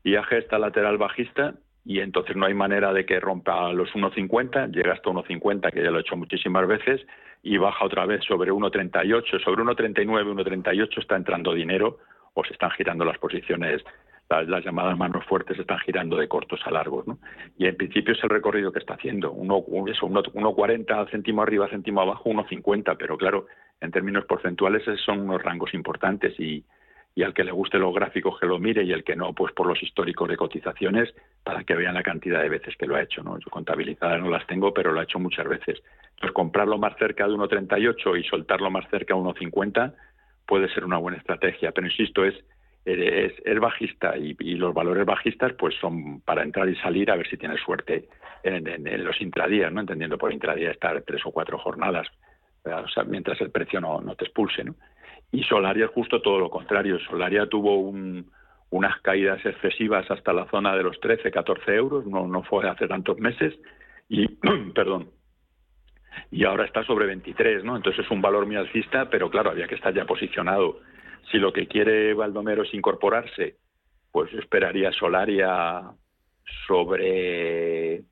IAG 0.04 0.34
está 0.34 0.58
lateral 0.60 0.98
bajista 0.98 1.56
y 1.88 2.02
entonces 2.02 2.36
no 2.36 2.46
hay 2.46 2.54
manera 2.54 2.92
de 2.92 3.06
que 3.06 3.18
rompa 3.18 3.72
los 3.72 3.90
1.50, 3.94 4.74
llega 4.74 4.92
hasta 4.92 5.10
1.50, 5.10 5.72
que 5.72 5.82
ya 5.82 5.90
lo 5.90 6.00
he 6.00 6.02
hecho 6.02 6.18
muchísimas 6.18 6.68
veces, 6.68 7.00
y 7.44 7.58
baja 7.58 7.86
otra 7.86 8.06
vez 8.06 8.26
sobre 8.26 8.52
1.38, 8.52 9.42
sobre 9.42 9.64
1.39, 9.64 10.06
1.38 10.06 11.00
está 11.00 11.16
entrando 11.16 11.54
dinero 11.54 12.00
o 12.34 12.44
se 12.44 12.52
están 12.52 12.72
girando 12.72 13.06
las 13.06 13.18
posiciones 13.18 13.82
las, 14.30 14.66
llamadas 14.66 14.98
manos 14.98 15.24
fuertes 15.28 15.58
están 15.58 15.80
girando 15.80 16.18
de 16.18 16.28
cortos 16.28 16.60
a 16.66 16.72
largos. 16.72 17.08
¿no? 17.08 17.20
Y 17.58 17.68
en 17.68 17.78
principio 17.78 18.14
es 18.14 18.22
el 18.22 18.32
recorrido 18.32 18.74
que 18.74 18.80
está 18.80 18.96
haciendo, 18.96 19.34
1,40 19.34 21.10
céntimo 21.10 21.42
arriba, 21.42 21.70
céntimo 21.70 22.02
abajo, 22.02 22.30
1,50, 22.30 22.98
pero 23.00 23.18
claro, 23.18 23.46
en 23.80 23.92
términos 23.92 24.26
porcentuales 24.26 24.84
son 25.06 25.22
unos 25.22 25.42
rangos 25.42 25.74
importantes 25.74 26.38
y, 26.38 26.66
y 27.18 27.24
al 27.24 27.34
que 27.34 27.44
le 27.44 27.52
guste 27.52 27.80
los 27.80 27.96
gráficos 27.96 28.40
que 28.40 28.46
lo 28.46 28.60
mire 28.60 28.84
y 28.84 28.92
el 28.92 29.04
que 29.04 29.16
no, 29.16 29.34
pues 29.34 29.52
por 29.52 29.66
los 29.66 29.82
históricos 29.82 30.30
de 30.30 30.38
cotizaciones 30.38 31.12
para 31.44 31.64
que 31.64 31.74
vean 31.74 31.96
la 31.96 32.04
cantidad 32.04 32.44
de 32.44 32.50
veces 32.50 32.78
que 32.78 32.86
lo 32.86 32.96
ha 32.96 33.02
hecho. 33.02 33.24
¿no? 33.24 33.40
Yo 33.40 33.50
contabilizadas 33.50 34.22
no 34.22 34.30
las 34.30 34.46
tengo, 34.46 34.72
pero 34.72 34.92
lo 34.92 35.00
ha 35.00 35.04
hecho 35.04 35.18
muchas 35.18 35.48
veces. 35.48 35.82
Entonces, 36.12 36.32
comprarlo 36.32 36.78
más 36.78 36.96
cerca 37.00 37.28
de 37.28 37.34
1,38 37.34 38.20
y 38.20 38.24
soltarlo 38.24 38.70
más 38.70 38.88
cerca 38.92 39.16
de 39.16 39.20
1,50 39.20 39.96
puede 40.46 40.70
ser 40.70 40.86
una 40.86 40.98
buena 40.98 41.18
estrategia, 41.18 41.72
pero 41.72 41.88
insisto, 41.88 42.24
es 42.24 42.36
es, 42.86 43.60
bajista 43.60 44.16
y, 44.16 44.36
los 44.54 44.74
valores 44.74 45.06
bajistas 45.06 45.54
pues 45.54 45.76
son 45.82 46.22
para 46.22 46.44
entrar 46.44 46.70
y 46.70 46.76
salir 46.76 47.12
a 47.12 47.16
ver 47.16 47.28
si 47.28 47.36
tienes 47.36 47.60
suerte 47.60 48.08
en, 48.44 49.04
los 49.04 49.20
intradías, 49.20 49.74
¿no? 49.74 49.82
entendiendo 49.82 50.20
por 50.20 50.32
intradía 50.32 50.72
estar 50.72 51.02
tres 51.02 51.22
o 51.26 51.32
cuatro 51.32 51.58
jornadas, 51.58 52.08
mientras 53.08 53.42
el 53.42 53.50
precio 53.50 53.82
no, 53.82 54.16
te 54.16 54.24
expulse. 54.24 54.64
¿no? 54.64 54.76
Y 55.32 55.44
Solaria 55.44 55.86
es 55.86 55.92
justo 55.92 56.22
todo 56.22 56.40
lo 56.40 56.50
contrario. 56.50 57.00
Solaria 57.00 57.48
tuvo 57.48 57.78
unas 58.70 59.02
caídas 59.02 59.46
excesivas 59.46 60.10
hasta 60.10 60.34
la 60.34 60.46
zona 60.50 60.76
de 60.76 60.84
los 60.84 61.00
13, 61.00 61.32
14 61.32 61.76
euros, 61.76 62.06
no, 62.06 62.28
no 62.28 62.44
fue 62.44 62.68
hace 62.70 62.88
tantos 62.88 63.18
meses, 63.20 63.54
y, 64.10 64.28
perdón, 64.76 65.10
y 66.32 66.44
ahora 66.44 66.66
está 66.66 66.84
sobre 66.84 67.06
23, 67.06 67.64
¿no? 67.64 67.76
Entonces 67.76 68.06
es 68.06 68.12
un 68.12 68.22
valor 68.22 68.46
muy 68.46 68.56
alcista, 68.56 69.10
pero 69.10 69.30
claro, 69.30 69.52
había 69.52 69.68
que 69.68 69.76
estar 69.76 69.94
ya 69.94 70.06
posicionado 70.06 70.80
si 71.32 71.38
lo 71.38 71.52
que 71.54 71.68
quiere 71.68 72.14
Baldomero 72.14 72.64
es 72.64 72.74
incorporarse, 72.74 73.58
pues 74.12 74.34
esperaría 74.34 74.92
Solaria 74.92 75.84
sobre 76.66 78.04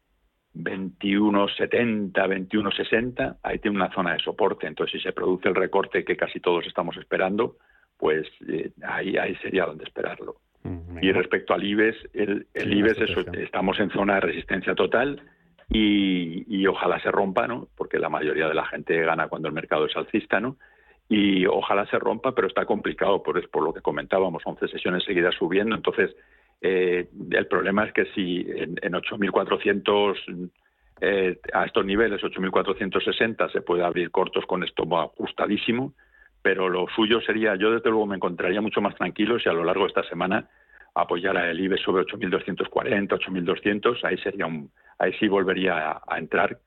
21.70, 0.55 2.13
21.60, 2.13 3.37
ahí 3.43 3.59
tiene 3.59 3.77
una 3.77 3.91
zona 3.91 4.13
de 4.13 4.19
soporte, 4.19 4.67
entonces 4.67 4.99
si 4.99 5.07
se 5.07 5.13
produce 5.13 5.49
el 5.49 5.55
recorte 5.55 6.03
que 6.05 6.15
casi 6.15 6.39
todos 6.39 6.65
estamos 6.65 6.95
esperando, 6.97 7.57
pues 7.97 8.27
eh, 8.47 8.71
ahí, 8.87 9.17
ahí 9.17 9.35
sería 9.37 9.65
donde 9.65 9.83
esperarlo. 9.83 10.37
Mm, 10.63 10.99
y 11.01 11.11
respecto 11.11 11.53
al 11.53 11.63
IBEX, 11.63 11.97
el, 12.13 12.47
el 12.53 12.73
IBEX 12.73 12.99
estamos 13.33 13.79
en 13.79 13.91
zona 13.91 14.15
de 14.15 14.21
resistencia 14.21 14.73
total 14.75 15.21
y, 15.69 16.45
y, 16.47 16.65
ojalá 16.67 16.99
se 16.99 17.11
rompa, 17.11 17.47
¿no? 17.47 17.67
porque 17.75 17.99
la 17.99 18.09
mayoría 18.09 18.47
de 18.47 18.53
la 18.53 18.65
gente 18.65 18.99
gana 19.01 19.27
cuando 19.27 19.47
el 19.47 19.53
mercado 19.53 19.85
es 19.85 19.95
alcista, 19.95 20.39
¿no? 20.39 20.57
y 21.07 21.45
ojalá 21.45 21.85
se 21.87 21.99
rompa, 21.99 22.33
pero 22.33 22.47
está 22.47 22.65
complicado 22.65 23.21
por, 23.21 23.47
por 23.49 23.63
lo 23.63 23.73
que 23.73 23.81
comentábamos, 23.81 24.41
11 24.45 24.67
sesiones 24.67 25.03
seguidas 25.03 25.35
subiendo, 25.35 25.75
entonces 25.75 26.15
eh, 26.61 27.09
el 27.31 27.47
problema 27.47 27.85
es 27.85 27.93
que 27.93 28.05
si 28.13 28.41
en, 28.47 28.75
en 28.81 28.93
8.400 28.93 30.49
eh, 31.01 31.39
a 31.53 31.65
estos 31.65 31.85
niveles, 31.85 32.21
8.460, 32.21 33.51
se 33.51 33.61
puede 33.61 33.83
abrir 33.83 34.11
cortos 34.11 34.45
con 34.45 34.63
esto 34.63 34.83
ajustadísimo, 34.97 35.93
pero 36.41 36.69
lo 36.69 36.87
suyo 36.95 37.19
sería, 37.21 37.55
yo 37.55 37.71
desde 37.71 37.89
luego 37.89 38.05
me 38.05 38.15
encontraría 38.15 38.61
mucho 38.61 38.79
más 38.79 38.95
tranquilo 38.95 39.39
si 39.39 39.49
a 39.49 39.53
lo 39.53 39.63
largo 39.63 39.83
de 39.83 39.89
esta 39.89 40.07
semana 40.07 40.47
apoyara 40.93 41.49
el 41.49 41.59
IBE 41.59 41.77
sobre 41.77 42.03
8.240, 42.05 43.09
8.200, 43.09 44.03
ahí 44.05 44.17
sería 44.19 44.45
un, 44.45 44.71
ahí 44.97 45.11
sí 45.19 45.27
volvería 45.27 45.99
a, 46.07 46.17
entrar 46.17 46.57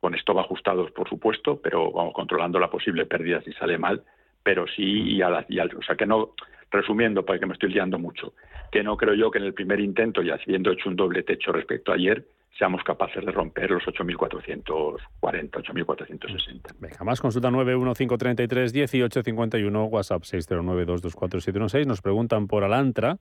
con 0.00 0.14
esto 0.14 0.38
ajustados, 0.38 0.90
por 0.90 1.08
supuesto, 1.08 1.60
pero 1.62 1.90
vamos 1.90 2.12
controlando 2.12 2.58
la 2.58 2.70
posible 2.70 3.06
pérdida 3.06 3.40
si 3.42 3.52
sale 3.52 3.78
mal, 3.78 4.02
pero 4.42 4.66
sí 4.66 4.82
y, 4.82 5.22
a 5.22 5.30
la, 5.30 5.46
y 5.48 5.58
o 5.58 5.82
sea 5.82 5.96
que 5.96 6.06
no, 6.06 6.34
resumiendo, 6.70 7.24
porque 7.24 7.46
me 7.46 7.54
estoy 7.54 7.72
liando 7.72 7.98
mucho, 7.98 8.34
que 8.70 8.82
no 8.82 8.96
creo 8.96 9.14
yo 9.14 9.30
que 9.30 9.38
en 9.38 9.44
el 9.44 9.54
primer 9.54 9.80
intento, 9.80 10.22
ya 10.22 10.34
habiendo 10.34 10.70
hecho 10.70 10.88
un 10.88 10.96
doble 10.96 11.22
techo 11.22 11.52
respecto 11.52 11.92
a 11.92 11.96
ayer, 11.96 12.24
seamos 12.58 12.82
capaces 12.84 13.24
de 13.24 13.32
romper 13.32 13.70
los 13.70 13.82
8.440, 13.84 14.98
8.460. 15.20 16.74
Venga, 16.78 17.04
más 17.04 17.20
consulta 17.20 17.48
915331851, 17.50 19.88
WhatsApp 19.90 20.22
609224716. 20.22 21.86
Nos 21.86 22.02
preguntan 22.02 22.46
por 22.46 22.64
Alantra, 22.64 23.16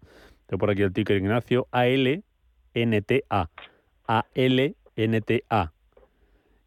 tengo 0.45 0.59
por 0.59 0.71
aquí 0.71 0.81
el 0.81 0.91
ticker 0.91 1.15
Ignacio, 1.17 1.67
ALNTA. 1.71 3.49
ALNTA. 4.05 5.71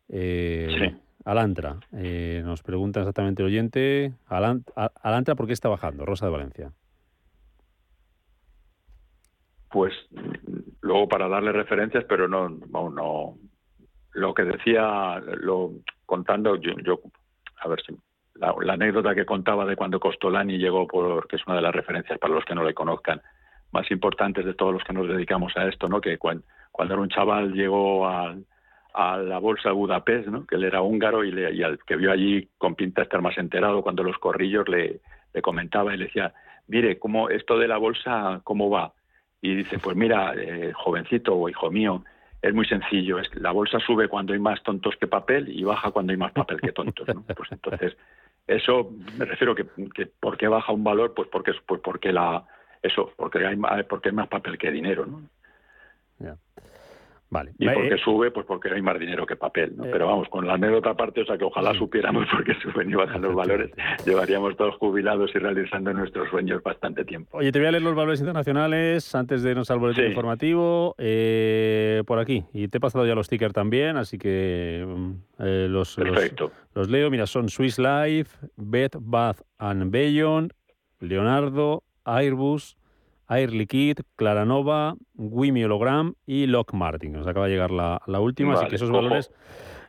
Eh, 0.09 0.76
sí. 0.78 0.97
Alantra. 1.25 1.77
Eh, 1.93 2.43
nos 2.45 2.62
pregunta 2.62 3.01
exactamente 3.01 3.43
el 3.43 3.49
oyente. 3.49 4.12
Alantra, 4.29 5.35
¿por 5.35 5.47
qué 5.47 5.53
está 5.53 5.68
bajando? 5.68 6.05
Rosa 6.05 6.27
de 6.27 6.33
Valencia. 6.33 6.73
Pues 9.70 9.93
luego 10.81 11.09
para 11.09 11.29
darle 11.29 11.53
referencias, 11.53 12.05
pero 12.09 12.29
no, 12.29 12.49
no, 12.49 13.39
lo 14.12 14.35
que 14.35 14.43
decía, 14.43 15.18
lo 15.20 15.73
contando, 16.05 16.57
yo, 16.57 17.01
a 17.59 17.68
ver 17.68 17.81
si 17.83 17.97
la, 18.35 18.55
anécdota 18.75 19.14
que 19.14 19.25
contaba 19.25 19.64
de 19.64 19.77
cuando 19.77 19.99
Costolani 19.99 20.59
llegó, 20.59 20.87
por, 20.87 21.27
que 21.27 21.37
es 21.37 21.47
una 21.47 21.57
de 21.57 21.62
las 21.62 21.75
referencias 21.75 22.18
para 22.18 22.35
los 22.35 22.45
que 22.45 22.55
no 22.55 22.64
le 22.64 22.75
conozcan, 22.75 23.23
más 23.70 23.91
importantes 23.91 24.45
de 24.45 24.53
todos 24.53 24.75
los 24.75 24.85
que 24.85 24.93
nos 24.93 25.09
dedicamos 25.09 25.57
a 25.57 25.66
esto, 25.66 25.89
¿no? 25.89 26.03
Que 26.03 26.18
cuando, 26.18 26.45
cuando 26.70 26.95
era 26.95 27.03
un 27.03 27.09
chaval 27.09 27.55
llegó 27.55 28.07
a, 28.07 28.37
a 28.95 29.16
la 29.16 29.38
bolsa 29.38 29.70
de 29.70 29.74
Budapest, 29.74 30.28
¿no? 30.28 30.47
Que 30.47 30.57
él 30.57 30.64
era 30.64 30.82
húngaro 30.82 31.24
y, 31.24 31.32
le, 31.32 31.53
y 31.55 31.62
al 31.62 31.78
que 31.84 31.97
vio 31.97 32.12
allí 32.12 32.49
con 32.59 32.74
pinta 32.74 33.03
estar 33.03 33.22
más 33.22 33.36
enterado, 33.38 33.82
cuando 33.82 34.03
los 34.03 34.18
corrillos 34.18 34.68
le, 34.68 35.01
le 35.32 35.43
comentaba 35.43 35.95
y 35.95 35.99
le 35.99 36.05
decía, 36.05 36.34
mire, 36.68 36.99
cómo 36.99 37.30
esto 37.30 37.59
de 37.59 37.68
la 37.68 37.78
bolsa, 37.78 38.40
cómo 38.45 38.70
va 38.70 38.93
y 39.43 39.57
dice, 39.57 39.78
pues 39.80 39.97
mira, 39.97 40.34
eh, 40.36 40.72
jovencito 40.72 41.34
o 41.34 41.49
hijo 41.49 41.70
mío, 41.70 42.05
es 42.40 42.55
muy 42.55 42.64
sencillo, 42.64 43.18
es 43.18 43.28
la 43.34 43.51
bolsa 43.51 43.78
sube 43.80 44.09
cuando 44.09 44.32
hay 44.32 44.38
más 44.38 44.62
tontos 44.62 44.95
que 44.97 45.09
papel 45.09 45.49
y 45.49 45.64
baja 45.64 45.90
cuando 45.90 46.12
hay 46.12 46.16
más 46.16 46.32
papel 46.32 46.61
que 46.61 46.72
tontos, 46.72 47.09
¿no? 47.09 47.22
Pues 47.22 47.51
entonces, 47.51 47.97
eso 48.47 48.90
me 49.18 49.24
refiero 49.24 49.55
que, 49.55 49.66
que 49.95 50.07
¿por 50.07 50.38
qué 50.38 50.47
baja 50.47 50.72
un 50.72 50.84
valor? 50.84 51.12
Pues 51.14 51.28
porque 51.28 51.53
pues 51.66 51.80
porque 51.82 52.12
la 52.12 52.45
eso, 52.82 53.12
porque 53.16 53.45
hay 53.45 53.57
porque 53.88 54.09
hay 54.09 54.14
más 54.14 54.28
papel 54.28 54.57
que 54.59 54.70
dinero, 54.70 55.07
¿no? 55.07 55.22
Vale. 57.33 57.53
Y 57.59 57.66
porque 57.66 57.97
sube, 57.97 58.30
pues 58.30 58.45
porque 58.45 58.68
hay 58.68 58.83
más 58.83 58.99
dinero 58.99 59.24
que 59.24 59.37
papel, 59.37 59.74
¿no? 59.74 59.85
Pero 59.85 60.07
vamos, 60.07 60.28
con 60.28 60.47
la 60.47 60.53
anécdota 60.53 60.91
aparte, 60.91 61.22
o 61.22 61.24
sea 61.24 61.39
que 61.39 61.45
ojalá 61.45 61.72
supiéramos 61.72 62.26
por 62.30 62.45
qué 62.45 62.53
suben 62.61 62.91
y 62.91 62.95
bajan 62.95 63.22
los 63.22 63.35
valores, 63.35 63.70
llevaríamos 64.05 64.55
todos 64.59 64.76
jubilados 64.76 65.30
y 65.35 65.39
realizando 65.39 65.95
nuestros 65.95 66.28
sueños 66.28 66.62
bastante 66.62 67.07
tiempo. 67.07 67.39
Oye, 67.39 67.51
te 67.51 67.59
voy 67.59 67.68
a 67.68 67.70
leer 67.70 67.85
los 67.85 67.95
valores 67.95 68.20
internacionales 68.20 69.14
antes 69.14 69.43
de 69.43 69.53
irnos 69.53 69.70
al 69.70 69.78
boletín 69.78 70.09
informativo. 70.09 70.95
Eh, 70.99 72.03
por 72.07 72.18
aquí, 72.18 72.45
y 72.53 72.68
te 72.68 72.76
he 72.76 72.80
pasado 72.80 73.07
ya 73.07 73.14
los 73.14 73.24
stickers 73.28 73.55
también, 73.55 73.97
así 73.97 74.18
que 74.18 74.85
mm, 74.87 75.12
eh, 75.39 75.66
los, 75.70 75.97
los, 76.74 76.91
leo. 76.91 77.11
Mira, 77.11 77.26
son 77.26 77.49
Swiss 77.49 77.78
Life, 77.78 78.47
Bed 78.57 78.91
Bath 79.01 79.41
and 79.57 79.91
Beyond, 79.91 80.53
Leonardo, 81.01 81.83
Airbus, 82.05 82.76
Air 83.39 83.53
Liquide, 83.53 84.03
Claranova, 84.16 84.95
Wimi 85.14 85.64
Hologram 85.64 86.14
y 86.26 86.47
Lock 86.47 86.72
Martin. 86.72 87.12
Nos 87.12 87.26
acaba 87.26 87.47
de 87.47 87.53
llegar 87.53 87.70
la, 87.70 88.20
última, 88.20 88.55
así 88.55 88.66
que 88.66 88.76
esos 88.76 88.91
valores 88.91 89.30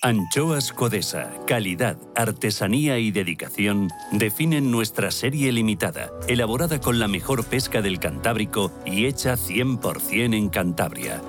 Anchoas 0.00 0.72
Codesa, 0.72 1.32
calidad, 1.44 1.98
artesanía 2.14 2.98
y 3.00 3.10
dedicación 3.10 3.88
definen 4.12 4.70
nuestra 4.70 5.10
serie 5.10 5.50
limitada, 5.50 6.12
elaborada 6.28 6.80
con 6.80 7.00
la 7.00 7.08
mejor 7.08 7.44
pesca 7.44 7.82
del 7.82 7.98
Cantábrico 7.98 8.70
y 8.86 9.06
hecha 9.06 9.34
100% 9.34 10.36
en 10.36 10.50
Cantabria. 10.50 11.20